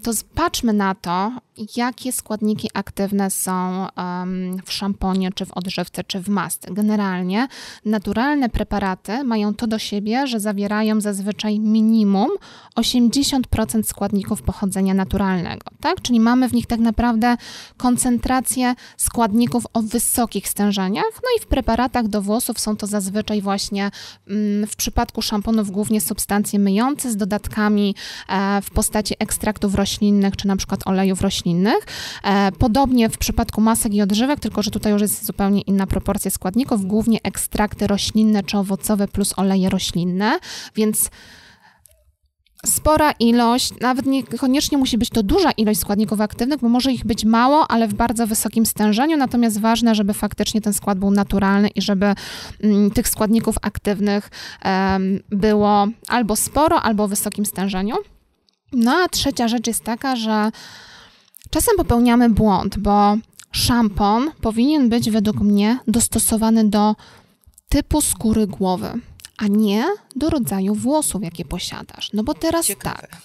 to 0.03 0.11
patrzmy 0.35 0.73
na 0.73 0.95
to, 0.95 1.31
jakie 1.75 2.11
składniki 2.11 2.69
aktywne 2.73 3.29
są 3.29 3.87
w 4.65 4.71
szamponie, 4.71 5.31
czy 5.31 5.45
w 5.45 5.51
odżywce, 5.51 6.03
czy 6.03 6.19
w 6.19 6.29
masce. 6.29 6.73
Generalnie 6.73 7.47
naturalne 7.85 8.49
preparaty 8.49 9.23
mają 9.23 9.53
to 9.53 9.67
do 9.67 9.79
siebie, 9.79 10.27
że 10.27 10.39
zawierają 10.39 11.01
zazwyczaj 11.01 11.59
minimum 11.59 12.29
80% 12.75 13.83
składników 13.83 14.41
pochodzenia 14.41 14.93
naturalnego, 14.93 15.65
tak? 15.81 16.01
Czyli 16.01 16.19
mamy 16.19 16.49
w 16.49 16.53
nich 16.53 16.67
tak 16.67 16.79
naprawdę 16.79 17.37
koncentrację 17.77 18.75
składników 18.97 19.63
o 19.73 19.81
wysokich 19.81 20.47
stężeniach, 20.49 21.13
no 21.13 21.29
i 21.37 21.41
w 21.41 21.47
preparatach 21.47 21.84
do 22.07 22.21
włosów 22.21 22.59
są 22.59 22.77
to 22.77 22.87
zazwyczaj 22.87 23.41
właśnie 23.41 23.91
mm, 24.27 24.67
w 24.67 24.75
przypadku 24.75 25.21
szamponów 25.21 25.71
głównie 25.71 26.01
substancje 26.01 26.59
myjące 26.59 27.11
z 27.11 27.17
dodatkami 27.17 27.95
e, 28.29 28.61
w 28.61 28.69
postaci 28.69 29.13
ekstraktów 29.19 29.75
roślinnych, 29.75 30.35
czy 30.35 30.47
na 30.47 30.55
przykład 30.55 30.87
olejów 30.87 31.21
roślinnych, 31.21 31.35
roślinnych. 31.35 31.85
E, 32.23 32.51
podobnie 32.51 33.09
w 33.09 33.17
przypadku 33.17 33.61
masek 33.61 33.93
i 33.93 34.01
odżywek, 34.01 34.39
tylko 34.39 34.61
że 34.61 34.71
tutaj 34.71 34.91
już 34.91 35.01
jest 35.01 35.25
zupełnie 35.25 35.61
inna 35.61 35.87
proporcja 35.87 36.31
składników, 36.31 36.85
głównie 36.85 37.19
ekstrakty 37.23 37.87
roślinne 37.87 38.43
czy 38.43 38.57
owocowe 38.57 39.07
plus 39.07 39.33
oleje 39.37 39.69
roślinne, 39.69 40.39
więc 40.75 41.09
spora 42.65 43.11
ilość, 43.11 43.73
nawet 43.81 44.05
niekoniecznie 44.05 44.77
musi 44.77 44.97
być 44.97 45.09
to 45.09 45.23
duża 45.23 45.51
ilość 45.51 45.79
składników 45.79 46.21
aktywnych, 46.21 46.59
bo 46.59 46.69
może 46.69 46.91
ich 46.91 47.05
być 47.05 47.25
mało, 47.25 47.71
ale 47.71 47.87
w 47.87 47.93
bardzo 47.93 48.27
wysokim 48.27 48.65
stężeniu, 48.65 49.17
natomiast 49.17 49.59
ważne, 49.59 49.95
żeby 49.95 50.13
faktycznie 50.13 50.61
ten 50.61 50.73
skład 50.73 50.99
był 50.99 51.11
naturalny 51.11 51.67
i 51.67 51.81
żeby 51.81 52.13
mm, 52.63 52.91
tych 52.91 53.07
składników 53.07 53.55
aktywnych 53.61 54.29
um, 54.65 55.19
było 55.29 55.87
albo 56.07 56.35
sporo, 56.35 56.81
albo 56.81 57.07
w 57.07 57.09
wysokim 57.09 57.45
stężeniu. 57.45 57.95
No 58.73 58.91
a 59.05 59.09
trzecia 59.09 59.47
rzecz 59.47 59.67
jest 59.67 59.83
taka, 59.83 60.15
że 60.15 60.51
Czasem 61.49 61.77
popełniamy 61.77 62.29
błąd, 62.29 62.77
bo 62.77 63.17
szampon 63.51 64.31
powinien 64.41 64.89
być 64.89 65.11
według 65.11 65.39
mnie 65.39 65.79
dostosowany 65.87 66.69
do 66.69 66.95
typu 67.69 68.01
skóry 68.01 68.47
głowy, 68.47 68.89
a 69.37 69.47
nie 69.47 69.85
do 70.15 70.29
rodzaju 70.29 70.75
włosów, 70.75 71.23
jakie 71.23 71.45
posiadasz. 71.45 72.09
No 72.13 72.23
bo 72.23 72.33
teraz 72.33 72.65
ciekawe. 72.65 73.07
tak. 73.11 73.21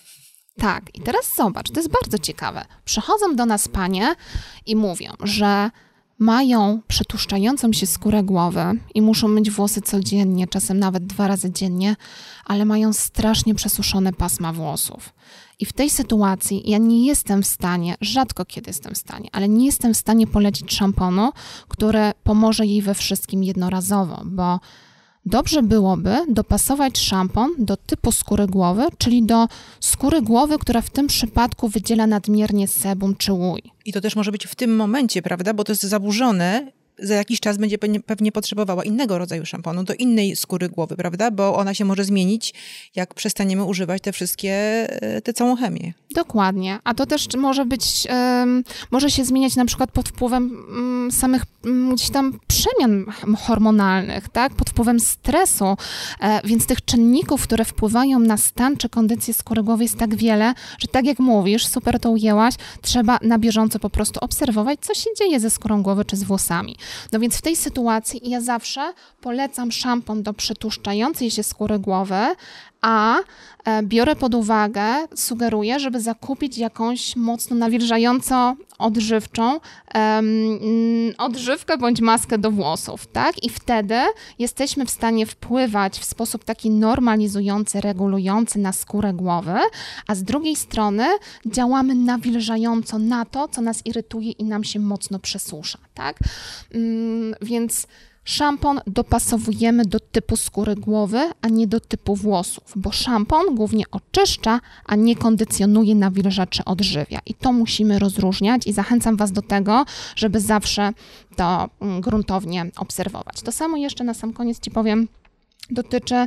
Tak, 0.58 0.94
i 0.94 1.00
teraz 1.00 1.36
zobacz, 1.36 1.70
to 1.70 1.80
jest 1.80 1.90
bardzo 2.02 2.18
ciekawe. 2.18 2.64
Przychodzą 2.84 3.36
do 3.36 3.46
nas 3.46 3.68
panie 3.68 4.14
i 4.66 4.76
mówią, 4.76 5.12
że 5.22 5.70
mają 6.18 6.80
przetłuszczającą 6.88 7.72
się 7.72 7.86
skórę 7.86 8.22
głowy 8.22 8.64
i 8.94 9.02
muszą 9.02 9.28
myć 9.28 9.50
włosy 9.50 9.82
codziennie, 9.82 10.46
czasem 10.46 10.78
nawet 10.78 11.06
dwa 11.06 11.28
razy 11.28 11.52
dziennie, 11.52 11.96
ale 12.44 12.64
mają 12.64 12.92
strasznie 12.92 13.54
przesuszone 13.54 14.12
pasma 14.12 14.52
włosów. 14.52 15.14
I 15.58 15.66
w 15.66 15.72
tej 15.72 15.90
sytuacji 15.90 16.70
ja 16.70 16.78
nie 16.78 17.06
jestem 17.06 17.42
w 17.42 17.46
stanie, 17.46 17.94
rzadko 18.00 18.44
kiedy 18.44 18.70
jestem 18.70 18.94
w 18.94 18.98
stanie, 18.98 19.28
ale 19.32 19.48
nie 19.48 19.66
jestem 19.66 19.94
w 19.94 19.96
stanie 19.96 20.26
polecić 20.26 20.74
szamponu, 20.74 21.32
który 21.68 22.12
pomoże 22.22 22.66
jej 22.66 22.82
we 22.82 22.94
wszystkim 22.94 23.44
jednorazowo, 23.44 24.22
bo 24.24 24.60
Dobrze 25.26 25.62
byłoby 25.62 26.16
dopasować 26.28 26.98
szampon 26.98 27.50
do 27.58 27.76
typu 27.76 28.12
skóry 28.12 28.46
głowy, 28.46 28.86
czyli 28.98 29.22
do 29.22 29.48
skóry 29.80 30.22
głowy, 30.22 30.58
która 30.58 30.80
w 30.80 30.90
tym 30.90 31.06
przypadku 31.06 31.68
wydziela 31.68 32.06
nadmiernie 32.06 32.68
sebum 32.68 33.16
czy 33.16 33.32
łój. 33.32 33.62
I 33.84 33.92
to 33.92 34.00
też 34.00 34.16
może 34.16 34.32
być 34.32 34.46
w 34.46 34.54
tym 34.54 34.76
momencie, 34.76 35.22
prawda? 35.22 35.54
Bo 35.54 35.64
to 35.64 35.72
jest 35.72 35.82
zaburzone 35.82 36.72
za 37.02 37.14
jakiś 37.14 37.40
czas 37.40 37.56
będzie 37.56 37.78
pewnie 38.06 38.32
potrzebowała 38.32 38.84
innego 38.84 39.18
rodzaju 39.18 39.46
szamponu 39.46 39.84
do 39.84 39.94
innej 39.94 40.36
skóry 40.36 40.68
głowy, 40.68 40.96
prawda? 40.96 41.30
Bo 41.30 41.56
ona 41.56 41.74
się 41.74 41.84
może 41.84 42.04
zmienić, 42.04 42.54
jak 42.96 43.14
przestaniemy 43.14 43.64
używać 43.64 44.02
te 44.02 44.12
wszystkie, 44.12 44.52
e, 44.52 45.22
tę 45.22 45.32
całą 45.32 45.56
chemię. 45.56 45.92
Dokładnie. 46.14 46.78
A 46.84 46.94
to 46.94 47.06
też 47.06 47.28
może 47.36 47.64
być, 47.64 48.06
może 48.90 49.10
się 49.10 49.24
zmieniać 49.24 49.56
na 49.56 49.64
przykład 49.64 49.90
pod 49.90 50.08
wpływem 50.08 50.66
um, 50.68 51.12
samych 51.12 51.42
um, 51.64 51.94
gdzieś 51.94 52.10
tam 52.10 52.38
przemian 52.46 53.04
hormonalnych, 53.38 54.28
tak? 54.28 54.54
Pod 54.54 54.70
wpływem 54.70 55.00
stresu. 55.00 55.76
E, 56.20 56.40
więc 56.44 56.66
tych 56.66 56.84
czynników, 56.84 57.42
które 57.42 57.64
wpływają 57.64 58.18
na 58.18 58.36
stan 58.36 58.76
czy 58.76 58.88
kondycję 58.88 59.34
skóry 59.34 59.62
głowy 59.62 59.82
jest 59.82 59.98
tak 59.98 60.14
wiele, 60.14 60.54
że 60.78 60.88
tak 60.88 61.04
jak 61.04 61.18
mówisz, 61.18 61.66
super 61.66 62.00
to 62.00 62.10
ujęłaś, 62.10 62.54
trzeba 62.82 63.18
na 63.22 63.38
bieżąco 63.38 63.78
po 63.78 63.90
prostu 63.90 64.20
obserwować, 64.20 64.80
co 64.80 64.94
się 64.94 65.10
dzieje 65.18 65.40
ze 65.40 65.50
skórą 65.50 65.82
głowy 65.82 66.04
czy 66.04 66.16
z 66.16 66.22
włosami. 66.24 66.76
No 67.12 67.20
więc 67.20 67.36
w 67.36 67.42
tej 67.42 67.56
sytuacji 67.56 68.30
ja 68.30 68.40
zawsze 68.40 68.92
polecam 69.20 69.72
szampon 69.72 70.22
do 70.22 70.32
przytłuszczającej 70.32 71.30
się 71.30 71.42
skóry 71.42 71.78
głowy, 71.78 72.34
a 72.80 73.16
e, 73.64 73.82
biorę 73.82 74.16
pod 74.16 74.34
uwagę, 74.34 74.84
sugeruję, 75.14 75.80
żeby 75.80 76.00
zakupić 76.00 76.58
jakąś 76.58 77.16
mocno 77.16 77.56
nawilżająco 77.56 78.56
odżywczą 78.78 79.60
um, 79.94 80.58
odżywkę 81.18 81.78
bądź 81.78 82.00
maskę 82.00 82.38
do 82.38 82.50
włosów, 82.50 83.06
tak? 83.06 83.44
I 83.44 83.50
wtedy 83.50 84.00
jesteśmy 84.38 84.86
w 84.86 84.90
stanie 84.90 85.26
wpływać 85.26 85.98
w 85.98 86.04
sposób 86.04 86.44
taki 86.44 86.70
normalizujący, 86.70 87.80
regulujący 87.80 88.58
na 88.58 88.72
skórę 88.72 89.12
głowy, 89.12 89.58
a 90.06 90.14
z 90.14 90.22
drugiej 90.22 90.56
strony 90.56 91.06
działamy 91.46 91.94
nawilżająco 91.94 92.98
na 92.98 93.24
to, 93.24 93.48
co 93.48 93.60
nas 93.60 93.86
irytuje 93.86 94.30
i 94.30 94.44
nam 94.44 94.64
się 94.64 94.80
mocno 94.80 95.18
przesusza, 95.18 95.78
tak? 95.94 96.18
Um, 96.74 97.34
więc 97.42 97.86
Szampon 98.24 98.80
dopasowujemy 98.86 99.84
do 99.84 100.00
typu 100.00 100.36
skóry 100.36 100.76
głowy, 100.76 101.30
a 101.40 101.48
nie 101.48 101.66
do 101.66 101.80
typu 101.80 102.16
włosów, 102.16 102.72
bo 102.76 102.92
szampon 102.92 103.54
głównie 103.54 103.84
oczyszcza, 103.90 104.60
a 104.86 104.96
nie 104.96 105.16
kondycjonuje, 105.16 105.94
nawilża 105.94 106.46
czy 106.46 106.64
odżywia. 106.64 107.18
I 107.26 107.34
to 107.34 107.52
musimy 107.52 107.98
rozróżniać 107.98 108.66
i 108.66 108.72
zachęcam 108.72 109.16
Was 109.16 109.32
do 109.32 109.42
tego, 109.42 109.84
żeby 110.16 110.40
zawsze 110.40 110.92
to 111.36 111.68
mm, 111.80 112.00
gruntownie 112.00 112.70
obserwować. 112.76 113.42
To 113.42 113.52
samo 113.52 113.76
jeszcze 113.76 114.04
na 114.04 114.14
sam 114.14 114.32
koniec 114.32 114.60
Ci 114.60 114.70
powiem, 114.70 115.08
dotyczy 115.70 116.26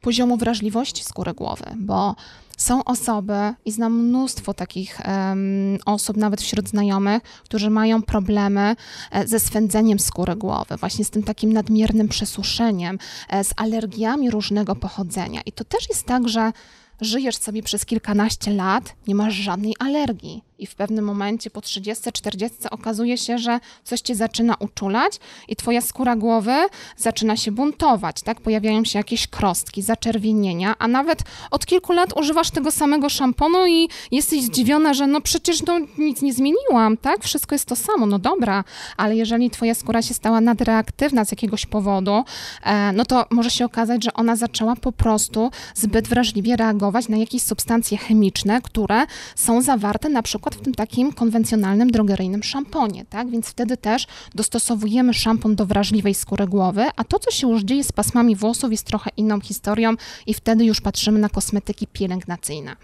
poziomu 0.00 0.36
wrażliwości 0.36 1.04
skóry 1.04 1.34
głowy, 1.34 1.64
bo 1.76 2.16
są 2.62 2.84
osoby, 2.84 3.54
i 3.64 3.72
znam 3.72 3.92
mnóstwo 3.92 4.54
takich 4.54 5.00
um, 5.06 5.78
osób, 5.86 6.16
nawet 6.16 6.42
wśród 6.42 6.68
znajomych, 6.68 7.22
którzy 7.22 7.70
mają 7.70 8.02
problemy 8.02 8.76
e, 9.10 9.26
ze 9.26 9.40
swędzeniem 9.40 9.98
skóry 9.98 10.36
głowy, 10.36 10.76
właśnie 10.76 11.04
z 11.04 11.10
tym 11.10 11.22
takim 11.22 11.52
nadmiernym 11.52 12.08
przesuszeniem, 12.08 12.98
e, 13.28 13.44
z 13.44 13.52
alergiami 13.56 14.30
różnego 14.30 14.76
pochodzenia. 14.76 15.40
I 15.46 15.52
to 15.52 15.64
też 15.64 15.88
jest 15.88 16.06
tak, 16.06 16.28
że 16.28 16.52
żyjesz 17.00 17.36
sobie 17.36 17.62
przez 17.62 17.86
kilkanaście 17.86 18.50
lat, 18.50 18.94
nie 19.06 19.14
masz 19.14 19.34
żadnej 19.34 19.74
alergii 19.78 20.49
i 20.60 20.66
w 20.66 20.74
pewnym 20.74 21.04
momencie 21.04 21.50
po 21.50 21.60
30-40 21.60 22.50
okazuje 22.70 23.18
się, 23.18 23.38
że 23.38 23.60
coś 23.84 24.00
cię 24.00 24.14
zaczyna 24.14 24.54
uczulać 24.58 25.12
i 25.48 25.56
twoja 25.56 25.80
skóra 25.80 26.16
głowy 26.16 26.54
zaczyna 26.96 27.36
się 27.36 27.52
buntować, 27.52 28.22
tak? 28.22 28.40
Pojawiają 28.40 28.84
się 28.84 28.98
jakieś 28.98 29.26
krostki, 29.26 29.82
zaczerwienienia, 29.82 30.74
a 30.78 30.88
nawet 30.88 31.22
od 31.50 31.66
kilku 31.66 31.92
lat 31.92 32.16
używasz 32.16 32.50
tego 32.50 32.70
samego 32.70 33.08
szamponu 33.08 33.66
i 33.66 33.88
jesteś 34.10 34.42
zdziwiona, 34.42 34.94
że 34.94 35.06
no 35.06 35.20
przecież 35.20 35.62
no, 35.62 35.78
nic 35.98 36.22
nie 36.22 36.32
zmieniłam, 36.32 36.96
tak? 36.96 37.24
Wszystko 37.24 37.54
jest 37.54 37.64
to 37.64 37.76
samo, 37.76 38.06
no 38.06 38.18
dobra, 38.18 38.64
ale 38.96 39.16
jeżeli 39.16 39.50
twoja 39.50 39.74
skóra 39.74 40.02
się 40.02 40.14
stała 40.14 40.40
nadreaktywna 40.40 41.24
z 41.24 41.30
jakiegoś 41.30 41.66
powodu, 41.66 42.24
e, 42.62 42.92
no 42.92 43.04
to 43.04 43.26
może 43.30 43.50
się 43.50 43.64
okazać, 43.64 44.04
że 44.04 44.14
ona 44.14 44.36
zaczęła 44.36 44.76
po 44.76 44.92
prostu 44.92 45.50
zbyt 45.74 46.08
wrażliwie 46.08 46.56
reagować 46.56 47.08
na 47.08 47.16
jakieś 47.16 47.42
substancje 47.42 47.98
chemiczne, 47.98 48.62
które 48.62 49.06
są 49.34 49.62
zawarte 49.62 50.08
na 50.08 50.22
przykład 50.22 50.49
przykład 50.50 50.54
w 50.54 50.64
tym 50.64 50.74
takim 50.74 51.12
konwencjonalnym, 51.12 51.90
drogeryjnym 51.90 52.42
szamponie, 52.42 53.04
tak? 53.04 53.30
Więc 53.30 53.46
wtedy 53.48 53.76
też 53.76 54.06
dostosowujemy 54.34 55.14
szampon 55.14 55.56
do 55.56 55.66
wrażliwej 55.66 56.14
skóry 56.14 56.46
głowy, 56.46 56.86
a 56.96 57.04
to, 57.04 57.18
co 57.18 57.30
się 57.30 57.50
już 57.50 57.62
dzieje 57.62 57.84
z 57.84 57.92
pasmami 57.92 58.36
włosów 58.36 58.70
jest 58.70 58.86
trochę 58.86 59.10
inną 59.16 59.40
historią 59.40 59.94
i 60.26 60.34
wtedy 60.34 60.64
już 60.64 60.80
patrzymy 60.80 61.18
na 61.18 61.28
kosmetyki 61.28 61.86
pielęgnacyjne. 61.86 62.76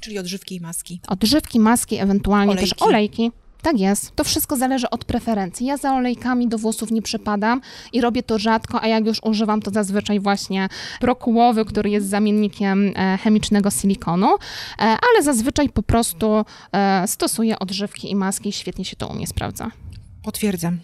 Czyli 0.00 0.18
odżywki 0.18 0.56
i 0.56 0.60
maski. 0.60 1.00
Odżywki, 1.08 1.60
maski, 1.60 1.98
ewentualnie 1.98 2.52
olejki. 2.52 2.70
też 2.70 2.82
olejki. 2.82 3.32
Tak 3.62 3.80
jest. 3.80 4.16
To 4.16 4.24
wszystko 4.24 4.56
zależy 4.56 4.90
od 4.90 5.04
preferencji. 5.04 5.66
Ja 5.66 5.76
za 5.76 5.94
olejkami 5.94 6.48
do 6.48 6.58
włosów 6.58 6.90
nie 6.90 7.02
przypadam 7.02 7.60
i 7.92 8.00
robię 8.00 8.22
to 8.22 8.38
rzadko, 8.38 8.82
a 8.82 8.86
jak 8.86 9.06
już 9.06 9.20
używam, 9.22 9.62
to 9.62 9.70
zazwyczaj 9.70 10.20
właśnie 10.20 10.68
brokułowy, 11.00 11.64
który 11.64 11.90
jest 11.90 12.08
zamiennikiem 12.08 12.92
e, 12.96 13.18
chemicznego 13.22 13.70
silikonu, 13.70 14.26
e, 14.34 14.38
ale 14.78 15.22
zazwyczaj 15.22 15.68
po 15.68 15.82
prostu 15.82 16.44
e, 16.72 17.08
stosuję 17.08 17.58
odżywki 17.58 18.10
i 18.10 18.16
maski 18.16 18.48
i 18.48 18.52
świetnie 18.52 18.84
się 18.84 18.96
to 18.96 19.08
u 19.08 19.14
mnie 19.14 19.26
sprawdza. 19.26 19.70
Potwierdzam. 20.22 20.78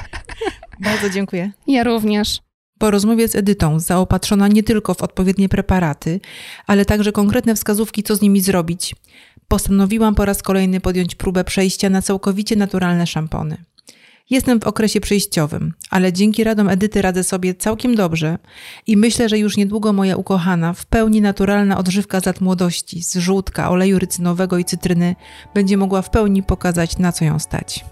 Bardzo 0.80 1.10
dziękuję. 1.10 1.52
Ja 1.66 1.84
również. 1.84 2.38
Po 2.78 2.90
rozmowie 2.90 3.28
z 3.28 3.34
Edytą, 3.34 3.80
zaopatrzona 3.80 4.48
nie 4.48 4.62
tylko 4.62 4.94
w 4.94 5.02
odpowiednie 5.02 5.48
preparaty, 5.48 6.20
ale 6.66 6.84
także 6.84 7.12
konkretne 7.12 7.54
wskazówki, 7.54 8.02
co 8.02 8.16
z 8.16 8.20
nimi 8.20 8.40
zrobić, 8.40 8.94
postanowiłam 9.48 10.14
po 10.14 10.24
raz 10.24 10.42
kolejny 10.42 10.80
podjąć 10.80 11.14
próbę 11.14 11.44
przejścia 11.44 11.90
na 11.90 12.02
całkowicie 12.02 12.56
naturalne 12.56 13.06
szampony. 13.06 13.56
Jestem 14.30 14.60
w 14.60 14.64
okresie 14.64 15.00
przejściowym, 15.00 15.74
ale 15.90 16.12
dzięki 16.12 16.44
radom 16.44 16.68
Edyty 16.68 17.02
radzę 17.02 17.24
sobie 17.24 17.54
całkiem 17.54 17.94
dobrze 17.94 18.38
i 18.86 18.96
myślę, 18.96 19.28
że 19.28 19.38
już 19.38 19.56
niedługo 19.56 19.92
moja 19.92 20.16
ukochana, 20.16 20.72
w 20.72 20.86
pełni 20.86 21.20
naturalna 21.20 21.78
odżywka 21.78 22.20
z 22.20 22.26
lat 22.26 22.40
młodości, 22.40 23.02
z 23.02 23.16
żółtka, 23.16 23.70
oleju 23.70 23.98
rycynowego 23.98 24.58
i 24.58 24.64
cytryny 24.64 25.16
będzie 25.54 25.76
mogła 25.76 26.02
w 26.02 26.10
pełni 26.10 26.42
pokazać, 26.42 26.98
na 26.98 27.12
co 27.12 27.24
ją 27.24 27.38
stać. 27.38 27.84